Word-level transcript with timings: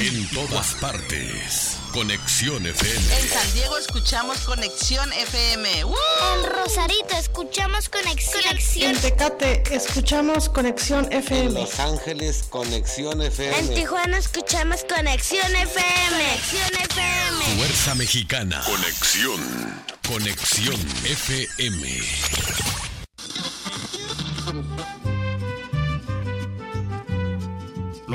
En 0.00 0.28
todas 0.28 0.74
partes. 0.74 1.76
Conexión 1.92 2.64
FM. 2.64 3.16
En 3.16 3.28
San 3.28 3.52
Diego 3.52 3.76
escuchamos 3.78 4.38
Conexión 4.42 5.12
FM. 5.12 5.80
En 5.80 6.44
Rosarito 6.44 7.16
escuchamos 7.18 7.88
Conexión. 7.88 8.44
En 8.76 8.96
Tecate 9.00 9.62
escuchamos 9.72 10.48
Conexión 10.50 11.12
FM. 11.12 11.46
En 11.46 11.54
Los 11.54 11.80
Ángeles 11.80 12.44
Conexión 12.48 13.20
FM. 13.20 13.58
En 13.58 13.74
Tijuana 13.74 14.18
escuchamos 14.18 14.84
Conexión 14.84 15.56
FM. 15.56 16.08
Conexión 16.10 16.74
FM. 16.90 17.56
Fuerza 17.56 17.94
Mexicana. 17.96 18.62
Conexión. 18.64 19.84
Conexión 20.06 20.80
FM. 21.06 22.77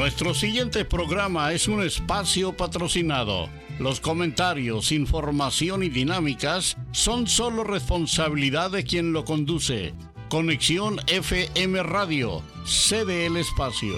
Nuestro 0.03 0.33
siguiente 0.33 0.83
programa 0.83 1.53
es 1.53 1.69
un 1.69 1.81
espacio 1.81 2.51
patrocinado. 2.57 3.47
Los 3.79 4.01
comentarios, 4.01 4.91
información 4.91 5.81
y 5.81 5.87
dinámicas 5.87 6.75
son 6.91 7.25
solo 7.25 7.63
responsabilidad 7.63 8.69
de 8.71 8.83
quien 8.83 9.13
lo 9.13 9.23
conduce. 9.23 9.93
Conexión 10.27 10.99
FM 11.07 11.83
Radio, 11.83 12.43
cede 12.65 13.27
el 13.27 13.37
espacio. 13.37 13.93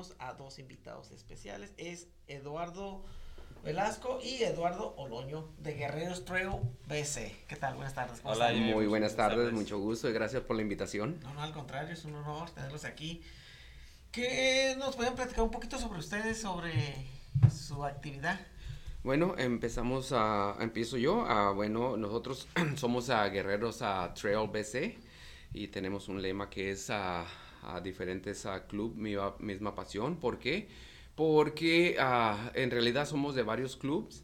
Tenemos 0.00 0.16
a 0.18 0.32
dos 0.34 0.58
invitados 0.58 1.10
especiales. 1.10 1.72
Es 1.76 2.08
Eduardo 2.26 3.04
Velasco 3.62 4.18
y 4.22 4.42
Eduardo 4.42 4.94
Oloño 4.96 5.48
de 5.58 5.74
Guerreros 5.74 6.24
Trail 6.24 6.50
BC. 6.86 7.44
¿Qué 7.46 7.56
tal? 7.56 7.74
Buenas 7.74 7.94
tardes. 7.94 8.20
Hola, 8.24 8.52
muy 8.52 8.86
buenas 8.86 9.14
tardes, 9.14 9.52
mucho 9.52 9.78
gusto 9.78 10.08
y 10.08 10.12
gracias 10.12 10.42
por 10.42 10.56
la 10.56 10.62
invitación. 10.62 11.20
No, 11.22 11.34
no, 11.34 11.42
al 11.42 11.52
contrario, 11.52 11.92
es 11.92 12.04
un 12.04 12.14
honor 12.14 12.50
tenerlos 12.50 12.84
aquí. 12.84 13.22
¿Qué 14.10 14.74
nos 14.78 14.96
pueden 14.96 15.14
platicar 15.14 15.44
un 15.44 15.50
poquito 15.50 15.78
sobre 15.78 15.98
ustedes, 15.98 16.40
sobre 16.40 16.72
su 17.54 17.84
actividad? 17.84 18.40
Bueno, 19.02 19.34
empezamos 19.36 20.12
a, 20.12 20.56
empiezo 20.60 20.96
yo. 20.96 21.26
A, 21.26 21.52
bueno, 21.52 21.96
nosotros 21.96 22.48
somos 22.76 23.10
a 23.10 23.28
Guerreros 23.28 23.82
a 23.82 24.14
Trail 24.14 24.48
BC 24.48 24.98
y 25.52 25.68
tenemos 25.68 26.08
un 26.08 26.22
lema 26.22 26.50
que 26.50 26.70
es 26.70 26.90
a 26.90 27.26
a 27.62 27.80
diferentes 27.80 28.46
a 28.46 28.66
club, 28.66 28.94
mi 28.96 29.16
misma 29.38 29.74
pasión. 29.74 30.16
¿Por 30.16 30.38
qué? 30.38 30.68
Porque 31.14 31.96
uh, 31.98 32.50
en 32.54 32.70
realidad 32.70 33.06
somos 33.06 33.34
de 33.34 33.42
varios 33.42 33.76
clubs. 33.76 34.22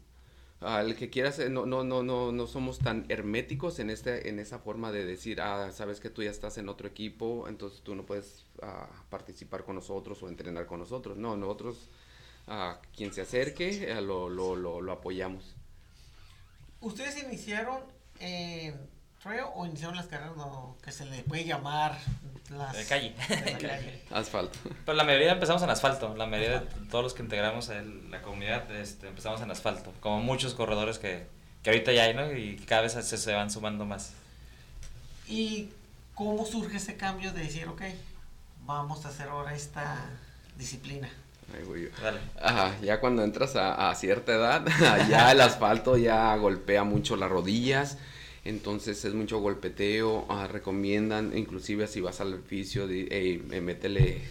Uh, 0.59 0.79
el 0.79 0.95
que 0.95 1.11
quieras, 1.11 1.37
no, 1.49 1.67
no, 1.67 1.83
no, 1.83 2.01
no, 2.01 2.31
no 2.31 2.47
somos 2.47 2.79
tan 2.79 3.05
herméticos 3.09 3.77
en, 3.77 3.91
este, 3.91 4.29
en 4.29 4.39
esa 4.39 4.57
forma 4.57 4.91
de 4.91 5.05
decir, 5.05 5.39
ah, 5.39 5.71
sabes 5.71 5.99
que 5.99 6.09
tú 6.09 6.23
ya 6.23 6.31
estás 6.31 6.57
en 6.57 6.67
otro 6.67 6.87
equipo, 6.87 7.47
entonces 7.47 7.81
tú 7.81 7.93
no 7.93 8.07
puedes 8.07 8.45
uh, 8.63 8.87
participar 9.09 9.63
con 9.63 9.75
nosotros 9.75 10.21
o 10.23 10.29
entrenar 10.29 10.65
con 10.65 10.79
nosotros. 10.79 11.15
No, 11.15 11.37
nosotros, 11.37 11.89
quien 12.95 13.13
se 13.13 13.21
acerque, 13.21 13.91
eh, 13.91 14.01
lo, 14.01 14.29
lo, 14.29 14.55
lo, 14.55 14.81
lo 14.81 14.91
apoyamos. 14.91 15.55
Ustedes 16.79 17.21
iniciaron 17.21 17.81
en 18.19 18.96
trail 19.21 19.41
o 19.55 19.65
iniciaron 19.65 19.95
las 19.95 20.07
carreras 20.07 20.33
que 20.83 20.91
se 20.91 21.05
le 21.05 21.23
puede 21.23 21.45
llamar 21.45 21.97
las 22.49 22.73
de 22.73 22.85
calle. 22.85 23.13
asfalto. 24.11 24.57
Pero 24.85 24.95
la 24.95 25.03
mayoría 25.03 25.31
empezamos 25.31 25.61
en 25.63 25.69
asfalto. 25.69 26.15
La 26.15 26.25
mayoría 26.25 26.61
de 26.61 26.67
todos 26.89 27.03
los 27.03 27.13
que 27.13 27.23
integramos 27.23 27.69
en 27.69 28.09
la 28.11 28.21
comunidad 28.21 28.69
este, 28.75 29.07
empezamos 29.07 29.41
en 29.41 29.51
asfalto. 29.51 29.93
Como 29.99 30.21
muchos 30.21 30.53
corredores 30.53 30.99
que, 30.99 31.25
que 31.63 31.69
ahorita 31.69 31.91
ya 31.91 32.03
hay, 32.03 32.13
¿no? 32.13 32.31
Y 32.31 32.57
cada 32.57 32.83
vez 32.83 32.93
se, 32.93 33.17
se 33.17 33.33
van 33.33 33.51
sumando 33.51 33.85
más. 33.85 34.13
¿Y 35.27 35.69
cómo 36.15 36.45
surge 36.45 36.77
ese 36.77 36.95
cambio 36.95 37.33
de 37.33 37.41
decir, 37.41 37.67
ok, 37.67 37.81
vamos 38.65 39.05
a 39.05 39.09
hacer 39.09 39.27
ahora 39.27 39.53
esta 39.53 40.09
disciplina? 40.57 41.09
Voy 41.65 41.83
yo. 41.83 41.89
Ajá, 42.41 42.77
ya 42.81 42.99
cuando 42.99 43.23
entras 43.23 43.55
a, 43.55 43.89
a 43.89 43.95
cierta 43.95 44.33
edad, 44.33 44.65
ya 45.09 45.31
el 45.31 45.39
asfalto 45.39 45.97
ya 45.97 46.35
golpea 46.35 46.83
mucho 46.83 47.15
las 47.15 47.29
rodillas 47.29 47.97
entonces 48.47 49.03
es 49.03 49.13
mucho 49.13 49.39
golpeteo, 49.39 50.25
uh, 50.29 50.47
recomiendan 50.47 51.37
inclusive 51.37 51.85
si 51.87 51.99
vas 51.99 52.21
al 52.21 52.33
edificio, 52.33 52.87
de, 52.87 53.07
hey, 53.11 53.61
métele, 53.61 54.21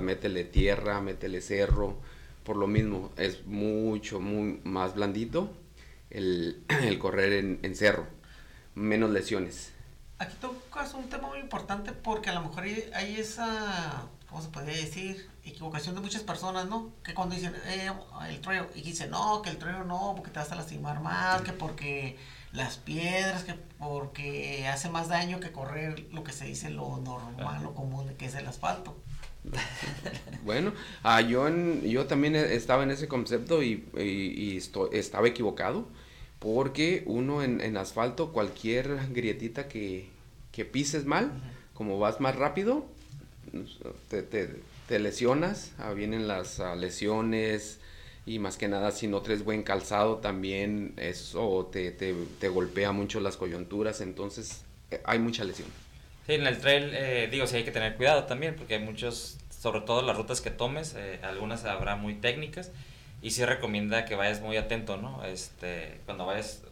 métele 0.00 0.44
tierra, 0.44 1.00
métele 1.02 1.42
cerro, 1.42 1.98
por 2.42 2.56
lo 2.56 2.66
mismo 2.66 3.12
es 3.18 3.46
mucho, 3.46 4.18
muy 4.18 4.60
más 4.64 4.94
blandito 4.94 5.52
el, 6.10 6.64
correr 6.98 7.34
en, 7.34 7.60
en, 7.62 7.76
cerro, 7.76 8.06
menos 8.74 9.10
lesiones. 9.10 9.72
Aquí 10.18 10.36
tocas 10.40 10.94
un 10.94 11.08
tema 11.10 11.28
muy 11.28 11.38
importante 11.38 11.92
porque 11.92 12.30
a 12.30 12.34
lo 12.34 12.42
mejor 12.42 12.64
hay, 12.64 12.90
hay 12.94 13.16
esa, 13.16 14.08
¿cómo 14.28 14.42
se 14.42 14.48
podría 14.48 14.76
decir? 14.76 15.29
Equivocación 15.44 15.94
de 15.94 16.00
muchas 16.00 16.22
personas, 16.22 16.68
¿no? 16.68 16.92
Que 17.02 17.14
cuando 17.14 17.34
dicen 17.34 17.54
eh, 17.66 17.90
el 18.28 18.40
trail 18.40 18.64
y 18.74 18.82
dicen, 18.82 19.10
no, 19.10 19.40
que 19.42 19.50
el 19.50 19.58
trail 19.58 19.86
no, 19.86 20.12
porque 20.14 20.30
te 20.30 20.38
vas 20.38 20.52
a 20.52 20.56
lastimar 20.56 21.00
más, 21.00 21.42
que 21.42 21.52
porque 21.52 22.16
las 22.52 22.76
piedras, 22.76 23.44
que 23.44 23.54
porque 23.78 24.66
hace 24.68 24.90
más 24.90 25.08
daño 25.08 25.40
que 25.40 25.52
correr 25.52 26.06
lo 26.12 26.24
que 26.24 26.32
se 26.32 26.44
dice 26.46 26.70
lo 26.70 26.98
normal, 26.98 27.62
lo 27.62 27.74
común, 27.74 28.08
que 28.18 28.26
es 28.26 28.34
el 28.34 28.46
asfalto. 28.46 28.96
bueno, 30.44 30.72
ah, 31.02 31.20
yo, 31.20 31.48
yo 31.48 32.06
también 32.06 32.36
estaba 32.36 32.82
en 32.82 32.90
ese 32.90 33.08
concepto 33.08 33.62
y, 33.62 33.88
y, 33.96 34.60
estaba 34.92 35.28
equivocado, 35.28 35.86
porque 36.38 37.04
uno 37.06 37.42
en, 37.42 37.76
asfalto, 37.76 38.32
cualquier 38.32 39.12
grietita 39.12 39.68
que, 39.68 40.10
que 40.52 40.64
pises 40.64 41.04
mal, 41.04 41.32
como 41.74 41.98
vas 41.98 42.20
más 42.20 42.36
rápido, 42.36 42.84
te, 44.08 44.22
te, 44.22 44.60
lesionas, 44.98 45.72
ah, 45.78 45.92
vienen 45.92 46.26
las 46.26 46.60
ah, 46.60 46.74
lesiones, 46.74 47.80
y 48.26 48.38
más 48.38 48.56
que 48.56 48.68
nada 48.68 48.90
si 48.90 49.06
no 49.06 49.22
traes 49.22 49.44
buen 49.44 49.62
calzado 49.62 50.18
también 50.18 50.94
eso 50.96 51.68
te, 51.72 51.90
te, 51.90 52.14
te 52.38 52.48
golpea 52.48 52.92
mucho 52.92 53.20
las 53.20 53.36
coyunturas, 53.36 54.00
entonces 54.00 54.64
eh, 54.90 55.00
hay 55.04 55.18
mucha 55.18 55.44
lesión. 55.44 55.68
Sí, 56.26 56.34
en 56.34 56.46
el 56.46 56.58
trail 56.58 56.90
eh, 56.94 57.28
digo, 57.30 57.46
sí 57.46 57.56
hay 57.56 57.64
que 57.64 57.70
tener 57.70 57.96
cuidado 57.96 58.24
también 58.24 58.54
porque 58.56 58.74
hay 58.74 58.80
muchos, 58.80 59.38
sobre 59.50 59.80
todo 59.80 60.02
las 60.02 60.16
rutas 60.16 60.40
que 60.40 60.50
tomes, 60.50 60.94
eh, 60.96 61.18
algunas 61.22 61.64
habrá 61.64 61.96
muy 61.96 62.14
técnicas 62.14 62.70
y 63.22 63.30
sí 63.30 63.44
recomienda 63.44 64.04
que 64.04 64.14
vayas 64.14 64.40
muy 64.40 64.56
atento, 64.56 64.96
¿no? 64.96 65.24
Este, 65.24 66.00
cuando 66.04 66.26
vayas 66.26 66.62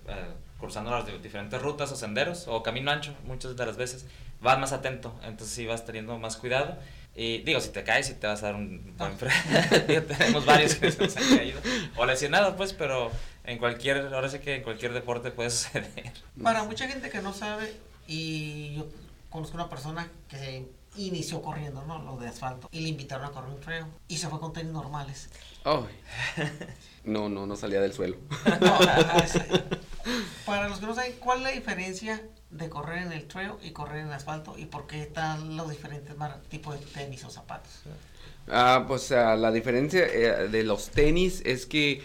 cruzando 0.59 0.91
las 0.91 1.07
diferentes 1.23 1.61
rutas 1.61 1.93
o 1.93 1.97
senderos 1.97 2.47
o 2.49 2.63
camino 2.63 2.91
ancho, 2.91 3.15
muchas 3.25 3.57
de 3.57 3.67
las 3.67 3.77
veces 3.77 4.07
vas 4.41 4.59
más 4.59 4.73
atento, 4.73 5.15
entonces 5.25 5.55
sí 5.55 5.67
vas 5.67 5.85
teniendo 5.85 6.19
más 6.19 6.37
cuidado 6.37 6.79
y 7.21 7.39
digo, 7.39 7.61
si 7.61 7.71
te 7.71 7.83
caes, 7.83 8.09
y 8.11 8.15
te 8.15 8.29
vas 8.29 8.45
a 8.45 8.47
dar 8.47 8.55
un 8.55 8.95
buen 8.97 9.17
tenemos 10.07 10.47
varios 10.47 10.77
que 10.77 10.93
se 10.93 11.03
nos 11.03 11.17
han 11.17 11.25
caído. 11.37 11.61
O 11.97 12.07
lesionados, 12.07 12.55
pues, 12.55 12.73
pero 12.73 13.11
en 13.43 13.59
cualquier, 13.59 14.15
ahora 14.15 14.29
sí 14.29 14.39
que 14.39 14.55
en 14.55 14.63
cualquier 14.63 14.93
deporte 14.93 15.33
puede 15.33 15.51
suceder. 15.51 16.13
Para 16.41 16.63
mucha 16.63 16.87
gente 16.87 17.11
que 17.11 17.21
no 17.21 17.35
sabe, 17.35 17.75
y 18.07 18.77
yo 18.77 18.87
conozco 19.31 19.57
una 19.57 19.69
persona 19.69 20.09
que 20.29 20.69
inició 20.97 21.43
corriendo, 21.43 21.83
¿no? 21.87 21.99
Lo 21.99 22.19
de 22.19 22.29
asfalto. 22.29 22.69
Y 22.71 22.83
le 22.83 22.91
invitaron 22.91 23.27
a 23.27 23.31
correr 23.33 23.51
un 23.51 23.61
trail. 23.61 23.87
Y 24.07 24.19
se 24.19 24.29
fue 24.29 24.39
con 24.39 24.53
tenis 24.53 24.73
normales. 24.73 25.29
Oh. 25.65 25.87
No, 27.05 27.29
no, 27.31 27.47
no 27.47 27.57
salía 27.57 27.81
del 27.81 27.95
suelo. 27.95 28.19
para 30.45 30.69
los 30.69 30.79
que 30.79 30.87
no 30.87 30.95
saben, 30.95 31.15
¿cuál 31.21 31.39
es 31.39 31.45
la 31.45 31.51
diferencia 31.53 32.21
de 32.51 32.69
correr 32.69 33.03
en 33.03 33.13
el 33.13 33.27
trail 33.27 33.53
y 33.63 33.71
correr 33.71 34.01
en 34.01 34.11
asfalto 34.11 34.57
y 34.57 34.67
por 34.67 34.87
qué 34.87 35.03
están 35.03 35.57
los 35.57 35.71
diferentes 35.71 36.15
tipos 36.49 36.79
de 36.81 36.87
tenis 36.87 37.25
o 37.25 37.31
zapatos? 37.31 37.83
Ah, 38.49 38.85
pues 38.89 39.11
uh, 39.11 39.37
la 39.37 39.53
diferencia 39.53 40.07
eh, 40.07 40.49
de 40.49 40.63
los 40.65 40.91
tenis 40.91 41.43
es 41.45 41.67
que 41.67 42.01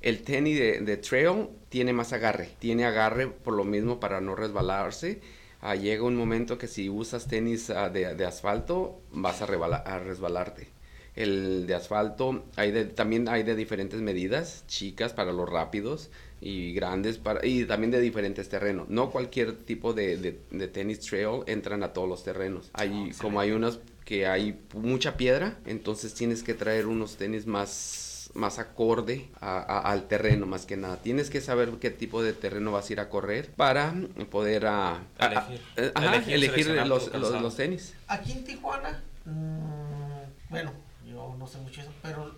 el 0.00 0.22
tenis 0.22 0.58
de, 0.58 0.96
trail 0.96 1.48
tiene 1.68 1.92
más 1.92 2.12
agarre, 2.12 2.50
tiene 2.58 2.84
agarre 2.84 3.28
por 3.28 3.54
lo 3.54 3.64
mismo 3.64 4.00
para 4.00 4.20
no 4.20 4.34
resbalarse. 4.34 5.20
Uh, 5.62 5.74
llega 5.74 6.02
un 6.02 6.16
momento 6.16 6.58
que 6.58 6.66
si 6.66 6.88
usas 6.88 7.28
tenis 7.28 7.68
uh, 7.68 7.92
de, 7.92 8.14
de, 8.14 8.24
asfalto 8.24 9.00
vas 9.12 9.42
a, 9.42 9.44
a, 9.44 9.98
resbalarte. 9.98 10.68
El 11.14 11.66
de 11.66 11.74
asfalto 11.74 12.46
hay 12.56 12.72
de, 12.72 12.86
también 12.86 13.28
hay 13.28 13.42
de 13.42 13.54
diferentes 13.54 14.00
medidas, 14.00 14.64
chicas 14.66 15.12
para 15.12 15.30
los 15.30 15.48
rápidos, 15.48 16.10
y 16.44 16.72
grandes 16.72 17.18
para, 17.18 17.46
y 17.46 17.64
también 17.64 17.92
de 17.92 18.00
diferentes 18.00 18.48
terrenos. 18.48 18.88
No 18.88 19.10
cualquier 19.10 19.56
tipo 19.58 19.94
de, 19.94 20.16
de, 20.50 20.68
tenis 20.68 20.98
trail 20.98 21.42
entran 21.46 21.84
a 21.84 21.92
todos 21.92 22.08
los 22.08 22.24
terrenos. 22.24 22.68
Hay, 22.72 23.12
como 23.20 23.38
hay 23.38 23.52
unos 23.52 23.78
que 24.04 24.26
hay 24.26 24.60
mucha 24.74 25.16
piedra, 25.16 25.56
entonces 25.66 26.14
tienes 26.14 26.42
que 26.42 26.54
traer 26.54 26.88
unos 26.88 27.16
tenis 27.16 27.46
más, 27.46 28.28
más 28.34 28.58
acorde 28.58 29.28
al 29.40 30.08
terreno, 30.08 30.46
más 30.46 30.66
que 30.66 30.76
nada. 30.76 30.96
Tienes 30.96 31.30
que 31.30 31.40
saber 31.40 31.70
qué 31.80 31.90
tipo 31.90 32.24
de 32.24 32.32
terreno 32.32 32.72
vas 32.72 32.90
a 32.90 32.92
ir 32.92 33.00
a 33.00 33.08
correr 33.08 33.52
para 33.52 33.94
poder 34.28 34.66
a, 34.66 35.00
elegir, 36.26 36.70
los, 36.86 37.12
los, 37.14 37.56
tenis. 37.56 37.94
Aquí 38.08 38.32
en 38.32 38.42
Tijuana, 38.42 39.00
mm, 39.26 40.50
bueno, 40.50 40.72
yo 41.06 41.36
no 41.38 41.46
sé 41.46 41.58
mucho 41.58 41.82
eso, 41.82 41.92
pero 42.02 42.34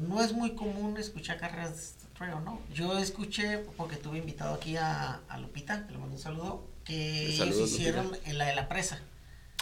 no 0.00 0.22
es 0.22 0.32
muy 0.32 0.54
común 0.54 0.96
escuchar 0.98 1.38
carreras 1.38 1.94
de 2.02 2.08
trail, 2.16 2.34
¿no? 2.44 2.60
Yo 2.72 2.98
escuché, 2.98 3.58
porque 3.76 3.96
tuve 3.96 4.18
invitado 4.18 4.54
aquí 4.54 4.76
a, 4.76 5.20
a 5.28 5.38
Lupita, 5.38 5.86
que 5.86 5.92
le 5.92 5.98
mando 5.98 6.14
un 6.16 6.20
saludo, 6.20 6.66
que 6.84 7.26
ellos 7.28 7.56
hicieron 7.58 8.06
Lupita. 8.08 8.30
en 8.30 8.38
la 8.38 8.46
de 8.46 8.54
la 8.56 8.68
presa. 8.68 9.00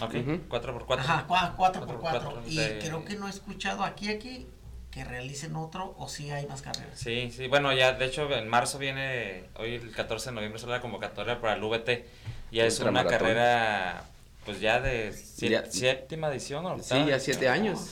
Ok, 0.00 0.14
Ujú. 0.14 0.40
4x4. 0.48 0.98
Ajá, 0.98 1.26
4x4. 1.28 1.54
Cuatro 1.56 1.86
por 1.86 2.00
cuatro, 2.00 2.42
Y 2.46 2.56
de- 2.56 2.78
creo 2.78 3.04
que 3.04 3.14
no 3.16 3.26
he 3.26 3.30
escuchado 3.30 3.84
aquí, 3.84 4.08
aquí, 4.08 4.46
que 4.90 5.04
realicen 5.04 5.54
otro 5.56 5.94
o 5.98 6.08
si 6.08 6.30
hay 6.30 6.46
más 6.46 6.60
carreras. 6.62 6.98
Sí, 6.98 7.30
sí, 7.34 7.46
bueno, 7.48 7.72
ya 7.72 7.92
de 7.92 8.04
hecho 8.06 8.30
en 8.30 8.48
marzo 8.48 8.78
viene, 8.78 9.44
hoy 9.56 9.74
el 9.76 9.90
14 9.92 10.30
de 10.30 10.34
noviembre 10.34 10.58
sale 10.60 10.72
la 10.72 10.80
convocatoria 10.80 11.40
para 11.40 11.54
el 11.54 11.62
VT. 11.62 12.06
Ya 12.50 12.64
es 12.66 12.78
una 12.80 13.04
carrera, 13.06 14.04
pues 14.44 14.60
ya 14.60 14.80
de 14.80 15.12
siete- 15.12 15.54
Ya- 15.54 15.70
séptima 15.70 16.28
edición, 16.28 16.66
¿o 16.66 16.78
Sí, 16.82 17.06
ya 17.06 17.18
siete 17.18 17.48
años. 17.48 17.88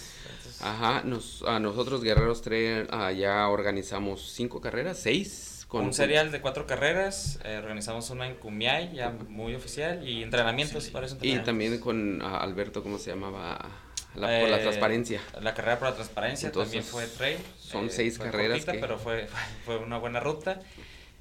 Ajá, 0.62 1.02
nos, 1.04 1.42
a 1.42 1.58
nosotros 1.58 2.02
Guerreros 2.02 2.42
Trail 2.42 2.86
ah, 2.90 3.12
ya 3.12 3.48
organizamos 3.48 4.32
cinco 4.32 4.60
carreras, 4.60 4.98
seis. 4.98 5.64
Con 5.68 5.84
un 5.84 5.94
serial 5.94 6.32
de 6.32 6.40
cuatro 6.40 6.66
carreras, 6.66 7.38
eh, 7.44 7.56
organizamos 7.58 8.10
una 8.10 8.26
en 8.26 8.34
Cumiay, 8.34 8.92
ya 8.92 9.10
muy 9.28 9.54
oficial, 9.54 10.06
y 10.06 10.22
entrenamientos 10.24 10.88
para 10.90 11.06
eso. 11.06 11.16
Y 11.22 11.38
también 11.38 11.78
con 11.78 12.20
ah, 12.22 12.38
Alberto, 12.38 12.82
¿cómo 12.82 12.98
se 12.98 13.10
llamaba? 13.10 13.58
La, 14.16 14.26
por 14.26 14.30
Eh, 14.48 14.50
la 14.50 14.60
transparencia. 14.60 15.20
La 15.40 15.54
carrera 15.54 15.78
por 15.78 15.88
la 15.90 15.94
transparencia 15.94 16.48
Entonces, 16.48 16.72
también 16.72 16.84
fue 16.84 17.06
trail. 17.16 17.38
son 17.58 17.88
seis 17.90 18.16
fue 18.16 18.26
carreras 18.26 18.64
cortita, 18.64 18.72
que- 18.72 18.78
pero 18.78 18.98
fue, 19.04 19.28
fue 19.64 19.78
una 19.78 19.98
buena 19.98 20.18
ruta. 20.18 20.60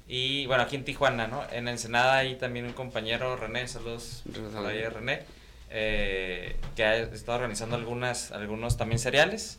Y 0.08 0.46
bueno, 0.46 0.64
aquí 0.64 0.74
en 0.74 0.84
Tijuana, 0.84 1.28
¿no? 1.28 1.44
En 1.52 1.68
Ensenada 1.68 2.16
hay 2.16 2.34
también 2.34 2.66
un 2.66 2.72
compañero, 2.72 3.36
René, 3.36 3.68
saludos 3.68 4.24
por 4.52 4.66
a 4.66 4.90
René, 4.90 5.22
eh, 5.70 6.56
que 6.76 6.84
ha 6.84 6.96
estado 6.98 7.38
organizando 7.38 7.76
algunas, 7.76 8.32
algunos 8.32 8.76
también 8.76 8.98
seriales. 8.98 9.58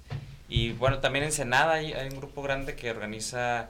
Y 0.49 0.73
bueno, 0.73 0.99
también 0.99 1.23
en 1.23 1.29
Ensenada 1.29 1.73
hay, 1.73 1.93
hay 1.93 2.09
un 2.09 2.17
grupo 2.17 2.41
grande 2.41 2.75
que 2.75 2.91
organiza, 2.91 3.69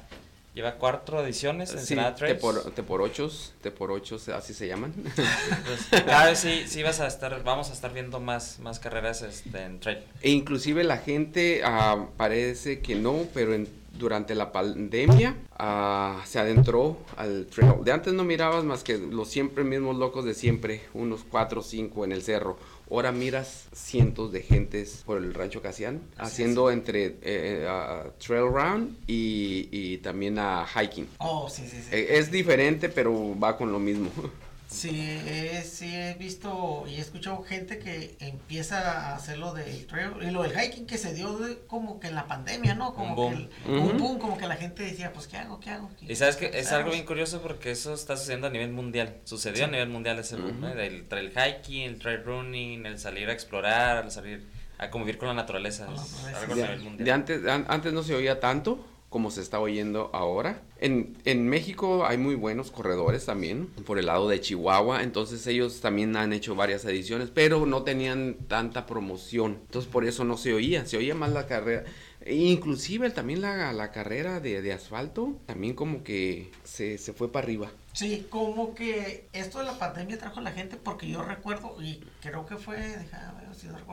lleva 0.56 0.74
cuatro 0.76 1.24
ediciones, 1.24 1.70
Sí, 1.70 1.78
Ensenada 1.78 2.14
te 2.16 2.18
Trails. 2.20 2.42
por, 2.42 2.72
te 2.72 2.82
por 2.84 3.02
ochos, 3.04 3.54
te 3.62 3.70
por 3.70 3.92
ochos, 3.92 4.28
así 4.30 4.54
se 4.56 4.68
llaman. 4.68 4.92
Entonces, 4.98 5.88
cada 6.06 6.26
vez 6.26 6.40
sí, 6.40 6.64
sí 6.68 6.82
vas 6.82 7.00
a 7.00 7.06
estar, 7.08 7.44
vamos 7.44 7.70
a 7.70 7.74
estar 7.74 7.94
viendo 7.94 8.20
más, 8.20 8.58
más 8.60 8.80
carreras 8.80 9.22
este, 9.22 9.64
en 9.64 9.80
trail. 9.80 10.00
E 10.24 10.32
inclusive 10.32 10.84
la 10.84 10.98
gente 10.98 11.62
ah, 11.64 12.08
parece 12.18 12.80
que 12.80 12.96
no, 12.96 13.26
pero 13.34 13.54
en- 13.54 13.70
durante 13.98 14.36
la 14.36 14.52
pandemia 14.52 15.36
ah, 15.58 16.22
se 16.26 16.40
adentró 16.40 16.98
al 17.18 17.48
trail. 17.48 17.84
De 17.84 17.92
antes 17.92 18.14
no 18.14 18.24
mirabas 18.24 18.64
más 18.64 18.84
que 18.84 18.98
los 18.98 19.30
siempre 19.30 19.64
mismos 19.64 19.98
locos 19.98 20.26
de 20.26 20.34
siempre, 20.34 20.82
unos 20.94 21.24
cuatro 21.24 21.62
o 21.62 21.64
cinco 21.64 22.06
en 22.06 22.12
el 22.12 22.22
cerro. 22.22 22.58
Ahora 22.90 23.14
miras 23.14 23.68
cientos 23.72 24.34
de 24.34 24.42
gentes 24.42 25.04
por 25.06 25.18
el 25.18 25.34
rancho 25.34 25.62
Casián 25.62 26.02
haciendo 26.18 26.72
entre 26.72 27.18
eh, 27.22 27.66
ah, 27.70 28.08
trail 28.18 28.48
run 28.52 28.98
y, 29.08 29.70
y 29.72 29.98
también 30.00 30.40
a 30.40 30.66
hiking. 30.66 31.08
Oh, 31.20 31.50
sí, 31.50 31.64
sí, 31.70 31.78
sí. 31.82 31.90
Eh, 31.96 32.18
es 32.18 32.32
diferente, 32.32 32.90
pero 32.90 33.38
va 33.40 33.58
con 33.58 33.72
lo 33.72 33.80
mismo. 33.80 34.10
Sí, 34.72 34.90
eh, 34.96 35.64
sí 35.70 35.94
he 35.94 36.14
visto 36.14 36.86
y 36.88 36.96
he 36.96 37.02
escuchado 37.02 37.44
gente 37.44 37.78
que 37.78 38.16
empieza 38.22 39.10
a 39.10 39.16
hacer 39.16 39.38
lo 39.38 39.54
del 39.54 39.86
trail 39.86 40.12
y 40.22 40.32
lo 40.32 40.44
del 40.44 40.54
hiking 40.58 40.86
que 40.88 40.98
se 40.98 41.14
dio 41.14 41.38
de- 41.40 41.60
como 41.68 42.00
que 42.00 42.08
en 42.08 42.16
la 42.16 42.26
pandemia, 42.26 42.74
¿no? 42.76 42.94
Como 42.94 43.10
Un 43.10 43.16
boom. 43.16 43.50
que 43.66 43.72
el- 43.74 43.78
un 43.80 43.98
boom, 43.98 44.18
como 44.18 44.38
que 44.38 44.48
la 44.48 44.56
gente 44.56 44.84
decía, 44.84 45.12
pues 45.12 45.28
¿qué 45.28 45.38
hago? 45.38 45.60
¿Qué 45.60 45.72
hago? 45.72 45.90
Y 46.08 46.16
sabes 46.16 46.38
que 46.38 46.52
es 46.58 46.72
algo 46.72 46.92
bien 46.92 47.06
curioso 47.06 47.42
porque 47.42 47.72
eso 47.72 47.94
está 47.94 48.16
sucediendo 48.16 48.48
a 48.48 48.50
nivel 48.50 48.72
mundial. 48.72 49.18
Sucedió 49.26 49.66
a 49.66 49.68
nivel 49.68 49.90
mundial 49.90 50.18
ese 50.20 50.38
boom. 50.38 50.64
¿eh? 50.64 50.74
Del 50.76 51.06
trail 51.10 51.32
hiking, 51.36 51.82
el 51.84 52.00
trail 52.00 52.24
running, 52.24 52.86
el 52.86 52.98
salir 52.98 53.30
a 53.30 53.34
explorar, 53.34 54.06
el 54.06 54.12
salir 54.12 54.48
a 54.78 54.90
convivir 54.90 55.18
con 55.18 55.28
la 55.28 55.34
naturaleza. 55.34 55.86
Con 55.86 55.96
la 55.96 56.02
Es 56.02 56.12
naturaleza. 56.14 56.40
algo 56.42 56.54
a 56.54 56.56
De, 56.56 56.62
nivel 56.64 56.80
mundial. 56.80 57.06
de 57.06 57.12
antes, 57.12 57.46
an- 57.46 57.66
antes 57.68 57.92
no 57.94 58.04
se 58.04 58.16
oía 58.16 58.40
tanto 58.40 58.88
como 59.12 59.30
se 59.30 59.42
está 59.42 59.60
oyendo 59.60 60.10
ahora. 60.14 60.62
En, 60.80 61.18
en 61.26 61.50
México 61.50 62.06
hay 62.06 62.18
muy 62.18 62.34
buenos 62.34 62.72
corredores 62.72 63.26
también, 63.26 63.68
por 63.68 64.00
el 64.00 64.06
lado 64.06 64.30
de 64.30 64.40
Chihuahua, 64.40 65.04
entonces 65.04 65.46
ellos 65.48 65.82
también 65.82 66.16
han 66.16 66.32
hecho 66.32 66.56
varias 66.56 66.86
ediciones, 66.86 67.30
pero 67.30 67.66
no 67.66 67.84
tenían 67.84 68.38
tanta 68.48 68.86
promoción, 68.86 69.60
entonces 69.66 69.92
por 69.92 70.06
eso 70.06 70.24
no 70.24 70.38
se 70.38 70.54
oía, 70.54 70.86
se 70.86 70.96
oía 70.96 71.14
más 71.14 71.34
la 71.34 71.46
carrera. 71.46 71.84
E 72.22 72.36
inclusive 72.36 73.10
también 73.10 73.42
la, 73.42 73.74
la 73.74 73.92
carrera 73.92 74.40
de, 74.40 74.62
de 74.62 74.72
asfalto, 74.72 75.36
también 75.46 75.74
como 75.74 76.04
que 76.04 76.50
se, 76.64 76.98
se 76.98 77.12
fue 77.12 77.30
para 77.34 77.44
arriba. 77.44 77.70
Sí, 77.92 78.28
como 78.30 78.74
que 78.74 79.28
esto 79.34 79.60
de 79.60 79.66
la 79.66 79.78
pandemia 79.78 80.20
trajo 80.20 80.40
a 80.40 80.44
la 80.44 80.52
gente 80.52 80.78
porque 80.78 81.10
yo 81.10 81.22
recuerdo 81.22 81.76
y 81.82 82.02
creo 82.22 82.46
que 82.46 82.56
fue, 82.56 82.78
déjame 82.78 83.42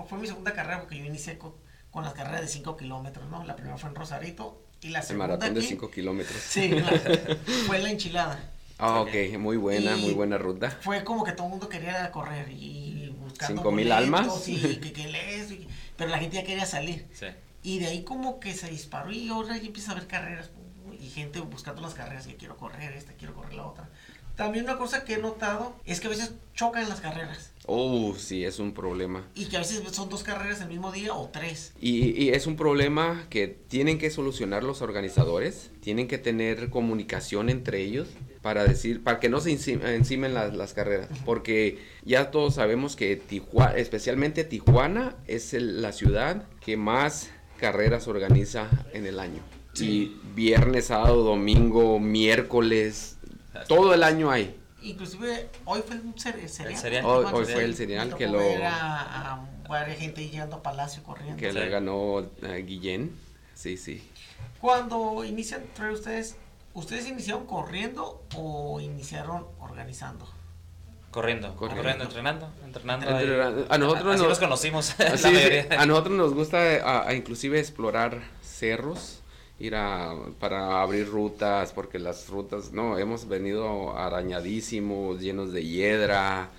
fue 0.09 0.19
mi 0.19 0.29
segunda 0.29 0.53
carrera 0.53 0.79
porque 0.79 0.97
yo 0.97 1.05
inicié 1.05 1.39
con, 1.39 1.55
con 1.91 2.05
las 2.05 2.15
carreras 2.15 2.43
de 2.43 2.47
5 2.47 2.77
kilómetros, 2.77 3.29
¿no? 3.29 3.43
La 3.43 3.57
primera 3.57 3.77
fue 3.77 3.89
en 3.89 3.97
Rosarito 3.97 4.68
y 4.81 4.89
la 4.89 5.01
El 5.01 5.17
maratón 5.17 5.55
de 5.55 5.61
aquí- 5.61 5.69
5 5.71 5.91
kilómetros. 5.91 6.41
Sí, 6.41 6.69
la- 6.69 6.89
fue 7.67 7.79
la 7.79 7.91
enchilada. 7.91 8.39
Ah, 8.79 9.01
ok, 9.01 9.37
muy 9.39 9.57
buena, 9.57 9.97
Y- 9.97 10.03
muy 10.03 10.13
buena 10.15 10.39
ruta. 10.39 10.71
Fue 10.83 11.03
como 11.05 11.25
que 11.25 11.33
todo 11.33 11.47
el 11.47 11.51
mundo 11.51 11.69
quería 11.69 12.11
correr 12.13 12.49
y 12.53 13.13
buscando 13.19 13.61
Cinco 13.63 13.73
mil 13.73 13.91
almas. 13.91 14.49
y 14.49 14.57
que, 14.57 14.93
que 14.93 15.03
y- 15.03 15.69
pero 15.97 16.11
la 16.11 16.19
gente 16.19 16.37
ya 16.37 16.45
quería 16.45 16.65
salir. 16.67 17.07
Sí. 17.13 17.27
Y 17.65 17.81
de 17.81 17.87
ahí 17.89 18.05
como 18.05 18.39
que 18.39 18.55
se 18.55 18.69
disparó 18.69 19.11
y 19.11 19.29
ahora 19.29 19.57
ya 19.57 19.67
empieza 19.67 19.91
a 19.91 19.95
haber 19.97 20.07
carreras 20.07 20.51
y 21.01 21.09
gente 21.11 21.41
buscando 21.41 21.83
las 21.83 21.95
carreras 21.95 22.27
que 22.29 22.37
quiero 22.37 22.57
correr 22.57 22.93
esta, 22.93 23.13
quiero 23.15 23.35
correr 23.35 23.55
la 23.55 23.67
otra. 23.67 23.89
También 24.37 24.65
una 24.65 24.79
cosa 24.79 25.03
que 25.05 25.15
he 25.15 25.19
notado 25.19 25.75
es 25.85 25.99
que 26.01 26.07
a 26.07 26.11
veces 26.11 26.33
chocan 26.55 26.89
las 26.89 27.01
carreras 27.01 27.51
Oh, 27.71 28.15
sí, 28.17 28.45
es 28.47 28.59
un 28.61 28.73
problema. 28.73 29.29
y 29.35 29.45
que 29.45 29.57
a 29.57 29.61
veces 29.61 29.83
son 29.93 30.09
dos 30.09 30.23
carreras 30.23 30.63
el 30.63 30.69
mismo 30.69 30.91
día 30.91 31.13
o 31.15 31.29
tres. 31.29 31.73
Y, 31.81 32.11
y 32.23 32.31
es 32.31 32.47
un 32.47 32.57
problema 32.57 33.27
que 33.29 33.47
tienen 33.47 33.99
que 33.99 34.11
solucionar 34.11 34.65
los 34.65 34.81
organizadores, 34.81 35.71
tienen 35.81 36.09
que 36.09 36.17
tener 36.17 36.71
comunicación 36.71 37.51
entre 37.51 37.83
ellos 37.83 38.09
para 38.41 38.65
decir, 38.65 39.03
para 39.05 39.21
que 39.21 39.29
no 39.29 39.41
se 39.41 39.51
enci- 39.51 39.85
encimen 39.87 40.33
las, 40.33 40.57
las 40.57 40.73
carreras, 40.73 41.09
porque 41.27 41.79
ya 42.05 42.31
todos 42.31 42.55
sabemos 42.55 42.97
que 42.97 43.17
Tijuana, 43.17 43.77
especialmente 43.77 44.45
Tijuana, 44.45 45.17
es 45.27 45.53
el- 45.53 45.83
la 45.83 45.93
ciudad 45.93 46.47
que 46.65 46.79
más 46.79 47.29
carreras 47.59 48.09
organiza 48.09 48.71
en 48.95 49.05
el 49.05 49.21
año. 49.21 49.43
Y 49.79 50.17
viernes, 50.35 50.87
sábado, 50.87 51.23
domingo, 51.23 52.01
miércoles, 52.01 53.17
todo 53.69 53.93
el 53.95 54.03
año 54.03 54.31
hay. 54.31 54.55
Inclusive 54.83 55.49
hoy 55.65 55.83
fue 55.87 55.97
un 55.97 56.15
cer- 56.15 56.47
cereal. 56.49 56.77
cereal. 56.77 57.05
Hoy, 57.05 57.45
fue 57.45 57.65
el 57.65 57.75
cereal 57.75 58.15
que 58.15 58.27
lo 58.29 58.39
ver 58.39 58.65
a, 58.65 59.33
a 59.35 59.49
varias 59.69 59.99
gente 59.99 60.29
llegando 60.29 60.57
a 60.57 60.63
Palacio 60.63 61.03
corriendo. 61.03 61.37
que 61.37 61.53
le 61.53 61.69
ganó 61.69 62.21
eh, 62.43 62.65
Guillén. 62.67 63.17
Sí, 63.55 63.77
sí. 63.77 64.09
Cuando 64.61 65.25
inician 65.25 65.65
trail 65.75 65.93
ustedes, 65.95 66.37
¿ustedes 66.75 67.09
iniciaron 67.09 67.45
corriendo 67.47 68.23
o 68.37 68.81
iniciaron 68.81 69.47
organizando? 69.61 70.29
Corriendo, 71.11 71.57
Corriendo. 71.57 71.83
corriendo, 71.83 72.05
entrenando, 72.05 72.51
entrenando. 72.65 73.09
ahí. 73.17 73.67
A 73.71 73.79
nosotros 73.79 74.15
Así 74.15 74.21
nos- 74.23 74.29
nos 74.29 74.39
conocimos. 74.39 74.85
Sí, 75.17 75.35
sí. 75.35 75.75
A 75.77 75.87
nosotros 75.87 76.17
nos 76.17 76.35
gusta 76.35 76.59
a, 76.85 77.09
a 77.09 77.15
inclusive 77.15 77.59
explorar 77.59 78.21
cerros, 78.43 79.21
ir 79.59 79.75
a 79.75 80.15
para 80.39 80.83
abrir 80.83 81.09
rutas, 81.09 81.73
porque 81.73 81.99
las 81.99 82.29
rutas, 82.29 82.73
no, 82.73 82.99
hemos 82.99 83.29
venido 83.29 83.97
arañadísimos, 83.97 85.21
llenos 85.21 85.53
de 85.53 85.65
hiedra, 85.65 86.51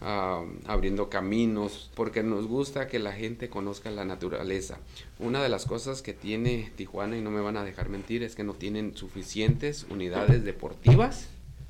abriendo 0.00 1.10
caminos, 1.10 1.90
porque 1.94 2.22
nos 2.22 2.46
gusta 2.46 2.86
que 2.86 2.98
la 2.98 3.12
gente 3.12 3.50
conozca 3.50 3.90
la 3.90 4.04
naturaleza. 4.04 4.78
Una 5.18 5.42
de 5.42 5.50
las 5.50 5.66
cosas 5.66 6.00
que 6.00 6.14
tiene 6.14 6.72
Tijuana, 6.76 7.16
y 7.16 7.20
no 7.20 7.30
me 7.30 7.40
van 7.40 7.58
a 7.58 7.64
dejar 7.64 7.90
mentir, 7.90 8.22
es 8.22 8.34
que 8.34 8.44
no 8.44 8.54
tienen 8.54 8.96
suficientes 8.96 9.86
unidades 9.90 10.44
deportivas 10.44 11.28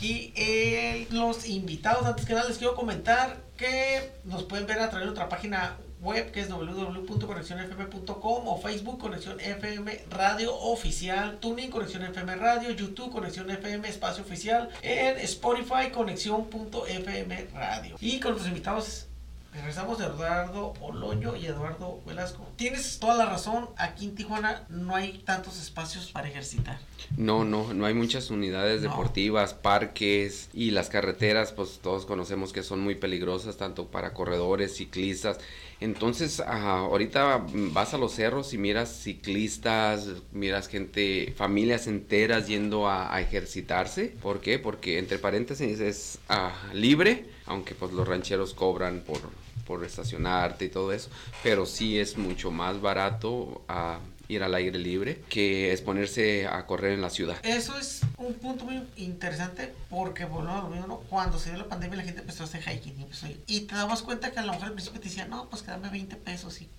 Aquí. 0.07 0.33
El 0.35 1.07
los 1.11 1.47
invitados, 1.47 2.05
antes 2.05 2.25
que 2.25 2.33
nada 2.33 2.47
les 2.47 2.57
quiero 2.57 2.75
comentar 2.75 3.37
que 3.57 4.11
nos 4.25 4.43
pueden 4.43 4.67
ver 4.67 4.79
a 4.79 4.89
través 4.89 5.01
de 5.01 5.05
nuestra 5.05 5.29
página 5.29 5.77
web 5.99 6.31
que 6.31 6.41
es 6.41 6.49
www.conexionfm.com 6.49 8.47
o 8.47 8.61
Facebook 8.61 8.99
Conexión 8.99 9.39
FM 9.39 10.05
Radio 10.11 10.55
Oficial, 10.55 11.39
Tuning 11.39 11.71
Conexión 11.71 12.03
FM 12.03 12.35
Radio, 12.35 12.69
YouTube 12.71 13.11
Conexión 13.11 13.49
FM 13.49 13.87
Espacio 13.87 14.23
Oficial, 14.23 14.69
en 14.83 15.17
Spotify 15.19 15.89
Conexión.fm 15.91 17.47
Radio. 17.53 17.95
Y 17.99 18.19
con 18.19 18.33
los 18.33 18.45
invitados 18.47 19.07
Regresamos 19.53 19.97
de 19.97 20.05
Eduardo 20.05 20.73
Oloño 20.81 21.35
y 21.35 21.45
Eduardo 21.45 22.01
Velasco. 22.05 22.47
Tienes 22.55 22.99
toda 22.99 23.15
la 23.15 23.25
razón, 23.25 23.69
aquí 23.77 24.05
en 24.05 24.15
Tijuana 24.15 24.65
no 24.69 24.95
hay 24.95 25.19
tantos 25.19 25.59
espacios 25.59 26.11
para 26.11 26.27
ejercitar. 26.27 26.79
No, 27.15 27.43
no, 27.43 27.73
no 27.73 27.85
hay 27.85 27.93
muchas 27.93 28.29
unidades 28.29 28.81
deportivas, 28.81 29.53
parques 29.53 30.49
y 30.53 30.71
las 30.71 30.89
carreteras, 30.89 31.51
pues 31.53 31.79
todos 31.81 32.05
conocemos 32.05 32.53
que 32.53 32.63
son 32.63 32.81
muy 32.81 32.95
peligrosas, 32.95 33.57
tanto 33.57 33.87
para 33.87 34.13
corredores, 34.13 34.75
ciclistas. 34.75 35.39
Entonces, 35.79 36.39
ahorita 36.39 37.45
vas 37.71 37.93
a 37.93 37.97
los 37.97 38.13
cerros 38.13 38.53
y 38.53 38.57
miras 38.57 38.89
ciclistas, 38.89 40.07
miras 40.31 40.67
gente, 40.67 41.33
familias 41.37 41.87
enteras 41.87 42.47
yendo 42.47 42.89
a, 42.89 43.19
ejercitarse. 43.21 44.15
¿Por 44.21 44.41
qué? 44.41 44.59
Porque 44.59 44.99
entre 44.99 45.19
paréntesis 45.19 45.79
es 45.79 46.19
ah, 46.29 46.53
libre, 46.73 47.25
aunque 47.47 47.75
pues 47.75 47.91
los 47.93 48.07
rancheros 48.07 48.53
cobran 48.53 49.01
por 49.01 49.19
por 49.67 49.83
estacionarte 49.83 50.65
y 50.65 50.69
todo 50.69 50.93
eso, 50.93 51.09
pero 51.43 51.65
sí 51.65 51.99
es 51.99 52.17
mucho 52.17 52.51
más 52.51 52.79
barato 52.79 53.61
a 53.67 53.99
ir 54.29 54.43
al 54.43 54.55
aire 54.55 54.79
libre 54.79 55.21
que 55.29 55.71
es 55.71 55.81
ponerse 55.81 56.47
a 56.47 56.65
correr 56.65 56.93
en 56.93 57.01
la 57.01 57.09
ciudad. 57.09 57.37
Eso 57.43 57.77
es 57.77 58.01
un 58.17 58.33
punto 58.35 58.65
muy 58.65 58.81
interesante 58.95 59.73
porque, 59.89 60.25
bueno, 60.25 61.01
cuando 61.09 61.37
se 61.37 61.49
dio 61.49 61.59
la 61.59 61.67
pandemia 61.67 61.97
la 61.97 62.03
gente 62.03 62.21
empezó 62.21 62.43
a 62.43 62.45
hacer 62.45 62.61
hiking 62.61 63.07
y, 63.45 63.61
te 63.61 63.75
dabas 63.75 64.01
cuenta 64.01 64.31
que 64.31 64.39
a 64.39 64.45
lo 64.45 64.53
mejor 64.53 64.67
al 64.67 64.73
principio 64.73 64.99
te 65.01 65.09
decían, 65.09 65.29
no, 65.29 65.49
pues 65.49 65.61
quédame 65.61 65.89
20 65.89 66.15
pesos 66.17 66.61
y 66.61 66.69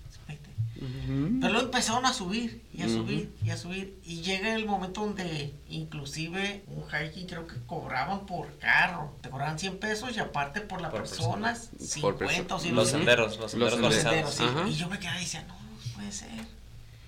pero 0.79 1.53
luego 1.53 1.65
empezaron 1.65 2.05
a 2.05 2.13
subir 2.13 2.63
y 2.73 2.83
a 2.83 2.87
subir 2.87 3.33
y 3.43 3.49
a 3.49 3.57
subir. 3.57 3.99
Y 4.05 4.21
llega 4.21 4.55
el 4.55 4.65
momento 4.65 5.01
donde 5.01 5.53
inclusive 5.69 6.63
un 6.67 6.83
hiking 6.87 7.27
creo 7.27 7.47
que 7.47 7.55
cobraban 7.65 8.25
por 8.25 8.57
carro. 8.59 9.13
Te 9.21 9.29
cobraban 9.29 9.59
100 9.59 9.77
pesos 9.79 10.15
y 10.15 10.19
aparte 10.19 10.61
por 10.61 10.81
las 10.81 10.91
personas 10.91 11.69
50 11.79 12.55
o 12.55 12.59
100 12.59 12.75
Los 12.75 12.89
senderos, 12.89 13.37
los 13.37 13.51
senderos, 13.51 13.79
los 13.79 13.93
senderos, 13.93 14.39
Y 14.69 14.73
yo 14.75 14.87
me 14.87 14.99
quedaba 14.99 15.17
y 15.17 15.23
decía, 15.23 15.43
no, 15.47 15.53
no 15.55 15.95
puede 15.95 16.11
ser. 16.11 16.29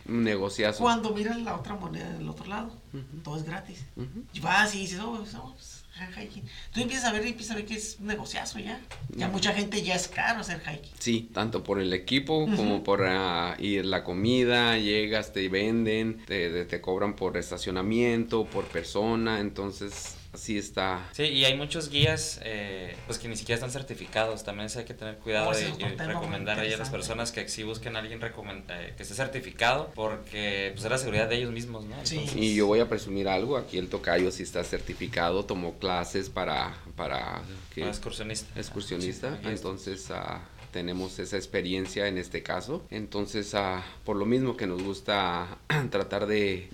Un 0.07 0.23
negociazo. 0.23 0.79
Cuando 0.83 1.11
miras 1.11 1.37
la 1.41 1.55
otra 1.55 1.75
moneda 1.75 2.11
del 2.11 2.27
otro 2.27 2.45
lado, 2.45 2.75
todo 3.23 3.37
es 3.37 3.43
gratis. 3.43 3.85
Y 4.33 4.39
vas 4.41 4.75
y 4.75 4.79
dices, 4.79 4.99
oh, 4.99 5.23
pues, 5.53 5.80
hiking. 6.17 6.43
Tú 6.73 6.81
empiezas 6.81 7.05
a 7.05 7.11
ver 7.11 7.25
y 7.25 7.29
empiezas 7.29 7.51
a 7.51 7.55
ver 7.55 7.65
que 7.65 7.75
es 7.75 7.97
un 7.99 8.07
negociazo 8.07 8.59
ya. 8.59 8.79
Ya 9.09 9.27
mucha 9.27 9.53
gente 9.53 9.81
ya 9.81 9.95
es 9.95 10.07
caro 10.07 10.41
hacer 10.41 10.61
hiking. 10.61 10.91
Sí, 10.99 11.29
tanto 11.33 11.63
por 11.63 11.79
el 11.79 11.93
equipo 11.93 12.45
como 12.55 12.83
por 12.83 13.01
uh, 13.01 13.61
ir 13.61 13.85
la 13.85 14.03
comida, 14.03 14.77
llegas, 14.77 15.33
te 15.33 15.47
venden, 15.49 16.23
te, 16.25 16.65
te 16.65 16.81
cobran 16.81 17.15
por 17.15 17.37
estacionamiento, 17.37 18.45
por 18.45 18.65
persona, 18.65 19.39
entonces 19.39 20.15
así 20.33 20.57
está. 20.57 21.09
Sí, 21.13 21.23
y 21.23 21.45
hay 21.45 21.55
muchos 21.55 21.89
guías 21.89 22.39
eh, 22.43 22.95
pues 23.05 23.19
que 23.19 23.27
ni 23.27 23.35
siquiera 23.35 23.55
están 23.55 23.71
certificados. 23.71 24.43
También 24.43 24.69
hay 24.75 24.85
que 24.85 24.93
tener 24.93 25.17
cuidado 25.17 25.51
oh, 25.51 25.53
y, 25.57 25.83
recomendar 25.97 26.59
a 26.59 26.63
las 26.63 26.89
personas 26.89 27.31
que 27.31 27.47
sí 27.49 27.63
busquen 27.63 27.95
a 27.95 27.99
alguien 27.99 28.21
eh, 28.21 28.93
que 28.95 29.03
esté 29.03 29.15
certificado 29.15 29.91
porque 29.95 30.71
pues 30.73 30.85
es 30.85 30.91
la 30.91 30.97
seguridad 30.97 31.27
de 31.27 31.37
ellos 31.37 31.51
mismos, 31.51 31.85
¿no? 31.85 31.95
Sí. 32.03 32.25
Y 32.35 32.55
yo 32.55 32.67
voy 32.67 32.79
a 32.79 32.87
presumir 32.87 33.27
algo, 33.27 33.57
aquí 33.57 33.77
el 33.77 33.89
tocayo 33.89 34.31
sí 34.31 34.43
está 34.43 34.63
certificado, 34.63 35.45
tomó 35.45 35.77
clases 35.79 36.29
para... 36.29 36.75
para 36.95 37.43
¿qué? 37.73 37.87
excursionista. 37.87 38.59
Excursionista, 38.59 39.39
entonces... 39.43 40.09
Uh, 40.09 40.39
tenemos 40.71 41.19
esa 41.19 41.37
experiencia 41.37 42.07
en 42.07 42.17
este 42.17 42.43
caso. 42.43 42.85
Entonces, 42.89 43.53
ah, 43.55 43.83
por 44.05 44.15
lo 44.15 44.25
mismo 44.25 44.57
que 44.57 44.67
nos 44.67 44.81
gusta 44.83 45.57
tratar 45.91 46.27
de, 46.27 46.67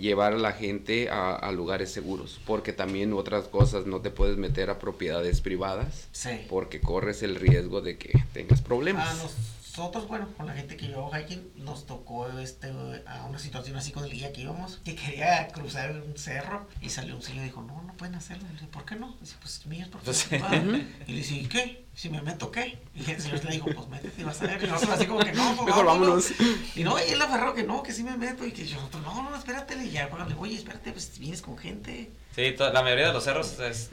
llevar 0.00 0.32
a 0.34 0.38
la 0.38 0.52
gente 0.52 1.08
a, 1.10 1.50
lugares 1.52 1.90
seguros, 1.92 2.40
porque 2.46 2.72
también 2.72 3.12
otras 3.12 3.48
cosas 3.48 3.86
no 3.86 4.00
te 4.00 4.10
puedes 4.10 4.38
meter 4.38 4.70
a 4.70 4.78
propiedades 4.78 5.40
privadas, 5.40 6.08
porque 6.48 6.80
corres 6.80 7.22
el 7.22 7.36
riesgo 7.36 7.82
de 7.82 7.98
que 7.98 8.12
tengas 8.32 8.62
problemas. 8.62 9.06
Ah, 9.06 9.61
nosotros, 9.76 10.06
bueno, 10.06 10.28
con 10.36 10.46
la 10.46 10.52
gente 10.52 10.76
que 10.76 10.86
llevó 10.86 11.10
hiking, 11.10 11.50
nos 11.56 11.86
tocó 11.86 12.28
este, 12.38 12.70
a 13.06 13.24
una 13.24 13.38
situación 13.38 13.74
así 13.76 13.90
con 13.90 14.04
el 14.04 14.10
guía 14.10 14.30
que 14.30 14.42
íbamos, 14.42 14.76
que 14.84 14.94
quería 14.94 15.48
cruzar 15.48 15.92
un 15.92 16.16
cerro 16.18 16.68
y 16.82 16.90
salió 16.90 17.16
un 17.16 17.22
señor 17.22 17.44
y 17.44 17.46
dijo, 17.46 17.62
no, 17.62 17.80
no 17.82 17.94
pueden 17.94 18.14
hacerlo. 18.14 18.44
Y 18.44 18.48
le 18.48 18.54
dije, 18.54 18.66
¿por 18.66 18.84
qué 18.84 18.96
no? 18.96 19.16
dice, 19.18 19.36
pues 19.40 19.64
mío 19.64 19.84
es 19.84 19.88
profesional. 19.88 20.86
Y 21.06 21.12
le 21.12 21.18
dice, 21.18 21.34
¿y 21.36 21.46
qué? 21.46 21.86
Si 21.94 22.10
me 22.10 22.20
meto, 22.20 22.50
¿qué? 22.50 22.78
Y 22.94 23.10
el 23.10 23.20
señor 23.20 23.42
le 23.44 23.52
dijo, 23.52 23.70
pues 23.74 23.88
métete 23.88 24.20
y 24.20 24.24
vas 24.24 24.42
a 24.42 24.46
ver. 24.46 24.62
Y 24.62 24.66
nosotros 24.66 24.94
así 24.94 25.06
como 25.06 25.20
que 25.20 25.32
no, 25.32 25.54
pues 25.56 25.66
Mejor 25.66 25.86
vámonos. 25.86 26.30
Y 26.74 26.84
no, 26.84 26.98
y 26.98 27.10
él 27.10 27.22
aferró 27.22 27.54
que 27.54 27.62
no, 27.62 27.82
que 27.82 27.92
sí 27.92 28.04
me 28.04 28.16
meto. 28.18 28.46
Y 28.46 28.52
que 28.52 28.66
yo, 28.66 28.76
no, 29.02 29.30
no, 29.30 29.36
espérate. 29.36 29.74
Y 29.82 29.90
ya, 29.90 30.06
le 30.06 30.34
oye, 30.34 30.56
espérate, 30.56 30.92
pues 30.92 31.18
vienes 31.18 31.40
con 31.40 31.56
gente. 31.56 32.10
Sí, 32.34 32.54
la 32.58 32.82
mayoría 32.82 33.08
de 33.08 33.12
los 33.14 33.24
cerros 33.24 33.58
es, 33.60 33.90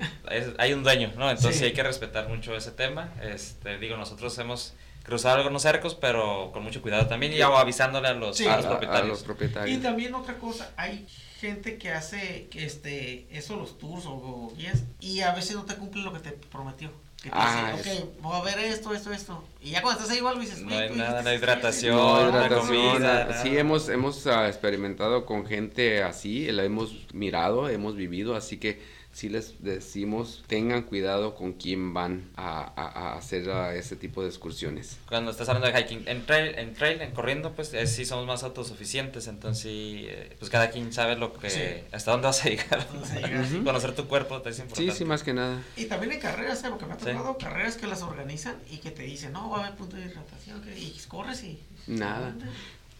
hay 0.58 0.74
un 0.74 0.84
dueño, 0.84 1.14
¿no? 1.18 1.30
Entonces 1.30 1.60
sí. 1.60 1.66
hay 1.66 1.74
que 1.74 1.84
respetar 1.84 2.28
mucho 2.28 2.54
ese 2.56 2.72
tema. 2.72 3.14
Este, 3.22 3.78
digo, 3.80 3.98
nosotros 3.98 4.38
hemos 4.40 4.74
cruzar 5.10 5.38
algunos 5.38 5.63
cercos, 5.63 5.96
pero 5.96 6.51
con 6.54 6.63
mucho 6.63 6.82
cuidado 6.82 7.08
también 7.08 7.34
y 7.34 7.42
avisándole 7.42 8.08
a 8.08 8.13
los, 8.13 8.39
propietarios. 8.39 9.25
Y 9.68 9.78
también 9.78 10.13
otra 10.13 10.38
cosa, 10.38 10.72
hay 10.78 11.06
gente 11.39 11.78
que 11.78 11.92
hace 11.92 12.48
que 12.51 12.66
este 12.66 13.28
eso 13.32 13.56
los 13.56 13.78
tours 13.78 14.06
o, 14.06 14.54
guías 14.56 14.84
y 15.00 15.22
a 15.22 15.34
veces 15.34 15.56
no 15.56 15.66
te 15.66 15.75
cumple 15.75 16.04
lo 16.04 16.13
que 16.13 16.20
te 16.20 16.32
prometió. 16.32 16.92
Que 17.22 17.30
te 17.30 17.36
ah, 17.36 17.74
dice, 17.75 18.01
ok, 18.01 18.22
voy 18.22 18.39
a 18.39 18.44
ver 18.44 18.60
esto, 18.60 18.94
esto, 18.94 19.12
esto. 19.12 19.44
Y 19.62 19.72
ya 19.72 19.82
cuando 19.82 20.00
estás 20.00 20.13
ahí 20.13 20.20
igual 20.20 20.39
dices, 20.39 20.62
no 20.62 20.74
hay 20.74 20.89
nada, 20.92 21.22
no 21.22 21.30
hay 21.30 21.36
hidratación, 21.36 21.98
no, 21.98 22.62
comida. 22.62 23.42
Sí, 23.42 23.58
hemos, 23.58 23.89
hemos 23.89 24.25
uh, 24.25 24.46
experimentado 24.46 25.25
con 25.25 25.46
gente 25.46 26.01
así, 26.01 26.50
la 26.50 26.63
hemos 26.63 27.13
mirado, 27.13 27.68
hemos 27.68 27.98
vivido, 27.98 28.38
así 28.38 28.58
que 28.58 28.82
si 29.12 29.30
les 29.30 29.62
decimos 29.63 30.44
tengan 30.48 30.84
cuidado 30.84 31.36
con 31.36 31.54
quién 31.54 31.94
van 31.94 32.30
a, 32.36 33.13
hacer 33.18 33.50
ese 33.75 33.96
tipo 33.96 34.22
de 34.22 34.30
excursiones. 34.30 34.98
Cuando 35.08 35.32
estás 35.32 35.50
hablando 35.50 35.68
de 35.68 35.84
hiking, 35.84 36.08
en 36.08 36.25
trail, 36.25 36.56
en, 36.58 36.74
trail, 36.74 37.01
en 37.01 37.12
corriendo, 37.12 37.54
pues 37.54 37.74
eh, 37.74 37.88
sí 37.88 38.06
somos 38.06 38.25
más 38.25 38.44
autosuficientes, 38.44 39.28
entonces 39.28 39.66
eh, 39.66 40.36
pues 40.39 40.50
cada 40.50 40.70
quien 40.70 40.94
sabe 40.94 41.16
lo 41.16 41.34
que, 41.34 41.86
hasta 41.92 42.12
dónde 42.12 42.28
vas 42.28 42.46
a 42.46 42.50
llegar. 42.50 42.88
Conocer 43.63 43.96
tu 43.96 44.08
cuerpo 44.08 44.42
es 44.46 44.60
importante. 44.60 44.92
Sí, 44.92 44.98
sí, 44.98 45.06
más 45.06 45.24
que 45.24 45.34
nada. 45.34 45.62
Y 45.75 45.86
también 45.86 46.13
en 46.13 46.20
carreras, 46.20 46.63
porque 46.70 46.86
me 46.86 46.94
ha 46.94 46.98
tocado 46.98 47.38
carreras 47.38 47.78
que 47.78 47.88
las 47.88 48.01
organizan 48.04 48.56
y 48.70 48.78
que 48.78 48.92
te 48.92 49.04
dicen, 49.04 49.34
no, 49.34 49.50
va 49.50 49.58
a 49.58 49.66
haber 49.66 49.78
punto 49.78 49.98
de 49.98 50.06
hidratación, 50.06 50.63
y 50.78 51.00
corres 51.08 51.44
y... 51.44 51.60
Nada. 51.88 52.36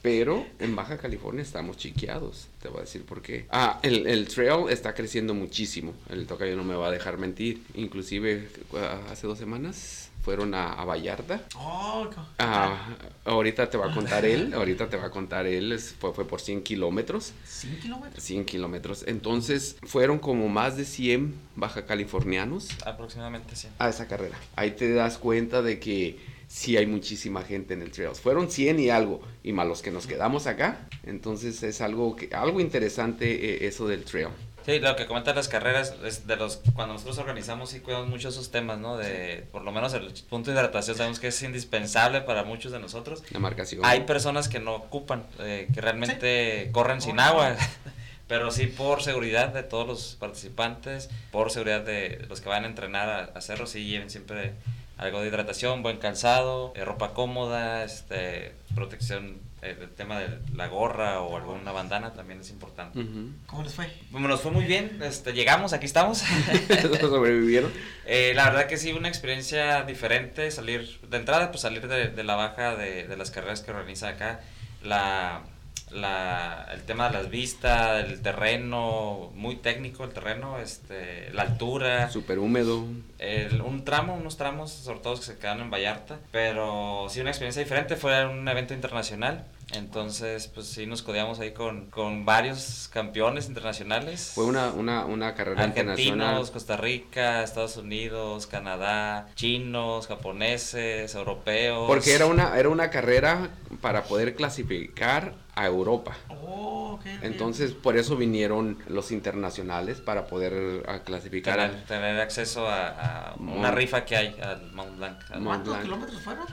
Pero 0.02 0.46
en 0.60 0.76
Baja 0.76 0.98
California 0.98 1.42
estamos 1.42 1.78
chiqueados. 1.78 2.48
Te 2.62 2.70
voy 2.70 2.80
a 2.80 2.82
decir 2.82 3.04
por 3.04 3.22
qué. 3.22 3.46
Ah, 3.50 3.80
el, 3.84 4.08
el 4.08 4.28
trail 4.28 4.70
está 4.70 4.94
creciendo 4.94 5.34
muchísimo. 5.34 5.94
El 6.10 6.26
tocayo 6.26 6.56
no 6.56 6.64
me 6.64 6.76
va 6.76 6.88
a 6.88 6.92
dejar 6.92 7.18
mentir. 7.18 7.64
Inclusive 7.76 8.48
ah, 8.76 9.02
hace 9.12 9.28
dos 9.28 9.38
semanas 9.38 10.10
fueron 10.22 10.54
a, 10.54 10.74
a 10.74 10.86
Vallarta. 10.86 11.42
Oh, 11.56 12.08
ah, 12.38 12.96
ahorita 13.26 13.70
te 13.70 13.78
va 13.78 13.92
a 13.92 13.94
contar 13.94 14.26
él. 14.26 14.54
Ahorita 14.60 14.90
te 14.90 14.98
va 14.98 15.08
a 15.08 15.12
contar 15.12 15.46
él. 15.46 15.78
Fue, 15.80 16.14
fue 16.14 16.28
por 16.28 16.40
100 16.42 16.64
kilómetros. 16.64 17.34
¿100 17.48 17.80
kilómetros? 17.80 18.24
100 18.24 18.46
kilómetros. 18.46 19.04
Entonces 19.08 19.78
fueron 19.84 20.20
como 20.20 20.48
más 20.48 20.78
de 20.78 20.86
100 20.86 21.34
baja 21.56 21.86
californianos. 21.86 22.70
Aproximadamente 22.86 23.56
100. 23.56 23.74
A 23.80 23.90
esa 23.90 24.08
carrera. 24.08 24.38
Ahí 24.56 24.72
te 24.72 24.94
das 24.94 25.18
cuenta 25.18 25.62
de 25.62 25.80
que 25.80 26.20
sí 26.50 26.76
hay 26.76 26.88
muchísima 26.88 27.44
gente 27.44 27.76
en 27.76 27.84
el 27.84 27.92
Trails. 27.92 28.20
Fueron 28.20 28.52
100 28.52 28.80
y 28.80 28.90
algo, 28.90 29.22
y 29.44 29.54
más 29.54 29.68
los 29.68 29.82
que 29.82 29.92
nos 29.92 30.08
quedamos 30.08 30.48
acá. 30.48 30.90
Entonces 31.04 31.64
es 31.64 31.80
algo, 31.80 32.16
que, 32.16 32.30
algo 32.36 32.60
interesante 32.60 33.66
eh, 33.66 33.68
eso 33.68 33.88
del 33.88 34.04
trail. 34.04 34.30
Sí, 34.66 34.80
lo 34.80 34.96
que 34.96 35.06
comentan 35.06 35.36
las 35.36 35.48
carreras 35.48 35.96
es 36.04 36.28
de 36.28 36.36
los 36.36 36.62
cuando 36.76 36.94
nosotros 36.94 37.18
organizamos 37.20 37.74
y 37.76 37.80
cuidamos 37.80 38.10
mucho 38.10 38.30
esos 38.30 38.52
temas, 38.52 38.78
¿no? 38.78 38.98
De 38.98 39.48
por 39.52 39.62
lo 39.64 39.72
menos 39.72 39.94
el 39.94 40.12
punto 40.30 40.52
de 40.52 40.58
hidratación 40.58 40.98
sabemos 40.98 41.20
que 41.20 41.28
es 41.28 41.42
indispensable 41.44 42.22
para 42.22 42.44
muchos 42.44 42.72
de 42.72 42.80
nosotros. 42.80 43.24
La 43.32 43.40
marcación. 43.40 43.82
Hay 43.86 44.02
personas 44.02 44.50
que 44.50 44.60
no 44.60 44.76
ocupan, 44.76 45.24
eh, 45.40 45.70
que 45.74 45.80
realmente 45.80 46.70
corren 46.72 47.00
sin 47.00 47.20
agua. 47.20 47.56
pero 48.28 48.52
sí 48.52 48.68
por 48.68 49.02
seguridad 49.02 49.48
de 49.48 49.64
todos 49.64 49.88
los 49.88 50.16
participantes, 50.20 51.10
por 51.32 51.50
seguridad 51.50 51.82
de 51.82 52.24
los 52.30 52.42
que 52.42 52.50
van 52.50 52.64
a 52.64 52.68
entrenar 52.68 53.10
a, 53.10 53.24
a 53.36 53.42
cerros, 53.42 53.72
sí 53.72 53.86
lleven 53.86 54.12
siempre 54.12 54.54
algo 55.00 55.22
de 55.22 55.30
hidratación, 55.30 55.82
buen 55.82 55.98
calzado, 55.98 56.74
eh, 56.76 56.84
ropa 56.84 57.14
cómoda, 57.14 57.86
este, 57.86 58.54
protección, 58.76 59.38
eh, 59.62 59.78
el 59.80 59.90
tema 59.92 60.20
de 60.20 60.40
la 60.54 60.68
gorra 60.68 61.22
o 61.22 61.38
alguna 61.38 61.72
bandana 61.72 62.14
también 62.14 62.42
es 62.42 62.50
importante. 62.50 63.00
¿Cómo 63.46 63.64
les 63.64 63.74
fue? 63.74 63.90
Bueno, 64.12 64.28
nos 64.28 64.42
fue 64.42 64.52
muy 64.52 64.66
bien, 64.66 65.00
este, 65.02 65.32
llegamos, 65.32 65.72
aquí 65.72 65.86
estamos. 65.86 66.18
¿Sobrevivieron? 67.00 67.72
Eh, 68.06 68.34
la 68.36 68.50
verdad 68.50 68.68
que 68.68 68.76
sí, 68.76 68.92
una 68.92 69.08
experiencia 69.08 69.84
diferente, 69.84 70.52
salir, 70.52 71.00
de 71.10 71.18
entrada, 71.18 71.50
pues 71.50 71.62
salir 71.62 71.88
de, 71.88 72.10
de 72.10 72.24
la 72.26 72.36
baja 72.36 72.76
de, 72.76 73.08
de, 73.08 73.16
las 73.18 73.32
carreras 73.32 73.62
que 73.62 73.72
organiza 73.72 74.10
acá, 74.10 74.42
la 74.84 75.44
la, 75.92 76.68
el 76.72 76.84
tema 76.84 77.10
de 77.10 77.18
las 77.18 77.30
vistas, 77.30 78.06
el 78.06 78.22
terreno, 78.22 79.32
muy 79.36 79.56
técnico 79.56 80.04
el 80.04 80.12
terreno, 80.12 80.60
este, 80.60 81.32
la 81.34 81.44
altura. 81.44 82.10
Súper 82.10 82.40
húmedo. 82.40 82.86
El, 83.18 83.62
un 83.62 83.84
tramo, 83.84 84.16
unos 84.16 84.38
tramos, 84.38 84.72
sobre 84.72 85.00
todo 85.00 85.16
que 85.16 85.24
se 85.24 85.38
quedan 85.38 85.60
en 85.62 85.70
Vallarta, 85.70 86.20
pero 86.32 87.08
sí 87.10 87.22
una 87.22 87.32
experiencia 87.32 87.62
diferente, 87.62 87.96
fue 87.96 88.26
un 88.26 88.48
evento 88.48 88.74
internacional. 88.74 89.46
Entonces, 89.72 90.48
pues 90.48 90.66
sí, 90.68 90.88
nos 90.88 91.04
codeamos 91.04 91.40
ahí 91.40 91.52
con, 91.52 91.92
con 91.92 92.26
varios 92.26 92.90
campeones 92.92 93.48
internacionales. 93.48 94.32
Fue 94.34 94.46
una, 94.46 94.72
una, 94.72 95.06
una 95.06 95.36
carrera 95.36 95.62
Argentinos, 95.62 96.00
internacional. 96.00 96.52
Costa 96.52 96.78
Rica, 96.78 97.44
Estados 97.44 97.78
Unidos, 97.78 98.48
Canadá, 98.48 99.28
chinos, 99.36 100.08
japoneses, 100.08 101.14
europeos. 101.14 101.86
Porque 101.88 102.14
era 102.16 102.26
una, 102.26 102.58
era 102.58 102.70
una 102.70 102.90
carrera 102.90 103.50
para 103.80 104.06
poder 104.06 104.34
clasificar 104.34 105.36
a 105.60 105.66
Europa. 105.66 106.16
Oh. 106.30 107.00
Entonces, 107.22 107.72
por 107.72 107.98
eso 107.98 108.16
vinieron 108.16 108.78
los 108.88 109.12
internacionales 109.12 110.00
para 110.00 110.26
poder 110.26 110.84
ah, 110.88 111.00
clasificar. 111.04 111.56
tener, 111.58 111.72
al- 111.76 111.86
tener 111.86 112.20
acceso 112.22 112.68
a, 112.68 113.32
a 113.32 113.36
una 113.36 113.70
Mont- 113.70 113.76
rifa 113.76 114.06
que 114.06 114.16
hay 114.16 114.36
al 114.42 114.72
Mont 114.72 114.96
Blanc. 114.98 115.18
al- 115.30 115.42
Mont 115.42 115.46
¿Cuántos 115.66 115.74
Blanc. 115.74 115.84
kilómetros 115.84 116.22
fueron? 116.22 116.46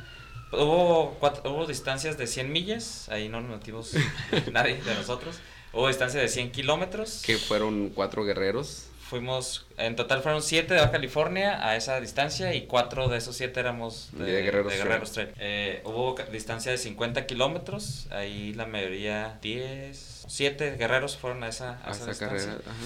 Hubo, 0.53 1.17
cuatro- 1.21 1.51
hubo 1.53 1.67
distancias 1.67 2.19
de 2.19 2.27
100 2.27 2.51
millas, 2.53 3.09
ahí 3.09 3.29
no 3.29 3.41
nos 3.41 3.51
metimos 3.51 3.93
nadie 4.53 4.83
de 4.83 4.95
nosotros. 4.95 5.39
Hubo 5.73 5.89
distancia 5.89 6.21
de 6.21 6.29
100 6.29 6.51
kilómetros. 6.53 7.23
que 7.25 7.37
fueron 7.37 7.91
cuatro 7.91 8.25
guerreros. 8.25 8.87
Fuimos, 9.09 9.67
en 9.79 9.95
total 9.95 10.21
fueron 10.23 10.43
7 10.43 10.75
de 10.75 10.81
Baja 10.81 10.91
California 10.93 11.65
a 11.65 11.77
esa 11.77 12.01
distancia 12.01 12.55
y 12.55 12.67
4 12.67 13.09
de 13.09 13.19
esos 13.19 13.37
7 13.37 13.61
éramos 13.61 14.09
de, 14.13 14.25
De 14.25 14.43
Guerreros 14.43 14.73
de 14.73 14.77
Trail. 14.79 14.89
Guerreros 14.89 15.13
Trail. 15.13 15.29
Eh, 15.39 15.81
hubo 15.85 16.17
distancia 16.33 16.73
de 16.73 16.79
50 16.79 17.25
kilómetros, 17.27 18.09
ahí 18.11 18.53
la 18.55 18.67
mayoría 18.67 19.39
10, 19.43 20.25
7 20.27 20.77
guerreros 20.77 21.17
fueron 21.17 21.45
a 21.45 21.49
esa, 21.49 21.79
a 21.85 21.89
A 21.89 21.91
esa 21.93 22.03
esa 22.03 22.07
distancia. 22.11 22.39
carrera. 22.49 22.63
ajá. 22.67 22.83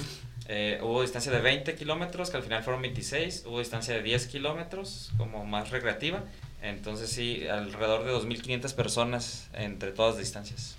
Eh, 0.52 0.80
hubo 0.82 1.02
distancia 1.02 1.30
de 1.30 1.40
20 1.40 1.74
kilómetros, 1.76 2.28
que 2.30 2.36
al 2.36 2.42
final 2.42 2.62
fueron 2.64 2.82
26. 2.82 3.44
Hubo 3.46 3.60
distancia 3.60 3.94
de 3.94 4.02
10 4.02 4.26
kilómetros, 4.26 5.12
como 5.16 5.46
más 5.46 5.70
recreativa. 5.70 6.24
Entonces 6.60 7.08
sí, 7.08 7.46
alrededor 7.48 8.04
de 8.04 8.12
2.500 8.12 8.74
personas 8.74 9.48
entre 9.54 9.92
todas 9.92 10.16
las 10.16 10.24
distancias. 10.24 10.74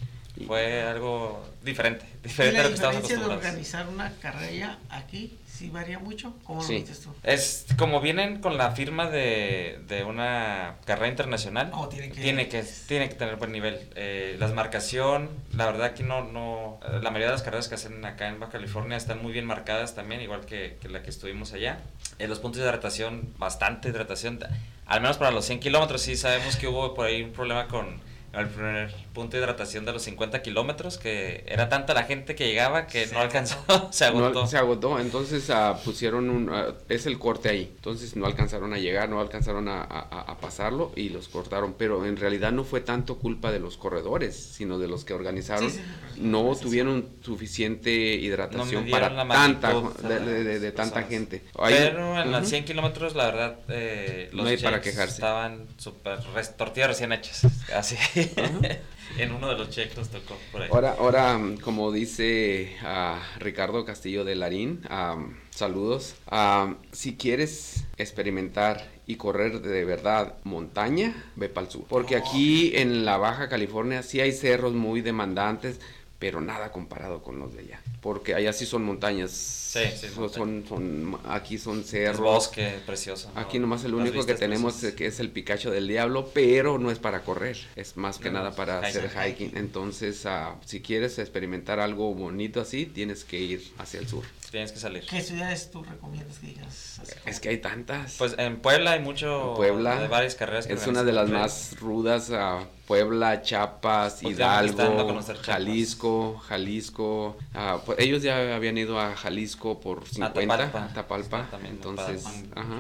Fue 0.48 0.82
algo 0.84 1.44
diferente, 1.64 2.06
¿Y 2.24 2.28
diferente 2.28 2.60
a 2.60 2.64
lo 2.64 2.70
que 2.70 2.76
estamos 2.76 2.96
diferencia 3.02 3.18
de 3.18 3.34
acostumbrados. 3.34 3.46
organizar 3.46 3.88
una 3.88 4.12
carrera 4.22 4.78
aquí 4.90 5.38
sí 5.48 5.70
varía 5.70 6.00
mucho? 6.00 6.34
¿Cómo 6.44 6.64
Sí. 6.64 6.74
lo 6.74 6.80
dices 6.80 7.02
tú? 7.02 7.14
Es 7.24 7.66
como 7.78 8.02
vienen 8.02 8.42
con 8.42 8.58
la 8.58 8.72
firma 8.72 9.10
de, 9.10 9.80
de 9.88 10.04
una 10.04 10.76
carrera 10.86 11.08
internacional, 11.10 11.70
Oh, 11.74 11.88
tiene 11.88 12.10
que- 12.12 12.22
tiene 12.22 12.48
que 12.50 12.64
tiene 12.88 13.10
que 13.10 13.16
tener 13.16 13.36
buen 13.36 13.52
nivel. 13.52 13.80
Eh, 13.96 14.36
la 14.40 14.48
marcación, 14.48 15.30
la 15.54 15.66
verdad 15.68 15.94
que 15.94 16.04
no 16.04 16.24
no 16.24 16.80
la 16.90 17.12
mayoría 17.12 17.28
de 17.28 17.34
las 17.34 17.44
carreras 17.44 17.68
que 17.68 17.76
hacen 17.76 18.04
acá 18.06 18.28
en 18.28 18.40
Baja 18.40 18.54
California 18.54 18.98
están 18.98 19.22
muy 19.22 19.32
bien 19.34 19.46
marcadas 19.46 19.94
también, 19.96 20.22
igual 20.22 20.46
que, 20.46 20.78
que 20.82 20.90
la 20.90 21.04
que 21.04 21.10
estuvimos 21.12 21.54
allá. 21.54 21.80
Eh, 22.20 22.28
los 22.28 22.40
puntos 22.40 22.60
de 22.62 22.68
hidratación, 22.68 23.34
bastante 23.38 23.90
hidratación, 23.90 24.40
al 24.88 25.02
menos 25.02 25.18
para 25.18 25.32
los 25.32 25.46
100 25.46 25.60
kilómetros 25.60 26.02
sí 26.02 26.16
sabemos 26.18 26.56
que 26.56 26.68
hubo 26.68 26.94
por 26.96 27.06
ahí 27.06 27.22
un 27.22 27.32
problema 27.32 27.68
con 27.68 28.00
el 28.34 28.48
primer 28.48 28.94
punto 29.14 29.36
de 29.36 29.44
hidratación 29.44 29.84
de 29.86 29.92
los 29.92 30.04
50 30.04 30.42
kilómetros, 30.42 30.98
que 30.98 31.44
era 31.48 31.68
tanta 31.70 31.94
la 31.94 32.04
gente 32.04 32.34
que 32.36 32.48
llegaba 32.48 32.88
que 32.88 33.06
no 33.08 33.20
alcanzó, 33.20 33.58
se 33.92 34.06
agotó. 34.06 34.32
No, 34.42 34.48
se 34.48 34.58
agotó, 34.58 35.00
entonces 35.00 35.50
ah, 35.50 35.78
pusieron 35.84 36.30
un... 36.30 36.50
ah, 36.54 36.74
es 36.90 37.06
el 37.06 37.20
corte 37.20 37.50
ahí, 37.50 37.72
entonces 37.76 38.16
no 38.16 38.26
alcanzaron 38.26 38.74
a 38.74 38.78
llegar, 38.78 39.10
no 39.10 39.20
alcanzaron 39.20 39.68
a, 39.68 39.82
a- 39.82 40.22
a 40.32 40.38
pasarlo 40.40 40.92
y 40.96 41.10
los 41.10 41.28
cortaron, 41.28 41.74
pero 41.78 42.06
en 42.06 42.16
realidad 42.18 42.52
no 42.52 42.64
fue 42.64 42.80
tanto 42.82 43.18
culpa 43.20 43.52
de 43.52 43.60
los 43.60 43.76
corredores, 43.78 44.36
sino 44.36 44.80
de 44.80 44.88
los 44.88 45.04
que 45.04 45.14
organizaron. 45.14 45.70
Sí, 45.70 45.78
sí, 46.16 46.22
no 46.22 46.56
tuvieron 46.56 47.10
suficiente 47.22 47.92
hidratación 47.92 48.86
No 48.86 48.92
para 48.92 49.28
tanta, 49.28 49.74
de, 50.08 50.20
de 50.44 50.60
de- 50.60 50.72
tanta 50.72 51.04
gente. 51.04 51.44
Ahí- 51.60 51.74
Pero 51.78 52.22
en 52.22 52.34
Ujú. 52.34 52.46
100 52.46 52.66
kilómetros, 52.66 53.16
la 53.16 53.26
verdad, 53.26 53.56
eh, 53.70 54.30
los 54.32 54.44
No 54.44 54.50
hay 54.50 54.58
para 54.58 54.80
quejarse. 54.82 55.16
estaban 55.16 55.68
súper 55.78 56.20
tortillas 56.58 56.90
recién 56.90 57.12
hechas, 57.12 57.46
así. 57.76 57.98
en 59.18 59.32
uno 59.32 59.50
de 59.50 59.58
los 59.58 59.70
checks 59.70 59.98
nos 59.98 60.10
tocó 60.10 60.38
por 60.52 60.62
ahí. 60.62 60.70
Ahora, 60.72 60.96
ahora, 60.98 61.40
como 61.64 61.92
dice 61.92 62.76
ah, 62.84 63.22
Ricardo 63.40 63.86
Castillo 63.86 64.24
de 64.24 64.36
Larín, 64.36 64.82
am, 64.90 65.38
saludos. 65.50 66.16
Am, 66.28 66.78
si 66.92 67.16
quieres 67.16 67.86
experimentar 67.98 68.90
y 69.08 69.16
correr 69.16 69.62
de 69.62 69.86
verdad 69.86 70.36
montaña, 70.44 71.14
ve 71.36 71.50
para 71.50 71.68
el 71.68 71.72
sur. 71.72 71.86
Porque 71.88 72.16
aquí 72.16 72.72
en 72.76 73.06
la 73.06 73.18
Baja 73.18 73.50
California 73.50 74.04
sí 74.04 74.22
hay 74.22 74.32
cerros 74.32 74.74
muy 74.74 75.02
demandantes, 75.02 75.80
pero 76.22 76.40
nada 76.40 76.72
comparado 76.72 77.24
con 77.24 77.40
los 77.40 77.52
de 77.54 77.62
allá. 77.62 77.82
Porque 78.00 78.36
allá 78.36 78.54
sí 78.54 78.68
son 78.68 78.84
montañas. 78.84 79.32
Sí, 79.32 79.80
sí, 80.00 80.08
son, 80.14 80.32
son, 80.32 80.64
son- 80.70 81.20
aquí 81.28 81.58
son 81.58 81.80
Es 81.80 81.88
cerros. 81.88 82.20
bosque 82.22 82.80
precioso. 82.86 83.32
¿no? 83.34 83.42
Aquí 83.42 83.58
nomás 83.58 83.84
el 83.86 83.96
único 83.96 84.24
que 84.26 84.36
tenemos 84.36 84.74
preciosas. 84.74 84.98
que 84.98 85.08
es 85.08 85.20
el 85.20 85.32
Picacho 85.32 85.72
del 85.72 85.88
Diablo, 85.88 86.30
pero 86.34 86.78
no 86.78 86.92
es 86.92 87.00
para 87.00 87.22
correr, 87.24 87.58
es 87.76 87.98
más 87.98 88.20
que 88.20 88.30
No, 88.30 88.34
nada 88.40 88.56
para 88.56 88.80
hacer 88.80 89.10
hiking. 89.10 89.48
hiking. 89.50 89.58
Entonces, 89.58 90.26
ah, 90.28 90.56
si 90.64 90.82
quieres 90.82 91.18
experimentar 91.18 91.80
algo 91.80 92.14
bonito 92.14 92.62
así, 92.62 92.86
tienes 92.86 93.24
que 93.24 93.40
ir 93.40 93.72
hacia 93.80 94.00
el 94.00 94.08
sur. 94.08 94.24
Tienes 94.52 94.74
que 94.74 94.80
salir. 94.80 95.06
¿Qué 95.08 95.22
ciudades 95.22 95.72
tú 95.72 95.82
recomiendas 95.82 96.38
que 96.40 96.48
digas? 96.48 97.00
así 97.02 97.14
como- 97.14 97.26
Es 97.32 97.40
que 97.40 97.48
hay 97.50 97.58
tantas. 97.60 98.16
Pues 98.18 98.36
en 98.38 98.60
Puebla 98.60 98.92
hay 98.92 99.00
mucho. 99.00 99.52
En 99.52 99.56
Puebla 99.56 100.00
de 100.02 100.08
varias 100.10 100.36
carreras. 100.36 100.68
que 100.68 100.74
es 100.74 100.86
una 100.88 101.04
de 101.04 101.14
las 101.14 101.30
más 101.30 101.80
rudas, 101.80 102.30
ah, 102.34 102.66
Puebla, 102.86 103.42
Chiapas, 103.42 104.22
a 104.22 104.28
Hidalgo, 104.28 105.08
conocer 105.08 105.38
Chiapas. 105.38 105.56
Jalisco, 105.56 106.38
Jalisco. 106.40 107.38
ah, 107.54 107.80
pues 107.86 108.00
ellos 108.00 108.22
ya 108.24 108.54
habían 108.54 108.78
ido 108.78 109.00
a 109.00 109.16
Jalisco 109.16 109.80
por 109.80 110.06
50, 110.06 110.34
Tapalpa. 110.58 110.94
Tapalpa, 110.94 111.44
Sí, 111.46 111.52
también, 111.52 111.76
entonces, 111.76 112.24
Tapalpa. 112.24 112.62
ajá. 112.62 112.80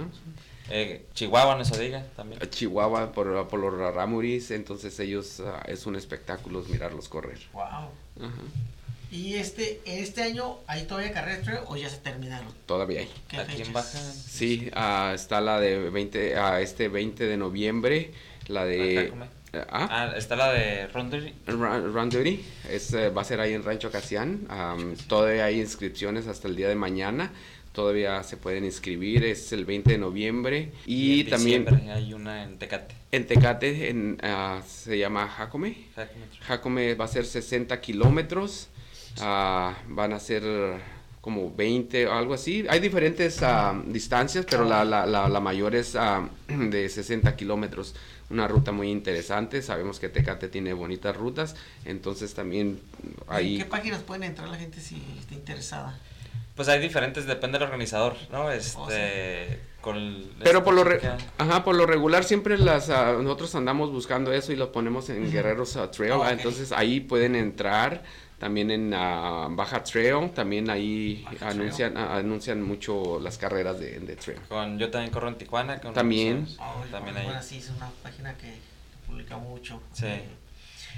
Eh, 0.74 1.06
Chihuahua, 1.14 1.56
no 1.56 1.64
se 1.66 1.82
diga 1.82 2.04
también. 2.18 2.40
Chihuahua 2.50 3.12
por, 3.14 3.48
por 3.48 3.60
los 3.60 3.74
Rarámuris, 3.74 4.52
entonces 4.52 5.00
ellos 5.00 5.42
ah, 5.46 5.64
es 5.68 5.86
un 5.86 5.96
espectáculo 5.96 6.64
mirarlos 6.70 7.08
correr. 7.08 7.40
Wow. 7.54 7.64
Ajá. 7.64 8.42
¿Y 9.12 9.36
este, 9.36 9.82
este 9.86 10.24
año 10.24 10.60
hay 10.68 10.84
todavía 10.84 11.12
carreras 11.12 11.42
trail 11.42 11.60
o 11.68 11.76
ya 11.76 11.90
se 11.90 11.98
terminaron? 11.98 12.48
Todavía 12.66 13.02
hay. 13.02 13.10
¿Qué 13.28 13.38
en 13.38 13.46
fechas? 13.46 13.74
Baja. 13.74 14.00
Sí, 14.00 14.70
ah, 14.74 15.12
está 15.14 15.42
la 15.42 15.60
de 15.60 15.90
20, 15.90 16.38
ah, 16.38 16.62
este 16.62 16.88
20 16.88 17.26
de 17.26 17.36
noviembre, 17.36 18.12
la 18.48 18.64
de... 18.64 19.04
Jacome. 19.04 19.26
ah, 19.70 19.88
Ah, 19.92 20.14
está 20.16 20.38
la 20.38 20.54
de 20.54 20.88
Rondery. 20.88 21.34
Run, 21.48 21.94
Run 21.94 22.10
Duty, 22.10 22.42
es, 22.70 22.94
eh, 22.94 23.10
va 23.10 23.22
a 23.22 23.26
ser 23.26 23.42
ahí 23.42 23.54
en 23.54 23.64
Rancho 23.64 23.92
Casián. 23.92 24.46
am, 24.48 24.96
todavía 25.10 25.44
hay 25.44 25.60
inscripciones 25.60 26.28
hasta 26.28 26.48
el 26.48 26.56
día 26.56 26.70
de 26.70 26.76
mañana. 26.76 27.34
Todavía 27.74 28.22
se 28.24 28.38
pueden 28.38 28.66
inscribir, 28.66 29.24
es 29.26 29.52
el 29.52 29.66
20 29.66 29.92
de 29.92 29.98
noviembre. 29.98 30.72
Y, 30.86 31.22
en 31.22 31.30
también 31.30 31.66
diciembre 31.66 31.92
hay 31.92 32.14
una 32.14 32.44
en 32.44 32.58
Tecate. 32.58 32.96
en 33.12 33.28
Tecate 33.28 33.90
en, 33.90 34.18
ah, 34.24 34.62
se 34.66 34.98
llama 34.98 35.28
Jacome. 35.28 35.88
Jacome 36.48 36.96
va 36.96 37.06
a 37.06 37.08
ser 37.10 37.26
60 37.26 37.80
kilómetros. 37.82 38.70
Ah, 39.20 39.76
van 39.88 40.14
a 40.14 40.20
ser 40.20 40.44
como 41.22 41.54
20 41.54 42.08
o 42.08 42.14
algo 42.14 42.34
así. 42.34 42.66
Hay 42.70 42.80
diferentes 42.80 43.42
ah, 43.44 43.80
distancias, 43.86 44.46
pero 44.50 44.66
la, 44.66 44.84
la, 44.86 45.06
la, 45.06 45.28
la 45.30 45.40
mayor 45.40 45.76
es 45.76 45.96
ah, 45.96 46.28
de 46.48 46.90
60 46.90 47.36
kilómetros. 47.36 47.96
Una 48.30 48.48
ruta 48.48 48.72
muy 48.72 48.90
interesante. 48.90 49.62
Sabemos 49.62 50.00
que 50.00 50.08
Tecate 50.10 50.48
tiene 50.48 50.74
bonitas 50.74 51.16
rutas. 51.16 51.56
Entonces 51.86 52.34
también 52.34 52.80
¿En 53.04 53.14
ahí... 53.28 53.58
qué 53.58 53.66
páginas 53.66 54.02
pueden 54.02 54.24
entrar 54.24 54.48
la 54.50 54.58
gente 54.58 54.80
si 54.80 55.04
está 55.20 55.34
interesada? 55.34 56.00
Pues 56.56 56.68
hay 56.68 56.80
diferentes, 56.80 57.26
depende 57.26 57.58
del 57.60 57.68
organizador, 57.68 58.16
¿no? 58.32 58.52
Este, 58.52 58.78
Oh, 58.78 58.90
sí. 58.90 59.56
con 59.82 60.26
Pero 60.44 60.64
por 60.64 60.74
lo, 60.74 60.84
re- 60.84 60.98
chica- 61.00 61.18
ajá, 61.38 61.64
por 61.64 61.76
lo 61.76 61.86
regular 61.86 62.24
siempre 62.24 62.58
las 62.58 62.88
nosotros 62.90 63.56
andamos 63.56 63.92
buscando 63.92 64.32
eso 64.34 64.52
y 64.52 64.56
lo 64.58 64.72
ponemos 64.72 65.10
en 65.10 65.32
Guerreros 65.32 65.78
Trail. 65.92 66.14
Entonces 66.30 66.72
ahí 66.72 67.00
pueden 67.00 67.36
entrar. 67.36 68.04
También 68.42 68.72
en 68.72 68.92
ah, 68.94 69.48
Baja 69.52 69.84
Trail, 69.84 70.32
también 70.32 70.68
ahí 70.70 71.24
Baja 71.24 71.50
anuncian, 71.50 71.96
ah, 71.96 72.18
anuncian 72.18 72.62
mucho 72.62 73.20
las 73.20 73.38
carreras 73.38 73.80
de, 73.80 74.00
de 74.00 74.16
trail. 74.16 74.40
Con, 74.50 74.80
yo 74.80 74.90
también 74.90 75.12
corro 75.14 75.28
en 75.30 75.36
Tijuana. 75.38 75.80
Con 75.80 75.94
También. 75.94 76.48
Ay, 76.60 76.90
también 76.90 77.16
bueno, 77.24 77.40
ahí. 77.40 77.44
sí, 77.44 77.58
es 77.60 77.70
una 77.70 77.92
página 78.02 78.36
que 78.38 78.52
publica 79.08 79.38
mucho. 79.38 79.80
Sí. 79.94 80.08
Eh, 80.08 80.30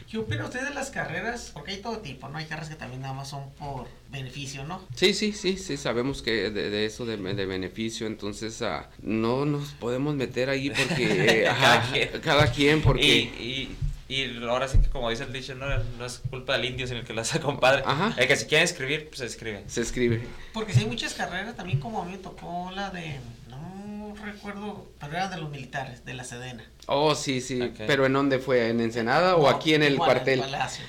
¿Qué 0.09 0.17
opina 0.19 0.45
usted 0.45 0.61
de 0.67 0.73
las 0.73 0.89
carreras? 0.89 1.51
Porque 1.53 1.71
hay 1.71 1.81
todo 1.81 1.97
tipo, 1.99 2.29
¿no? 2.29 2.37
Hay 2.37 2.45
carreras 2.45 2.69
que 2.69 2.75
también 2.75 3.01
nada 3.01 3.13
más 3.13 3.29
son 3.29 3.51
por 3.55 3.87
beneficio, 4.09 4.63
¿no? 4.63 4.81
Sí, 4.95 5.13
sí, 5.13 5.33
sí, 5.33 5.57
sí, 5.57 5.75
sabemos 5.77 6.21
que 6.21 6.49
de, 6.49 6.69
de 6.69 6.85
eso 6.85 7.05
de, 7.05 7.17
de 7.17 7.45
beneficio, 7.45 8.07
entonces 8.07 8.61
ah, 8.61 8.89
no 9.01 9.45
nos 9.45 9.73
podemos 9.73 10.15
meter 10.15 10.49
ahí 10.49 10.69
porque 10.69 11.41
eh, 11.41 11.43
Cada 11.59 11.81
ajá, 11.81 11.91
quien. 11.91 12.09
cada 12.21 12.51
quien 12.51 12.81
porque 12.81 13.05
Y, 13.05 13.09
y, 13.43 13.77
y 14.13 14.43
ahora 14.43 14.67
sí 14.67 14.79
que 14.79 14.89
como 14.89 15.09
dice 15.09 15.23
el 15.23 15.33
dicho, 15.33 15.55
no, 15.55 15.65
no 15.97 16.05
es 16.05 16.21
culpa 16.29 16.53
del 16.53 16.65
indio, 16.65 16.87
sino 16.87 16.99
el 16.99 17.05
que 17.05 17.13
lo 17.13 17.21
hace 17.21 17.39
compadre. 17.41 17.83
Ajá. 17.85 18.13
El 18.17 18.27
que 18.27 18.35
si 18.35 18.45
quieren 18.45 18.65
escribir, 18.65 19.07
pues 19.07 19.19
se 19.19 19.25
escribe. 19.25 19.63
se 19.67 19.81
escribe. 19.81 20.27
Porque 20.53 20.73
sí 20.73 20.81
hay 20.81 20.85
muchas 20.85 21.13
carreras 21.13 21.55
también 21.55 21.79
como 21.79 22.01
a 22.01 22.05
mí 22.05 22.11
me 22.11 22.17
tocó 22.17 22.71
la 22.71 22.89
de... 22.89 23.19
No 23.49 24.13
recuerdo, 24.23 24.87
pero 24.99 25.13
era 25.13 25.27
de 25.29 25.37
los 25.37 25.49
militares, 25.49 26.05
de 26.05 26.13
la 26.13 26.23
Sedena. 26.23 26.63
Oh, 26.85 27.15
sí, 27.15 27.41
sí. 27.41 27.73
¿Pero 27.77 28.05
en 28.05 28.13
dónde 28.13 28.39
fue? 28.39 28.69
¿En 28.69 28.79
Ensenada 28.79 29.35
o 29.35 29.47
aquí 29.49 29.73
en 29.73 29.83
el 29.83 29.97
cuartel? 29.97 30.43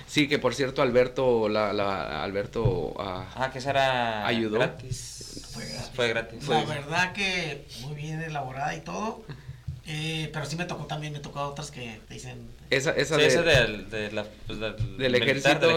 sí, 0.06 0.28
que 0.28 0.38
por 0.38 0.54
cierto, 0.54 0.82
Alberto, 0.82 1.48
la, 1.48 1.72
la 1.72 2.22
Alberto... 2.22 2.94
ah, 2.98 3.26
ah 3.34 3.50
que 3.50 3.60
será 3.60 4.26
ayudó. 4.26 4.58
Gratis. 4.58 5.14
Fue 5.94 6.08
gratis. 6.08 6.48
La 6.48 6.64
verdad 6.64 7.12
que 7.12 7.66
muy 7.82 7.94
bien 7.94 8.20
elaborada 8.20 8.74
y 8.74 8.80
todo. 8.80 9.22
Eh, 9.86 10.30
pero 10.32 10.46
sí 10.46 10.56
me 10.56 10.64
tocó 10.64 10.86
también, 10.86 11.12
me 11.12 11.20
tocó 11.20 11.42
otras 11.42 11.70
que 11.70 12.00
te 12.08 12.14
dicen... 12.14 12.48
Esa, 12.70 12.92
esa 12.92 13.18
de, 13.18 13.42
del, 13.42 13.90
de 13.90 14.12
la, 14.12 14.24
pues, 14.46 14.58
del, 14.58 15.14
ejército, 15.14 15.68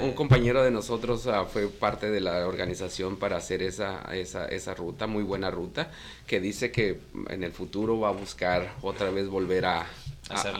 un, 0.00 0.12
compañero 0.12 0.62
de 0.62 0.70
nosotros 0.70 1.26
ah, 1.26 1.44
fue 1.44 1.68
parte 1.68 2.08
de 2.10 2.20
la 2.20 2.46
organización 2.46 3.16
para 3.16 3.36
hacer 3.36 3.62
esa, 3.62 4.02
esa, 4.14 4.46
esa 4.46 4.74
ruta, 4.74 5.08
muy 5.08 5.24
buena 5.24 5.50
ruta, 5.50 5.90
que 6.26 6.38
dice 6.40 6.70
que 6.70 7.00
en 7.28 7.42
el 7.42 7.52
futuro 7.52 7.98
va 7.98 8.10
a 8.10 8.12
buscar 8.12 8.74
otra 8.80 9.10
vez 9.10 9.26
volver 9.26 9.66
a, 9.66 9.86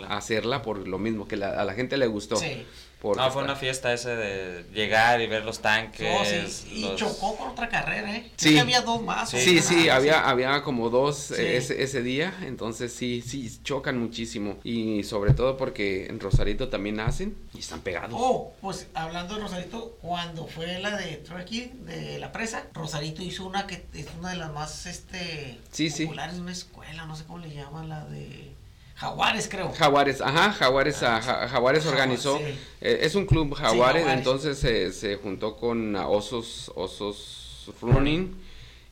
hacerla. 0.08 0.62
por 0.62 0.88
lo 0.88 0.98
mismo, 0.98 1.28
que 1.28 1.36
a 1.36 1.64
la 1.64 1.74
gente 1.74 1.96
le 1.96 2.08
gustó. 2.08 2.36
Sí 2.36 2.66
no, 3.02 3.30
fue 3.30 3.44
una 3.44 3.56
fiesta 3.56 3.92
ese 3.92 4.16
de 4.16 4.64
llegar 4.72 5.20
y 5.20 5.26
ver 5.26 5.44
los 5.44 5.60
tanques. 5.60 6.66
Y 6.70 6.94
chocó 6.96 7.36
con 7.36 7.50
otra 7.50 7.68
carrera, 7.68 8.16
¿eh? 8.16 8.30
Sí. 8.36 8.58
había 8.58 8.80
dos 8.80 9.02
más. 9.02 9.30
Sí, 9.30 9.60
sí, 9.60 9.88
había, 9.88 10.28
había 10.28 10.62
como 10.62 10.90
dos 10.90 11.30
ese, 11.30 11.82
ese, 11.82 12.02
día, 12.02 12.34
entonces 12.42 12.92
sí, 12.92 13.22
sí, 13.24 13.60
chocan 13.62 13.98
muchísimo. 13.98 14.58
Y 14.64 15.04
sobre 15.04 15.34
todo 15.34 15.56
porque 15.56 16.06
en 16.06 16.20
Rosarito 16.20 16.68
también 16.68 16.96
nacen 16.96 17.36
y 17.54 17.60
están 17.60 17.80
pegados. 17.80 18.14
Oh, 18.14 18.52
pues 18.60 18.88
hablando 18.94 19.36
de 19.36 19.42
Rosarito, 19.42 19.96
cuando 20.00 20.46
fue 20.46 20.78
la 20.80 20.96
de 20.96 21.16
Truckee, 21.16 21.72
de 21.84 22.18
la 22.18 22.32
presa, 22.32 22.66
Rosarito 22.72 23.22
hizo 23.22 23.46
una 23.46 23.66
que 23.66 23.84
es 23.94 24.06
una 24.18 24.30
de 24.30 24.36
las 24.36 24.52
más 24.52 24.86
este 24.86 25.58
sí, 25.70 25.90
populares 26.04 26.36
en 26.36 26.42
una 26.42 26.52
escuela, 26.52 27.06
no 27.06 27.16
sé 27.16 27.24
cómo 27.24 27.38
le 27.38 27.54
llaman, 27.54 27.88
la 27.88 28.04
de... 28.06 28.55
Jaguares, 28.96 29.46
creo. 29.50 29.72
Jaguares, 29.72 30.22
ajá, 30.22 30.52
Jaguares, 30.52 31.02
ah, 31.02 31.20
Jaguares 31.20 31.84
organizó, 31.84 32.40
eh, 32.80 33.00
es 33.02 33.14
un 33.14 33.26
club 33.26 33.54
Jaguares, 33.54 34.06
entonces 34.06 34.58
se 34.58 35.16
juntó 35.16 35.56
con 35.56 35.94
Osos, 35.96 36.72
Osos 36.74 37.70
Running 37.82 38.34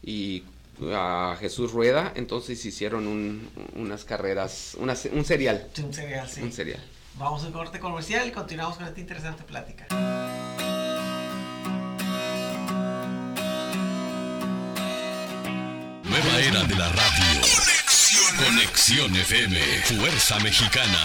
y 0.03 0.45
a 0.93 1.37
Jesús 1.41 1.73
Rueda, 1.73 2.13
entonces 2.17 2.63
hicieron 2.67 3.07
un, 3.07 3.49
unas 3.77 4.05
carreras, 4.05 4.77
una, 4.79 4.95
un 5.13 5.25
serial. 5.25 5.69
un 5.83 5.95
serial, 5.95 6.29
sí. 6.29 6.43
Un 6.43 6.53
serial. 6.53 6.81
Vamos 7.17 7.43
a 7.45 7.47
un 7.47 7.53
corte 7.53 7.81
comercial 7.81 8.29
y 8.29 8.33
continuamos 8.33 8.77
con 8.77 8.87
esta 8.87 9.01
interesante 9.01 9.43
plática. 9.45 9.87
Nueva 16.03 16.41
era 16.41 16.63
de 16.65 16.75
la 16.75 16.89
radio. 16.91 17.34
Conexión 18.37 19.15
FM, 19.15 19.57
Fuerza 19.85 20.39
Mexicana. 20.41 20.99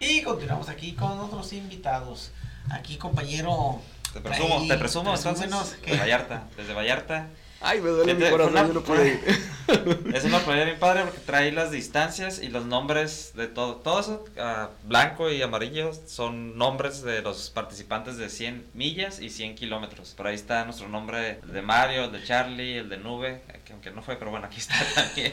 Y 0.00 0.22
continuamos 0.22 0.68
aquí 0.68 0.92
con 0.92 1.18
otros 1.20 1.52
invitados. 1.52 2.32
Aquí, 2.70 2.96
compañero. 2.96 3.80
Te 4.12 4.20
presumo, 4.20 4.66
te 4.66 4.76
presumo 4.76 5.14
entonces. 5.14 5.50
De 5.84 5.96
Vallarta, 5.96 6.48
desde 6.56 6.74
Vallarta. 6.74 7.28
Ay, 7.60 7.80
me 7.80 7.90
duele 7.90 8.14
mi 8.14 8.30
corazón, 8.30 8.68
yo 8.68 8.74
no 8.74 8.82
puedo 8.82 9.04
ir. 9.04 9.20
Es 10.14 10.24
una 10.24 10.38
playa 10.38 10.64
bien 10.64 10.78
padre 10.78 11.02
porque 11.02 11.18
trae 11.20 11.52
las 11.52 11.70
distancias 11.70 12.40
y 12.42 12.48
los 12.48 12.64
nombres 12.64 13.32
de 13.34 13.48
todo. 13.48 13.76
Todo 13.76 14.00
eso, 14.00 14.24
uh, 14.36 14.88
blanco 14.88 15.30
y 15.30 15.42
amarillo, 15.42 15.92
son 16.06 16.56
nombres 16.56 17.02
de 17.02 17.20
los 17.20 17.50
participantes 17.50 18.16
de 18.16 18.30
100 18.30 18.70
millas 18.72 19.20
y 19.20 19.28
100 19.28 19.56
kilómetros. 19.56 20.14
Por 20.16 20.26
ahí 20.26 20.36
está 20.36 20.64
nuestro 20.64 20.88
nombre 20.88 21.40
de 21.44 21.62
Mario, 21.62 22.04
el 22.04 22.12
de 22.12 22.24
Charlie, 22.24 22.78
el 22.78 22.88
de 22.88 22.96
Nube, 22.96 23.42
que 23.66 23.74
aunque 23.74 23.90
no 23.90 24.02
fue, 24.02 24.16
pero 24.16 24.30
bueno, 24.30 24.46
aquí 24.46 24.58
está 24.58 24.74
también. 24.94 25.32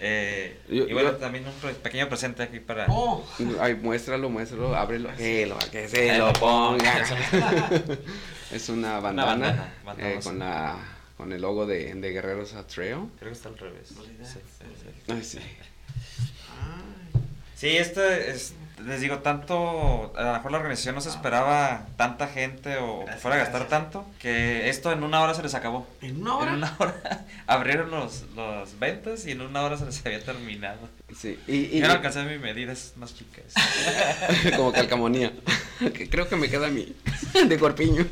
Eh, 0.00 0.60
y 0.68 0.92
bueno, 0.92 1.12
también 1.12 1.44
un 1.44 1.74
pequeño 1.74 2.08
presente 2.08 2.44
aquí 2.44 2.60
para. 2.60 2.86
Oh. 2.88 3.26
Ay, 3.60 3.74
muéstralo, 3.74 4.30
muéstralo, 4.30 4.76
ábrelo. 4.76 5.10
Que, 5.16 5.46
lo, 5.46 5.58
que 5.72 5.88
se 5.88 6.16
lo 6.16 6.32
ponga. 6.34 7.02
es 8.52 8.68
una 8.68 9.00
bandana, 9.00 9.74
eh, 9.98 10.20
con 10.22 10.38
la 10.38 10.97
con 11.18 11.32
el 11.32 11.42
logo 11.42 11.66
de, 11.66 11.92
de 11.92 12.10
Guerreros 12.12 12.54
a 12.54 12.66
Trail. 12.66 13.10
Creo 13.18 13.32
que 13.32 13.36
está 13.36 13.48
al 13.48 13.58
revés. 13.58 13.92
Sí, 15.04 15.22
sí. 15.22 15.38
Sí, 17.56 17.76
este 17.76 18.30
es, 18.30 18.54
les 18.86 19.00
digo, 19.00 19.18
tanto, 19.18 20.16
a 20.16 20.22
lo 20.22 20.32
mejor 20.34 20.52
la 20.52 20.58
organización 20.58 20.94
no 20.94 21.00
se 21.00 21.08
esperaba 21.08 21.88
tanta 21.96 22.28
gente 22.28 22.76
o 22.76 23.04
fuera 23.18 23.36
a 23.36 23.40
gastar 23.40 23.66
tanto, 23.66 24.06
que 24.20 24.68
esto 24.68 24.92
en 24.92 25.02
una 25.02 25.20
hora 25.20 25.34
se 25.34 25.42
les 25.42 25.54
acabó. 25.54 25.88
¿En 26.00 26.20
una 26.20 26.36
hora? 26.36 26.50
En 26.50 26.56
una 26.58 26.76
hora 26.78 27.24
abrieron 27.48 27.90
los, 27.90 28.22
los 28.36 28.78
ventas 28.78 29.26
y 29.26 29.32
en 29.32 29.40
una 29.40 29.62
hora 29.62 29.76
se 29.76 29.86
les 29.86 30.06
había 30.06 30.24
terminado. 30.24 30.78
Sí, 31.16 31.38
y, 31.46 31.78
y 31.78 31.80
no 31.80 31.90
alcancé 31.90 32.22
mis 32.24 32.38
medidas 32.38 32.92
más 32.96 33.14
chicas. 33.14 33.54
Como 34.56 34.72
calcamonía. 34.72 35.32
Creo 36.10 36.28
que 36.28 36.36
me 36.36 36.48
queda 36.48 36.66
a 36.66 36.70
mí 36.70 36.94
de 37.46 37.58
corpiño. 37.58 38.06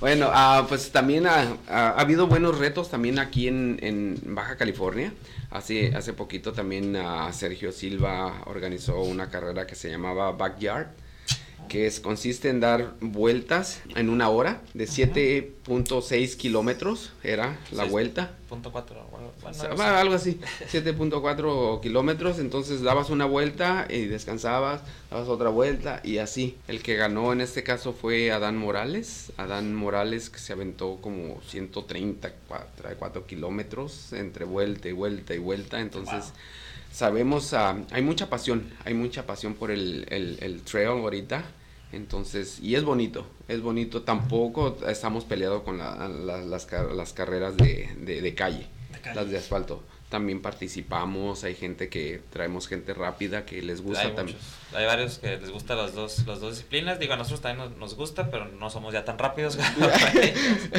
Bueno, 0.00 0.30
ah, 0.32 0.66
pues 0.68 0.90
también 0.90 1.26
ha, 1.26 1.56
ha, 1.68 1.90
habido 1.90 2.26
buenos 2.26 2.58
retos 2.58 2.90
también 2.90 3.18
aquí 3.18 3.46
en, 3.46 3.78
en 3.82 4.34
Baja 4.34 4.56
California. 4.56 5.12
Hace, 5.50 5.94
hace 5.94 6.12
poquito 6.12 6.52
también 6.52 6.96
uh, 6.96 7.32
Sergio 7.32 7.72
Silva 7.72 8.42
organizó 8.46 9.00
una 9.00 9.28
carrera 9.30 9.66
que 9.66 9.74
se 9.74 9.90
llamaba 9.90 10.32
Backyard 10.32 10.88
que 11.70 11.86
es, 11.86 12.00
consiste 12.00 12.48
en 12.48 12.58
dar 12.58 12.94
vueltas 13.00 13.80
en 13.94 14.10
una 14.10 14.28
hora 14.28 14.60
de 14.74 14.86
7.6 14.86 16.36
kilómetros, 16.36 17.12
era 17.22 17.60
la 17.70 17.84
vuelta. 17.84 18.34
algo 20.00 20.14
así, 20.14 20.40
7.4 20.72 21.80
kilómetros, 21.80 22.40
entonces 22.40 22.82
dabas 22.82 23.08
una 23.08 23.24
vuelta 23.24 23.86
y 23.88 24.06
descansabas, 24.06 24.82
dabas 25.12 25.28
otra 25.28 25.48
vuelta 25.48 26.00
y 26.02 26.18
así. 26.18 26.58
El 26.66 26.82
que 26.82 26.96
ganó 26.96 27.32
en 27.32 27.40
este 27.40 27.62
caso 27.62 27.92
fue 27.92 28.32
Adán 28.32 28.56
Morales, 28.56 29.30
Adán 29.36 29.72
Morales 29.72 30.28
que 30.28 30.40
se 30.40 30.52
aventó 30.52 30.98
como 31.00 31.40
134 31.46 33.26
kilómetros 33.26 34.12
entre 34.12 34.44
vuelta 34.44 34.88
y 34.88 34.92
vuelta 34.92 35.34
y 35.34 35.38
vuelta, 35.38 35.80
entonces... 35.80 36.32
sabemos, 36.92 37.52
uh, 37.52 37.86
hay 37.92 38.02
mucha 38.02 38.28
pasión, 38.28 38.68
hay 38.84 38.94
mucha 38.94 39.24
pasión 39.24 39.54
por 39.54 39.70
el, 39.70 40.06
el, 40.10 40.38
el, 40.40 40.62
trail 40.62 40.88
ahorita. 40.88 41.44
Entonces, 41.92 42.60
y 42.60 42.76
es 42.76 42.84
bonito, 42.84 43.26
es 43.48 43.62
bonito. 43.62 44.02
Tampoco 44.02 44.78
estamos 44.86 45.24
peleados 45.24 45.62
con 45.62 45.78
la, 45.78 46.08
las, 46.08 46.46
las, 46.46 47.12
carreras 47.12 47.56
de, 47.56 47.88
de, 47.98 48.34
calle, 48.34 48.66
las 49.14 49.28
de 49.28 49.38
asfalto. 49.38 49.82
También 50.08 50.42
participamos, 50.42 51.44
hay 51.44 51.54
gente 51.54 51.88
que 51.88 52.20
traemos 52.30 52.66
gente 52.66 52.94
rápida 52.94 53.44
que 53.44 53.62
les 53.62 53.80
gusta 53.80 54.08
hay 54.08 54.12
también. 54.12 54.38
Hay 54.74 54.84
varios 54.84 55.18
que 55.18 55.36
les 55.36 55.50
gustan 55.50 55.78
las 55.78 55.94
dos, 55.94 56.26
las 56.26 56.40
dos 56.40 56.56
disciplinas. 56.56 56.98
Digo, 56.98 57.14
a 57.14 57.16
nosotros 57.16 57.40
también 57.40 57.78
nos, 57.78 57.94
gusta, 57.94 58.28
pero 58.28 58.46
no 58.46 58.70
somos 58.70 58.92
ya 58.92 59.04
tan 59.04 59.18
rápidos. 59.18 59.56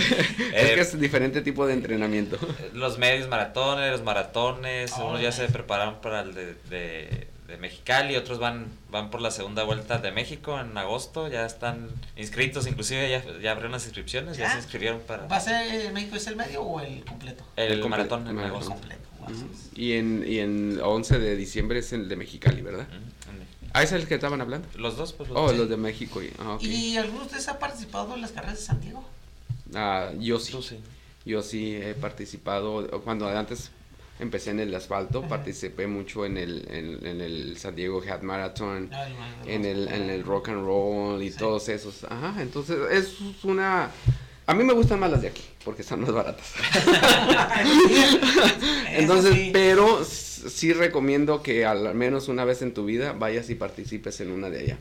es 0.54 0.71
que 0.74 0.82
es 0.82 1.00
diferente 1.00 1.41
tipo 1.41 1.65
de 1.65 1.74
entrenamiento. 1.74 2.38
Los 2.74 2.97
medios 2.97 3.30
maratones, 3.30 3.91
los 3.91 4.04
maratones, 4.04 4.91
unos 4.97 5.21
ya 5.21 5.32
se 5.32 5.47
preparan 5.47 6.02
para 6.02 6.21
el 6.21 6.34
de 6.34 7.31
de 7.52 7.58
Mexicali, 7.58 8.16
otros 8.16 8.40
van, 8.40 8.68
van 8.90 9.12
por 9.12 9.22
la 9.22 9.30
segunda 9.30 9.64
vuelta 9.64 10.00
de 10.00 10.12
México 10.12 10.60
en 10.60 10.76
agosto, 10.78 11.28
ya 11.28 11.46
están 11.46 11.90
inscritos, 12.16 12.66
inclusive 12.66 13.10
ya, 13.10 13.24
ya 13.40 13.52
abrieron 13.52 13.74
las 13.74 13.84
inscripciones, 13.84 14.38
ya, 14.38 14.52
se 14.52 14.58
inscribieron 14.58 15.02
para... 15.02 15.28
¿Va 15.28 15.36
a 15.36 15.42
ser 15.42 15.92
México 15.92 16.16
es 16.16 16.26
el 16.28 16.38
medio 16.38 16.64
o 16.64 16.80
el 16.80 17.04
completo? 17.04 17.44
El, 17.58 17.88
maratón 17.88 18.28
en 18.28 18.40
agosto. 18.40 18.72
Completo. 18.72 19.02
Y 19.76 19.94
en, 19.94 20.24
y 20.26 20.40
en 20.40 20.80
11 20.82 21.20
de 21.20 21.36
diciembre 21.36 21.80
es 21.80 21.94
el 21.94 22.10
de 22.10 22.16
Mexicali, 22.16 22.62
¿verdad? 22.62 22.88
Ah, 23.74 23.84
es 23.84 23.92
el 23.92 24.08
que 24.08 24.16
estaban 24.16 24.42
hablando. 24.42 24.68
Los 24.76 24.98
dos, 24.98 25.14
pues 25.14 25.30
los 25.30 25.38
Oh, 25.38 25.54
los 25.54 25.70
de 25.70 25.78
México. 25.78 26.22
Y, 26.22 26.32
ah, 26.40 26.58
¿Y 26.60 26.98
alguno 26.98 27.20
de 27.20 27.26
ustedes 27.28 27.48
ha 27.48 27.60
participado 27.60 28.16
en 28.16 28.22
las 28.22 28.32
carreras 28.32 28.60
de 28.60 28.66
San 28.66 28.82
Diego? 28.82 29.06
Ah, 29.74 30.12
yo 30.20 30.40
sí. 30.40 30.58
sí. 30.62 30.80
Yo 31.26 31.42
sí 31.42 31.76
he 31.76 31.94
participado. 31.94 32.90
Cuando 33.02 33.28
antes 33.30 33.72
empecé 34.22 34.52
en 34.52 34.60
el 34.60 34.74
asfalto, 34.74 35.28
participé 35.28 35.88
mucho 35.88 36.26
en 36.26 36.38
el, 36.38 36.66
en, 36.70 37.22
el 37.22 37.58
San 37.58 37.76
Diego 37.76 38.02
Hat 38.08 38.22
Marathon, 38.22 38.90
en, 39.46 39.66
el, 39.66 39.88
en 39.88 40.10
el 40.10 40.24
rock 40.24 40.50
and 40.50 40.64
roll 40.64 41.22
y 41.22 41.32
todos 41.32 41.68
esos. 41.70 42.06
Ajá, 42.06 42.36
entonces 42.42 42.78
es 42.92 43.44
una... 43.44 43.90
A 44.48 44.54
mí 44.54 44.64
me 44.64 44.74
gustan 44.74 45.00
más 45.00 45.12
las 45.12 45.22
de 45.22 45.30
aquí, 45.30 45.44
porque 45.64 45.82
están 45.82 46.02
más 46.02 46.12
baratas. 46.12 46.54
entonces, 48.92 49.50
pero 49.54 50.04
sí 50.04 50.74
recomiendo 50.74 51.42
que 51.42 51.66
al 51.66 51.94
menos 51.96 52.28
una 52.28 52.44
vez 52.46 52.62
en 52.62 52.74
tu 52.74 52.86
vida 52.86 53.14
vayas 53.14 53.50
y 53.50 53.56
participes 53.56 54.22
en 54.22 54.32
una 54.32 54.50
de 54.50 54.60
allá. 54.60 54.78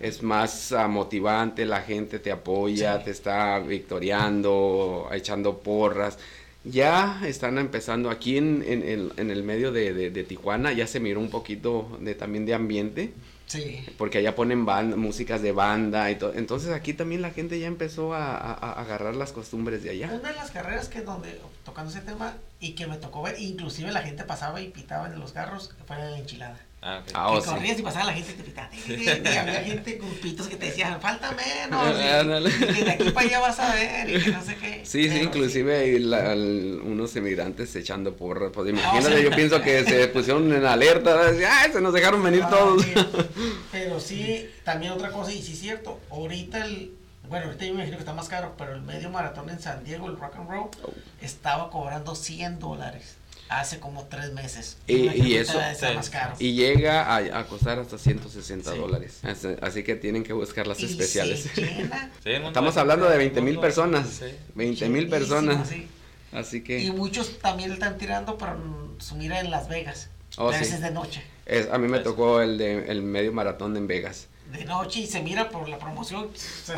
Es 0.00 0.22
más 0.22 0.72
uh, 0.72 0.88
motivante, 0.88 1.64
la 1.64 1.82
gente 1.82 2.18
te 2.18 2.32
apoya, 2.32 3.02
te 3.02 3.10
está 3.10 3.58
victoriando, 3.60 5.08
echando 5.12 5.58
porras 5.58 6.18
ya 6.64 7.20
están 7.26 7.58
empezando 7.58 8.10
aquí 8.10 8.38
en, 8.38 8.62
en, 8.66 9.12
en 9.16 9.30
el 9.30 9.42
medio 9.42 9.70
de, 9.70 9.92
de, 9.92 10.24
Tijuana, 10.24 10.72
ya 10.72 10.86
se 10.86 10.98
miró 10.98 11.20
un 11.20 11.30
poquito 11.30 11.98
de 12.00 12.14
también 12.14 12.46
de 12.46 12.54
ambiente. 12.54 13.12
Sí. 13.46 13.84
Porque 13.98 14.18
allá 14.18 14.34
ponen 14.34 14.64
banda, 14.64 14.96
músicas 14.96 15.42
de 15.42 15.52
banda 15.52 16.10
y 16.10 16.16
todo. 16.16 16.32
Entonces 16.32 16.70
aquí 16.70 16.94
también 16.94 17.20
la 17.20 17.30
gente 17.30 17.58
ya 17.60 17.66
empezó 17.66 18.14
a, 18.14 18.34
a, 18.34 18.80
agarrar 18.80 19.14
las 19.14 19.32
costumbres 19.32 19.82
de 19.82 19.90
allá. 19.90 20.10
Una 20.12 20.30
de 20.30 20.36
las 20.36 20.50
carreras 20.50 20.88
que 20.88 21.02
donde 21.02 21.38
tocando 21.62 21.90
ese 21.90 22.00
tema 22.00 22.34
y 22.58 22.72
que 22.72 22.86
me 22.86 22.96
tocó 22.96 23.22
ver, 23.22 23.38
inclusive 23.38 23.92
la 23.92 24.00
gente 24.00 24.24
pasaba 24.24 24.62
y 24.62 24.68
pitaba 24.68 25.08
en 25.08 25.20
los 25.20 25.32
carros, 25.32 25.74
fue 25.86 25.98
la 25.98 26.18
enchilada. 26.18 26.58
Ah, 26.86 26.98
ok. 26.98 27.10
Ah, 27.14 27.28
que 27.32 27.38
oh, 27.38 27.40
sí. 27.40 27.48
corrías 27.48 27.78
y 27.78 27.82
pasaba 27.82 28.04
la 28.04 28.12
gente 28.12 28.32
y 28.32 28.34
te 28.34 28.42
pitaba. 28.44 28.68
Y 28.86 29.08
había 29.08 29.64
gente, 29.64 29.92
grupitos 29.94 30.48
que 30.48 30.56
te 30.56 30.66
decían, 30.66 31.00
falta 31.00 31.32
menos. 31.32 31.82
y- 32.50 32.62
y 32.62 32.74
que 32.74 32.84
de 32.84 32.90
aquí 32.90 33.10
para 33.10 33.26
allá 33.26 33.40
vas 33.40 33.58
a 33.58 33.74
ver 33.74 34.10
y 34.10 34.22
que 34.22 34.30
no 34.32 34.42
sé 34.44 34.56
qué. 34.56 34.80
Sí, 34.84 35.04
sí, 35.04 35.08
Pero 35.08 35.24
inclusive 35.24 35.78
hay 35.78 35.98
la- 36.00 36.32
al- 36.32 36.80
unos 36.84 37.16
emigrantes 37.16 37.74
echando 37.74 38.14
porras. 38.14 38.50
Pues 38.52 38.68
imagínate, 38.68 39.16
sí. 39.16 39.24
yo 39.24 39.30
pienso 39.30 39.62
que 39.62 39.82
se 39.84 40.08
pusieron 40.14 40.52
en 40.52 40.66
alerta. 40.66 41.30
Decían, 41.32 41.50
¡Ay, 41.54 41.72
se 41.72 41.80
nos 41.80 41.94
dejaron 41.94 42.22
venir 42.22 42.42
Ah, 42.44 42.50
todos! 42.50 42.82
sí. 42.82 42.92
Pero 43.72 43.98
sí, 43.98 44.50
también 44.62 44.92
otra 44.92 45.10
cosa, 45.10 45.32
y 45.32 45.42
sí 45.42 45.52
es 45.54 45.60
cierto, 45.60 46.00
ahorita 46.10 46.66
el, 46.66 46.92
bueno, 47.28 47.46
ahorita 47.46 47.64
yo 47.64 47.72
me 47.72 47.76
imagino 47.78 47.96
que 47.96 48.02
está 48.02 48.12
más 48.12 48.28
caro, 48.28 48.54
pero 48.58 48.74
el 48.74 48.82
medio 48.82 49.08
maratón 49.10 49.48
en 49.48 49.58
San 49.58 49.82
Diego, 49.84 50.08
el 50.08 50.18
Rock 50.18 50.36
and 50.36 50.50
Roll, 50.50 50.68
Oh. 50.84 50.92
estaba 51.22 51.70
cobrando 51.70 52.14
100 52.14 52.58
dólares 52.58 53.16
hace 53.48 53.78
como 53.78 54.04
tres 54.04 54.32
meses. 54.32 54.76
Y- 54.86 55.08
y 55.10 55.36
eso- 55.36 55.58
más 55.94 56.10
caro. 56.10 56.34
Y 56.38 56.54
llega 56.54 57.02
a, 57.04 57.38
a 57.40 57.46
costar 57.46 57.78
hasta 57.78 57.98
160 57.98 58.72
Sí. 58.72 58.78
dólares. 58.78 59.18
Así, 59.22 59.48
así 59.60 59.82
que 59.84 59.94
tienen 59.96 60.24
que 60.24 60.32
buscar 60.32 60.66
las 60.66 60.80
Y 60.80 60.86
especiales. 60.86 61.48
Estamos 62.24 62.76
hablando 62.76 63.06
de 63.06 63.12
el 63.12 63.18
20 63.18 63.40
mil 63.40 63.58
personas. 63.60 64.08
Sí. 64.08 64.26
20 64.54 64.88
mil 64.88 65.08
personas. 65.08 65.68
sí. 65.68 65.88
Así 66.32 66.56
Y 66.56 66.60
que 66.62 66.90
muchos 66.92 67.38
también 67.38 67.68
le 67.68 67.74
están 67.74 67.96
tirando 67.96 68.36
para 68.36 68.56
su 68.98 69.14
mira 69.14 69.38
en 69.38 69.50
Las 69.52 69.68
Vegas. 69.68 70.08
Oh, 70.36 70.46
pero 70.50 70.58
sí. 70.58 70.64
ese 70.64 70.74
es 70.76 70.80
de 70.82 70.90
noche. 70.90 71.22
es- 71.46 71.68
a 71.70 71.78
mí 71.78 71.86
me 71.86 72.00
tocó 72.00 72.40
el 72.40 72.58
de 72.58 72.86
el 72.90 73.02
medio 73.02 73.32
maratón 73.32 73.76
en 73.76 73.86
Vegas. 73.86 74.26
De 74.50 74.64
noche 74.64 75.00
y 75.00 75.06
se 75.06 75.22
mira 75.22 75.48
por 75.48 75.68
la 75.68 75.78
promoción. 75.78 76.28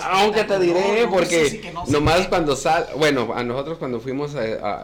Aunque 0.02 0.44
te 0.44 0.58
diré, 0.58 0.78
espectacular, 0.78 1.08
porque 1.10 1.60
y 1.70 1.74
no 1.74 1.84
nomás 1.86 2.28
cuando 2.28 2.54
sal, 2.54 2.86
bueno, 2.98 3.32
a 3.34 3.42
nosotros 3.44 3.78
cuando 3.78 3.98
fuimos 4.00 4.34
a- 4.34 4.40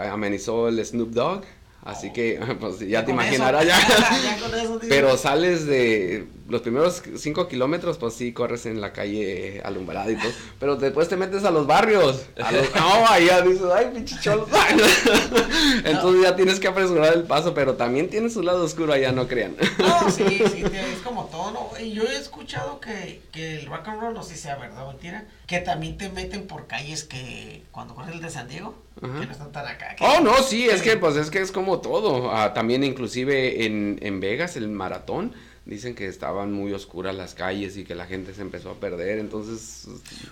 a- 0.07 0.13
amenizó 0.13 0.69
el 0.69 0.83
Snoop 0.85 1.11
Dogg, 1.11 1.45
así 1.83 2.13
que 2.13 2.41
pues 2.61 2.79
ya 2.81 3.05
te 3.05 3.13
eso, 3.13 3.21
imaginarás 3.21 3.67
ya. 3.67 3.79
Pero 4.89 5.17
sales 5.17 5.67
de 5.67 6.27
los 6.53 6.61
primeros 6.63 7.03
5 7.17 7.49
kilómetros, 7.49 7.99
pues 7.99 8.15
sí, 8.15 8.33
corres 8.33 8.67
en 8.67 8.81
la 8.81 8.93
calle 8.93 9.61
alumbrada 9.65 10.11
y 10.11 10.17
todo. 10.17 10.31
Pero 10.61 10.77
después 10.77 11.09
te 11.09 11.17
metes 11.17 11.43
a 11.45 11.51
los 11.51 11.67
barrios. 11.67 12.27
A 12.41 12.53
los, 12.53 12.73
no, 12.77 13.07
allá 13.09 13.41
dices, 13.41 13.63
ay, 13.75 13.87
pinche 13.93 14.15
cholo. 14.21 14.47
Entonces 15.85 16.23
ya 16.23 16.37
tienes 16.37 16.61
que 16.61 16.69
apresurar 16.69 17.15
el 17.15 17.25
paso, 17.25 17.55
pero 17.55 17.75
también 17.75 18.09
tiene 18.09 18.31
su 18.31 18.43
lado 18.43 18.65
oscuro 18.65 18.93
allá, 18.93 19.13
no 19.13 19.27
crean. 19.27 19.57
No, 19.79 20.11
sí, 20.11 20.25
sí, 20.53 20.63
es 20.65 21.01
como 21.03 21.25
todo, 21.27 21.51
¿no? 21.53 21.71
Y 21.81 21.93
yo 21.93 22.03
he 22.05 22.17
escuchado 22.17 22.81
que, 22.81 23.23
que 23.33 23.61
el 23.61 23.67
rock 23.67 23.89
and 23.89 24.01
roll, 24.01 24.15
no 24.15 24.23
sé 24.23 24.35
si 24.35 24.43
sea 24.43 24.57
verdad 24.57 24.85
o 24.87 24.89
mentira, 24.93 25.25
que 25.47 25.59
también 25.61 25.97
te 25.97 26.09
meten 26.11 26.47
por 26.47 26.67
calles 26.67 27.05
que 27.05 27.63
cuando 27.73 27.95
corres 27.95 28.15
el 28.15 28.21
de 28.21 28.31
San 28.31 28.49
Diego, 28.49 28.75
Ajá. 29.01 29.21
que 29.21 29.27
no 29.27 29.33
están 29.33 29.53
tan 29.53 29.67
acá. 29.67 29.97
que- 29.97 30.05
Oh, 30.05 30.21
no, 30.21 30.35
sí, 30.43 30.69
es 30.69 30.83
que 30.83 30.97
pues 30.97 31.17
es 31.17 31.31
que 31.31 31.41
es 31.41 31.51
como 31.51 31.81
todo. 31.81 32.31
Ah, 32.31 32.53
también 32.53 32.85
inclusive 32.85 33.65
en, 33.65 33.99
en 34.03 34.21
Vegas, 34.21 34.57
el 34.57 34.69
maratón, 34.69 35.33
dicen 35.65 35.95
que 35.95 36.07
estaban 36.07 36.53
muy 36.53 36.73
oscuras 36.73 37.15
las 37.15 37.35
calles 37.35 37.77
y 37.77 37.85
que 37.85 37.95
la 37.95 38.07
gente 38.07 38.35
se 38.35 38.43
empezó 38.43 38.71
a 38.71 38.75
perder, 38.75 39.19
entonces... 39.19 39.87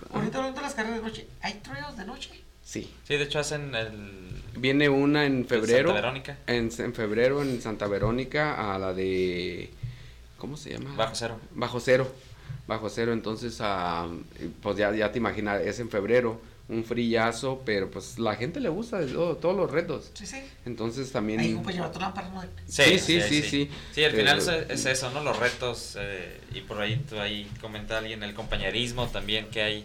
ah, 0.04 0.14
Ahorita 0.14 0.38
hablando 0.38 0.60
de 0.60 0.66
las 0.66 0.74
carreras 0.74 0.98
de 0.98 1.02
noche, 1.08 1.26
¿hay 1.42 1.54
trails 1.54 1.96
de 1.96 2.04
noche? 2.04 2.30
sí. 2.64 2.90
Sí, 3.06 3.16
de 3.16 3.24
hecho 3.24 3.38
hacen 3.38 3.74
el... 3.74 4.42
Viene 4.56 4.88
una 4.88 5.24
en 5.26 5.46
febrero. 5.46 5.88
Santa 5.90 6.00
Verónica. 6.02 6.38
En, 6.46 6.70
en 6.76 6.94
febrero 6.94 7.42
en 7.42 7.60
Santa 7.62 7.86
Verónica 7.86 8.74
a 8.74 8.78
la 8.78 8.92
de... 8.92 9.70
¿Cómo 10.38 10.56
se 10.56 10.70
llama? 10.70 10.94
Bajo 10.96 11.14
cero. 11.14 11.38
Bajo 11.54 11.80
cero. 11.80 12.12
Bajo 12.66 12.88
cero, 12.88 13.12
entonces, 13.12 13.58
ah, 13.60 14.08
pues 14.62 14.76
ya, 14.76 14.94
ya 14.94 15.10
te 15.10 15.18
imaginas, 15.18 15.60
es 15.62 15.80
en 15.80 15.88
febrero, 15.90 16.40
un 16.70 16.85
frillazo, 16.85 17.62
pero 17.64 17.90
pues 17.90 18.18
la 18.18 18.37
gente 18.37 18.61
le 18.61 18.68
gusta 18.68 19.00
de 19.00 19.12
todo, 19.12 19.37
todos 19.37 19.56
los 19.56 19.70
retos. 19.70 20.11
Sí, 20.14 20.24
sí. 20.24 20.40
Entonces 20.64 21.11
también... 21.11 21.40
Ahí 21.40 21.61
llevar 21.72 21.92
tu 21.92 21.98
lámpara, 21.98 22.28
¿no? 22.28 22.42
Sí, 22.66 22.98
sí, 22.98 23.20
sí, 23.20 23.42
sí. 23.42 23.70
Sí, 23.92 24.04
al 24.04 24.12
final 24.12 24.38
es 24.68 24.87
eso, 24.87 25.11
¿no? 25.11 25.22
Los 25.22 25.38
retos, 25.38 25.96
eh, 25.98 26.40
y 26.54 26.61
por 26.61 26.80
ahí, 26.80 27.04
tú 27.09 27.18
ahí 27.18 27.50
comenta 27.61 27.98
alguien, 27.98 28.22
el 28.22 28.35
compañerismo 28.35 29.09
también 29.09 29.46
que 29.50 29.62
hay. 29.62 29.85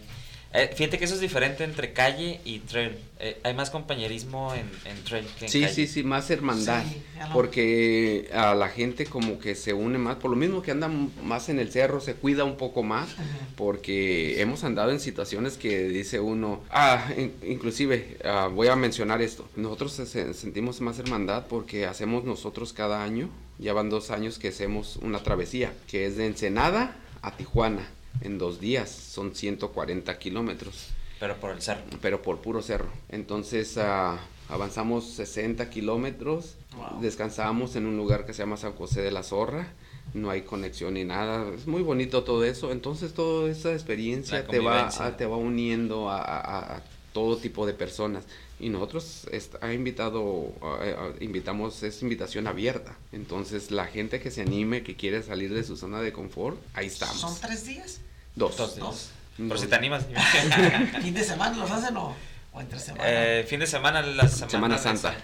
Eh, 0.52 0.70
fíjate 0.74 0.98
que 0.98 1.04
eso 1.04 1.14
es 1.14 1.20
diferente 1.20 1.64
entre 1.64 1.92
calle 1.92 2.40
y 2.44 2.60
trail. 2.60 2.96
Eh, 3.18 3.38
hay 3.42 3.52
más 3.52 3.68
compañerismo 3.68 4.54
en, 4.54 4.70
en 4.90 5.04
trail 5.04 5.26
que 5.38 5.46
en 5.46 5.50
Sí, 5.50 5.60
calle. 5.60 5.74
sí, 5.74 5.86
sí, 5.86 6.02
más 6.02 6.30
hermandad. 6.30 6.82
Sí, 6.88 7.02
Porque 7.32 8.30
a 8.32 8.54
la 8.54 8.68
gente 8.68 9.04
como 9.06 9.38
que 9.38 9.54
se 9.54 9.74
une 9.74 9.98
más, 9.98 10.16
por 10.16 10.30
lo 10.30 10.36
mismo 10.36 10.62
que 10.62 10.70
andan 10.70 11.10
más 11.24 11.48
en 11.50 11.58
el 11.58 11.70
cerro, 11.70 12.00
se 12.00 12.14
cuida 12.14 12.44
un 12.44 12.56
poco 12.56 12.82
más, 12.82 13.08
porque 13.56 14.40
hemos 14.40 14.64
andado 14.64 14.90
en 14.92 15.00
situaciones 15.00 15.56
que 15.56 15.88
dice 15.88 16.20
uno, 16.20 16.62
ah, 16.70 17.06
in- 17.16 17.32
inclusive, 17.46 18.18
ah, 18.24 18.48
voy 18.52 18.68
a 18.68 18.76
mencionar 18.76 19.22
esto, 19.22 19.48
nosotros 19.56 19.92
se- 19.92 20.32
sentimos 20.34 20.80
más 20.80 20.98
hermandad 20.98 21.46
porque 21.48 21.86
hacemos 21.86 22.24
nosotros 22.24 22.72
cada 22.72 23.02
año, 23.02 23.28
ya 23.58 23.72
van 23.72 23.90
dos 23.90 24.10
años 24.10 24.38
que 24.38 24.48
hacemos 24.48 24.96
una 25.02 25.22
travesía, 25.22 25.72
que 25.88 26.06
es 26.06 26.16
de 26.16 26.26
Ensenada 26.26 26.96
a 27.22 27.36
Tijuana, 27.36 27.88
en 28.22 28.38
dos 28.38 28.60
días, 28.60 28.90
son 28.90 29.34
140 29.34 30.18
kilómetros 30.18 30.88
Pero 31.20 31.36
por 31.36 31.50
el 31.52 31.62
cerro. 31.62 31.82
pero 32.02 32.22
por 32.22 32.40
puro 32.40 32.62
cerro. 32.62 32.88
Entonces 33.08 33.76
ah, 33.78 34.18
avanzamos 34.48 35.04
60 35.10 35.68
kilómetros, 35.70 36.54
Wow. 36.76 37.00
descansamos 37.00 37.74
en 37.76 37.86
un 37.86 37.96
lugar 37.96 38.26
que 38.26 38.34
se 38.34 38.42
llama 38.42 38.58
San 38.58 38.72
José 38.74 39.00
de 39.00 39.10
la 39.10 39.22
Zorra, 39.22 39.66
no 40.12 40.28
hay 40.30 40.42
conexión 40.42 40.92
ni 40.94 41.04
nada, 41.04 41.50
es 41.54 41.66
muy 41.66 41.82
bonito 41.82 42.22
todo 42.22 42.44
eso, 42.44 42.70
entonces 42.70 43.14
toda 43.14 43.50
esa 43.50 43.72
experiencia 43.72 44.46
te 44.46 44.58
va, 44.60 44.86
a- 44.86 45.16
te 45.16 45.24
va 45.24 45.36
uniendo 45.38 46.10
a, 46.10 46.20
a- 46.22 46.76
a 46.76 46.82
todo 47.14 47.38
tipo 47.38 47.66
de 47.66 47.72
personas. 47.72 48.24
Y 48.60 48.68
nosotros 48.68 49.26
ha 49.62 49.72
invitado, 49.72 50.52
ah, 50.62 50.78
eh, 50.82 50.94
ah, 50.98 51.08
invitamos, 51.20 51.82
es 51.82 52.02
invitación 52.02 52.46
abierta. 52.46 52.94
Entonces 53.12 53.70
la 53.70 53.86
gente 53.86 54.20
que 54.20 54.30
se 54.30 54.42
anime, 54.42 54.82
que 54.82 54.96
quiere 54.96 55.22
salir 55.22 55.52
de 55.54 55.64
su 55.64 55.76
zona 55.78 56.00
de 56.02 56.12
confort, 56.12 56.58
ahí 56.74 56.86
estamos. 56.88 57.16
¿Son 57.20 57.34
tres 57.40 57.64
días? 57.66 58.00
Dos. 58.36 58.56
Dos 58.56 58.76
días. 58.76 59.10
Por 59.36 59.48
Dos. 59.48 59.60
si 59.60 59.66
te 59.66 59.74
animas. 59.74 60.06
¿Fin 61.02 61.14
de 61.14 61.24
semana 61.24 61.56
los 61.56 61.70
hacen 61.70 61.96
o, 61.96 62.14
o 62.52 62.60
entre 62.60 62.78
semana? 62.78 63.04
Eh, 63.06 63.44
fin 63.48 63.58
de 63.60 63.66
semana, 63.66 64.00
la 64.02 64.28
semana, 64.28 64.50
Semana 64.50 64.78
Santa. 64.78 65.14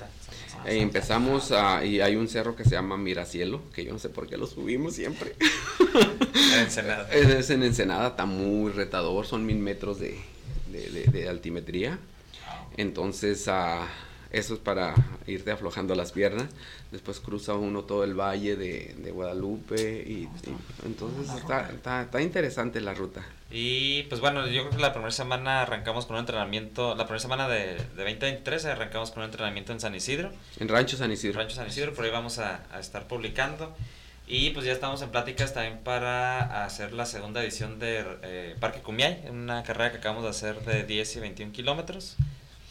Eh, 0.67 0.81
empezamos 0.81 1.51
a- 1.53 1.85
y 1.85 2.01
hay 2.01 2.15
un 2.17 2.29
cerro 2.29 2.55
que 2.55 2.63
se 2.65 2.71
llama 2.71 2.97
Miracielo, 2.97 3.63
que 3.75 3.85
yo 3.85 3.93
no 3.93 3.99
sé 3.99 4.09
por 4.11 4.29
qué 4.29 4.37
lo 4.37 4.47
subimos 4.47 4.95
siempre. 4.95 5.35
En 6.53 6.59
Ensenada. 6.61 7.09
es, 7.13 7.27
es 7.29 7.51
en 7.51 7.63
Ensenada, 7.63 8.09
está 8.09 8.27
muy 8.27 8.71
retador, 8.73 9.27
son 9.27 9.45
mil 9.47 9.57
metros 9.57 9.99
de, 9.99 10.19
de- 10.71 10.89
de- 10.91 11.05
de 11.11 11.29
altimetría. 11.29 11.99
Entonces, 12.77 13.49
ah, 13.49 13.87
eso 14.33 14.55
es 14.55 14.61
para 14.61 14.95
irte 15.27 15.51
aflojando 15.51 15.95
las 15.95 16.13
piernas. 16.13 16.49
Después 16.91 17.21
cruza 17.21 17.55
uno 17.55 17.85
todo 17.85 18.03
el 18.05 18.15
valle 18.19 18.57
de, 18.57 18.95
de 18.99 19.11
Guadalupe 19.11 20.05
y, 20.07 20.23
y 20.23 20.29
entonces 20.85 21.35
está, 21.35 21.71
está, 21.71 22.03
está 22.03 22.21
interesante 22.23 22.81
la 22.81 22.95
ruta. 22.95 23.23
Y 23.51 24.05
pues 24.05 24.23
bueno, 24.23 24.47
yo 24.47 24.63
creo 24.63 24.71
que 24.77 24.83
la 24.83 24.93
primera 24.93 25.13
semana 25.13 25.63
arrancamos 25.63 26.07
con 26.07 26.17
un 26.17 26.21
entrenamiento, 26.21 26.95
la 26.95 27.05
primera 27.05 27.21
semana 27.21 27.49
de, 27.49 27.75
de 27.75 28.05
2023 28.05 28.65
arrancamos 28.65 29.11
con 29.11 29.23
un 29.23 29.27
entrenamiento 29.27 29.73
en 29.73 29.81
San 29.81 29.95
Isidro, 29.95 30.33
En 30.59 30.69
Rancho 30.69 30.97
San 30.97 31.13
Isidro. 31.13 31.39
Rancho 31.39 31.57
San 31.57 31.69
Isidro, 31.69 31.93
por 31.93 32.05
ahí 32.07 32.11
vamos 32.11 32.39
a, 32.39 32.63
a 32.73 32.81
estar 32.81 33.07
publicando. 33.07 33.75
Y 34.27 34.51
pues 34.51 34.65
ya 34.65 34.73
estamos 34.73 35.03
en 35.03 35.11
pláticas 35.11 35.53
también 35.53 35.81
para 35.85 36.65
hacer 36.65 36.93
la 36.93 37.05
segunda 37.05 37.43
edición 37.43 37.79
de 37.79 38.03
eh, 38.23 38.57
Parque 38.61 38.81
Cumiay, 38.81 39.25
una 39.29 39.63
carrera 39.63 39.91
que 39.91 39.99
acabamos 39.99 40.23
de 40.23 40.31
hacer 40.31 40.61
de 40.65 40.85
10 40.85 41.17
y 41.17 41.21
21 41.21 41.53
kilómetros. 41.53 42.17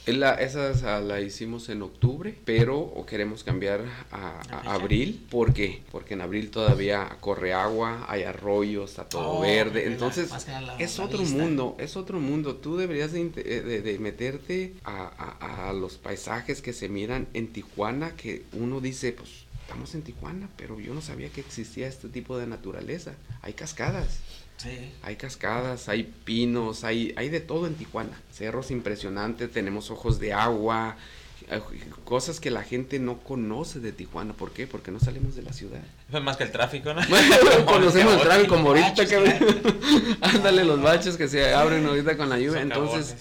La- 0.07 0.33
esa 0.33 0.71
ah, 0.97 0.99
la 0.99 1.21
hicimos 1.21 1.69
en 1.69 1.83
octubre, 1.83 2.35
pero 2.43 2.79
o 2.79 3.05
queremos 3.05 3.43
cambiar 3.43 3.85
a, 4.11 4.41
abril. 4.73 5.25
¿Por 5.29 5.53
qué? 5.53 5.83
Porque 5.91 6.15
en 6.15 6.21
abril 6.21 6.49
todavía 6.49 7.17
corre 7.19 7.53
agua, 7.53 8.05
hay 8.09 8.23
arroyos, 8.23 8.89
está 8.89 9.07
todo 9.07 9.33
Oh, 9.37 9.41
verde. 9.41 9.85
Entonces 9.85 10.29
la- 10.31 10.75
es 10.79 10.97
la 10.97 11.05
otro 11.05 11.19
vista. 11.19 11.37
mundo, 11.37 11.75
es 11.79 11.95
otro 11.95 12.19
mundo. 12.19 12.55
Tú 12.55 12.77
deberías 12.77 13.11
de, 13.11 13.31
eh, 13.35 13.61
de- 13.61 13.81
de 13.81 13.99
meterte 13.99 14.73
a, 14.83 15.37
a- 15.39 15.69
a 15.69 15.73
los 15.73 15.97
paisajes 15.97 16.61
que 16.63 16.73
se 16.73 16.89
miran 16.89 17.27
en 17.33 17.53
Tijuana, 17.53 18.15
que 18.15 18.43
uno 18.53 18.81
dice, 18.81 19.11
pues 19.13 19.29
estamos 19.61 19.93
en 19.93 20.01
Tijuana, 20.01 20.49
pero 20.57 20.79
yo 20.79 20.93
no 20.95 21.01
sabía 21.01 21.29
que 21.29 21.41
existía 21.41 21.87
este 21.87 22.09
tipo 22.09 22.37
de 22.39 22.47
naturaleza. 22.47 23.13
Hay 23.43 23.53
cascadas. 23.53 24.19
Sí. 24.61 24.91
Hay 25.01 25.15
cascadas, 25.15 25.89
hay 25.89 26.03
pinos, 26.23 26.83
hay, 26.83 27.13
hay 27.15 27.29
de 27.29 27.39
todo 27.39 27.65
en 27.65 27.75
Tijuana. 27.75 28.21
Cerros 28.31 28.69
impresionantes, 28.69 29.51
tenemos 29.51 29.89
ojos 29.89 30.19
de 30.19 30.33
agua, 30.33 30.97
eh, 31.49 31.59
cosas 32.05 32.39
que 32.39 32.51
la 32.51 32.61
gente 32.61 32.99
no 32.99 33.17
conoce 33.17 33.79
de 33.79 33.91
Tijuana. 33.91 34.33
¿Por 34.33 34.51
qué? 34.51 34.67
Porque 34.67 34.91
no 34.91 34.99
salimos 34.99 35.35
de 35.35 35.41
la 35.41 35.53
ciudad. 35.53 35.81
Más 36.21 36.37
que 36.37 36.43
el 36.43 36.51
tráfico, 36.51 36.93
¿no? 36.93 37.01
Conocemos 37.65 38.13
el 38.13 38.21
tráfico 38.21 38.55
como 38.55 38.69
ahorita 38.69 39.03
ándale 40.21 40.63
los 40.63 40.79
baches 40.79 41.17
que 41.17 41.27
se 41.27 41.53
abren 41.53 41.85
ahorita 41.85 42.15
con 42.15 42.29
la 42.29 42.37
lluvia. 42.37 42.61
Entonces, 42.61 43.15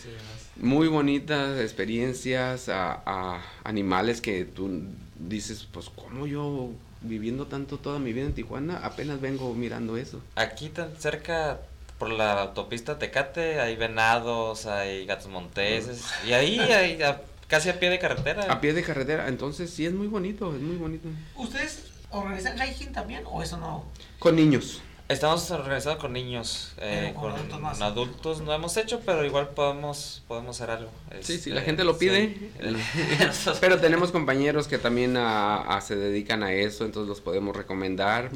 muy 0.56 0.88
bonitas 0.88 1.58
experiencias, 1.58 2.68
a, 2.68 3.02
a 3.06 3.42
animales 3.64 4.20
que 4.20 4.44
tú 4.44 4.82
dices, 5.18 5.66
pues 5.72 5.88
cómo 5.88 6.26
yo 6.26 6.70
viviendo 7.02 7.46
tanto 7.46 7.78
toda 7.78 7.98
mi 7.98 8.12
vida 8.12 8.26
en 8.26 8.34
Tijuana, 8.34 8.80
apenas 8.84 9.20
vengo 9.20 9.54
mirando 9.54 9.96
eso. 9.96 10.20
Aquí 10.36 10.68
tan 10.68 10.96
cerca, 10.96 11.60
por 11.98 12.10
la 12.10 12.42
autopista 12.42 12.98
Tecate, 12.98 13.60
hay 13.60 13.76
venados, 13.76 14.66
hay 14.66 15.06
gatos 15.06 15.28
monteses, 15.28 16.04
y 16.26 16.32
ahí 16.32 16.58
hay, 16.58 17.02
a 17.02 17.22
casi 17.48 17.68
a 17.68 17.78
pie 17.78 17.90
de 17.90 17.98
carretera. 17.98 18.44
A 18.44 18.60
pie 18.60 18.72
de 18.72 18.82
carretera, 18.82 19.28
entonces 19.28 19.70
sí 19.70 19.86
es 19.86 19.92
muy 19.92 20.06
bonito, 20.06 20.54
es 20.54 20.60
muy 20.60 20.76
bonito. 20.76 21.08
¿Ustedes 21.36 21.84
organizan 22.10 22.58
hiking 22.58 22.92
también 22.92 23.22
o 23.26 23.42
eso 23.42 23.56
no? 23.56 23.84
Con 24.18 24.36
niños. 24.36 24.82
Estamos 25.10 25.50
organizados 25.50 25.98
con 25.98 26.12
niños, 26.12 26.70
eh, 26.78 27.12
Pero 27.12 27.20
con 27.20 27.32
con 27.32 27.64
adultos 27.64 27.82
adultos 27.82 28.40
no 28.42 28.52
hemos 28.52 28.76
hecho, 28.76 29.00
pero 29.04 29.24
igual 29.24 29.48
podemos 29.48 30.22
podemos 30.28 30.54
hacer 30.60 30.70
algo. 30.70 30.90
Sí, 31.20 31.36
sí, 31.36 31.50
la 31.50 31.56
Este, 31.56 31.66
gente 31.66 31.82
lo 31.82 31.98
pide. 31.98 32.32
sí. 32.32 33.50
Pero 33.60 33.80
tenemos 33.80 34.12
compañeros 34.12 34.68
que 34.68 34.78
también 34.78 35.16
a- 35.16 35.62
a- 35.62 35.80
se 35.80 35.96
dedican 35.96 36.44
a 36.44 36.52
eso, 36.52 36.84
entonces 36.84 37.08
los 37.08 37.20
podemos 37.20 37.56
recomendar. 37.56 38.30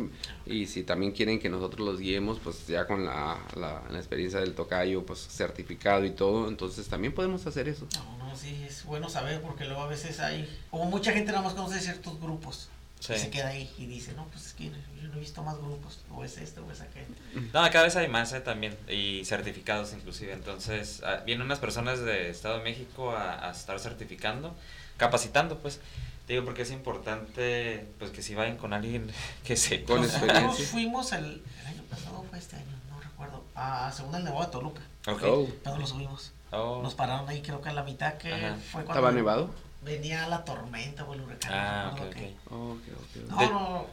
Y 0.47 0.67
si 0.67 0.83
también 0.83 1.13
quieren 1.13 1.39
que 1.39 1.49
nosotros 1.49 1.87
los 1.87 2.01
guiemos, 2.01 2.41
pues 2.43 2.67
ya 2.67 2.89
con 2.89 3.05
la, 3.07 3.39
la- 3.55 3.83
la 3.89 3.99
experiencia 3.99 4.41
del 4.41 4.55
tocayo, 4.55 5.07
pues 5.07 5.21
certificado 5.21 6.05
y 6.05 6.11
todo, 6.11 6.49
entonces 6.49 6.89
también 6.89 7.15
podemos 7.15 7.47
hacer 7.47 7.69
eso. 7.69 7.87
No, 8.19 8.27
no, 8.27 8.37
sí, 8.37 8.65
es 8.69 8.85
bueno 8.85 9.09
saber 9.09 9.41
porque 9.43 9.65
luego 9.65 9.83
a 9.83 9.87
veces 9.87 10.19
hay, 10.19 10.49
como 10.73 10.87
mucha 10.87 11.13
gente 11.13 11.31
nada 11.31 11.45
más 11.45 11.55
conoce 11.55 11.79
ciertos 11.79 12.21
grupos. 12.21 12.69
Sí. 13.05 13.13
Y 13.13 13.19
se 13.19 13.29
queda 13.31 13.49
ahí 13.49 13.71
y 13.77 13.85
dice, 13.85 14.15
no, 14.15 14.25
pues 14.29 14.47
es 14.47 14.55
que 14.55 14.65
yo 14.65 15.09
no 15.09 15.17
he 15.17 15.21
visto 15.21 15.43
más 15.43 15.59
grupos, 15.59 16.01
o 16.11 16.25
es 16.25 16.39
este, 16.39 16.61
o 16.61 16.71
es 16.73 16.81
aquel. 16.81 17.05
No, 17.53 17.61
cada 17.71 17.83
vez 17.83 17.97
hay 17.97 18.09
más 18.09 18.33
eh, 18.33 18.41
también, 18.41 18.75
y 18.89 19.23
certificados 19.27 19.93
inclusive. 19.93 20.33
Entonces, 20.33 21.03
ah, 21.05 21.21
vienen 21.27 21.45
unas 21.45 21.59
personas 21.59 22.01
de 22.01 22.31
Estado 22.31 22.57
de 22.59 22.65
México 22.65 23.11
a, 23.11 23.47
a 23.47 23.51
estar 23.51 23.79
certificando, 23.79 24.55
capacitando, 24.97 25.59
pues. 25.59 25.81
Digo, 26.29 26.47
porque 26.47 26.63
es 26.63 26.71
importante, 26.71 27.87
pues, 27.99 28.11
que 28.11 28.23
si 28.23 28.35
vayan 28.35 28.57
con 28.57 28.73
alguien 28.73 29.11
que 29.45 29.57
se 29.57 29.85
Con 29.85 30.01
Nosotros 30.01 30.23
experiencia. 30.23 30.67
fuimos 30.67 31.13
el, 31.13 31.43
el 31.61 31.67
año 31.67 31.83
pasado, 31.91 32.25
fue 32.31 32.39
este 32.39 32.57
año, 32.57 32.73
no 32.89 32.99
recuerdo, 33.01 33.45
a 33.55 33.93
según 33.93 34.15
el 34.15 34.25
Nevado 34.25 34.47
de 34.47 34.51
Toluca. 34.51 34.81
Ok. 35.09 35.23
Oh, 35.27 35.47
Pero 35.63 35.77
lo 35.77 35.87
subimos. 35.87 36.33
Oh. 36.53 36.81
Nos 36.83 36.95
pararon 36.95 37.29
ahí, 37.29 37.43
creo 37.43 37.61
que 37.61 37.69
a 37.69 37.75
la 37.75 37.83
mitad 37.83 38.15
que 38.15 38.33
Ajá. 38.33 38.55
fue 38.57 38.85
cuando 38.85 38.93
¿Estaba 38.93 39.13
nevado? 39.13 39.51
Venía 39.85 40.27
la 40.29 40.45
tormenta 40.45 41.05
o 41.05 41.15
el 41.15 41.21
huracán. 41.23 41.53
Ah, 41.53 41.95
no 41.97 42.03
ok. 42.05 42.17
Oh, 42.51 42.73
ok, 42.73 42.81
ok. 42.99 43.31
No, 43.31 43.37
De- 43.39 43.47
no, 43.49 43.87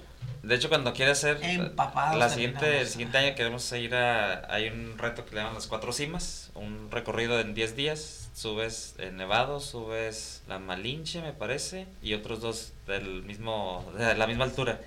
De 0.43 0.56
hecho, 0.56 0.69
cuando 0.69 0.93
quieras 0.93 1.19
hacer 1.19 1.39
Empapados 1.43 2.17
la 2.17 2.30
siguiente, 2.30 2.82
el 2.82 2.88
siguiente 2.88 3.17
año 3.17 3.36
queremos 3.36 3.71
ir 3.73 3.93
a, 3.95 4.51
hay 4.54 4.69
un 4.69 4.97
reto 4.97 5.23
que 5.25 5.32
le 5.36 5.38
llaman 5.41 5.54
las 5.56 5.67
cuatro 5.67 5.93
cimas, 5.93 6.49
un 6.56 6.89
recorrido 6.89 7.39
en 7.39 7.54
10 7.54 7.75
días, 7.75 8.30
subes 8.34 8.95
el 8.97 9.15
Nevado, 9.17 9.60
subes 9.60 10.41
la 10.47 10.58
Malinche 10.58 11.21
me 11.21 11.34
parece, 11.34 11.86
y 12.01 12.13
otros 12.15 12.41
dos 12.41 12.73
del 12.88 13.21
mismo, 13.23 13.86
de 13.97 14.15
la 14.15 14.25
misma 14.27 14.45
altura. 14.45 14.80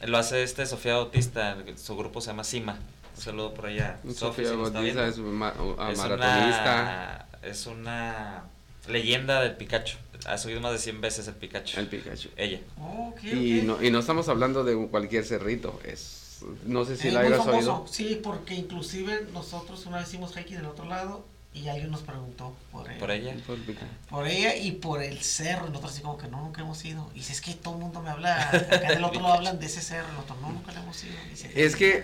Lo 0.00 0.18
hace 0.18 0.42
este 0.42 0.66
Sofía 0.66 0.94
Bautista, 0.94 1.56
su 1.76 1.96
grupo 1.96 2.20
se 2.20 2.28
llama 2.28 2.42
Cima. 2.44 2.78
Un 3.14 3.20
saludo 3.22 3.54
por 3.54 3.66
allá. 3.66 3.98
Sofía 4.14 4.48
si 4.48 4.54
está 4.54 4.70
Bautista 4.80 5.06
es 5.06 5.18
ma- 5.18 5.54
a- 5.78 5.90
Es 5.92 5.98
maratonista. 5.98 7.26
una, 7.42 7.48
es 7.48 7.66
una 7.66 8.44
leyenda 8.88 9.40
del 9.42 9.56
Pikachu. 9.56 9.96
Ha 10.26 10.38
subido 10.38 10.60
más 10.60 10.72
de 10.72 10.78
100 10.78 11.00
veces 11.00 11.26
el 11.28 11.34
Pikachu. 11.34 11.80
El 11.80 11.88
Pikachu. 11.88 12.28
Ella. 12.36 12.60
ok, 12.78 13.22
Y 13.24 13.58
ok. 13.60 13.64
no, 13.66 13.82
y 13.82 13.90
no 13.90 13.98
estamos 13.98 14.28
hablando 14.28 14.62
de 14.64 14.76
cualquier 14.88 15.24
cerrito, 15.24 15.80
es, 15.84 16.40
no 16.66 16.84
sé 16.84 16.96
si 16.96 17.08
Es 17.08 17.14
la 17.14 17.20
hayas 17.20 17.46
oído. 17.46 17.84
Sí, 17.90 18.20
porque 18.22 18.54
inclusive 18.54 19.26
nosotros 19.32 19.84
una 19.86 19.98
vez 19.98 20.08
hicimos 20.08 20.36
hiking 20.36 20.56
del 20.58 20.66
otro 20.66 20.84
lado 20.84 21.24
y 21.54 21.68
alguien 21.68 21.90
nos 21.90 22.00
preguntó 22.02 22.54
por 22.70 22.88
ella. 22.88 22.98
Por 23.00 23.10
ella. 23.10 23.34
Por 23.46 23.56
el 23.56 23.62
Pikachu. 23.62 23.86
Por 24.08 24.26
ella 24.28 24.56
y 24.56 24.70
por 24.72 25.02
el 25.02 25.18
cerro. 25.22 25.66
Y 25.66 25.70
nosotros 25.70 25.92
así 25.92 26.02
como 26.02 26.16
que 26.16 26.28
no, 26.28 26.40
nunca 26.40 26.62
hemos 26.62 26.82
ido. 26.84 27.10
Y 27.14 27.18
dice, 27.18 27.32
es 27.32 27.40
que 27.40 27.54
todo 27.54 27.74
el 27.74 27.80
mundo 27.80 28.00
me 28.00 28.10
habla, 28.10 28.48
acá 28.48 28.88
del 28.94 29.02
otro 29.04 29.20
lado 29.20 29.34
hablan 29.34 29.58
de 29.58 29.66
ese 29.66 29.80
cerro. 29.80 30.08
El 30.08 30.16
otro, 30.18 30.36
no, 30.40 30.50
nunca 30.52 30.70
le 30.72 30.78
hemos 30.78 31.02
ido. 31.04 31.14
Dice, 31.28 31.50
Es 31.54 31.74
que 31.76 31.96
eh, 31.98 32.02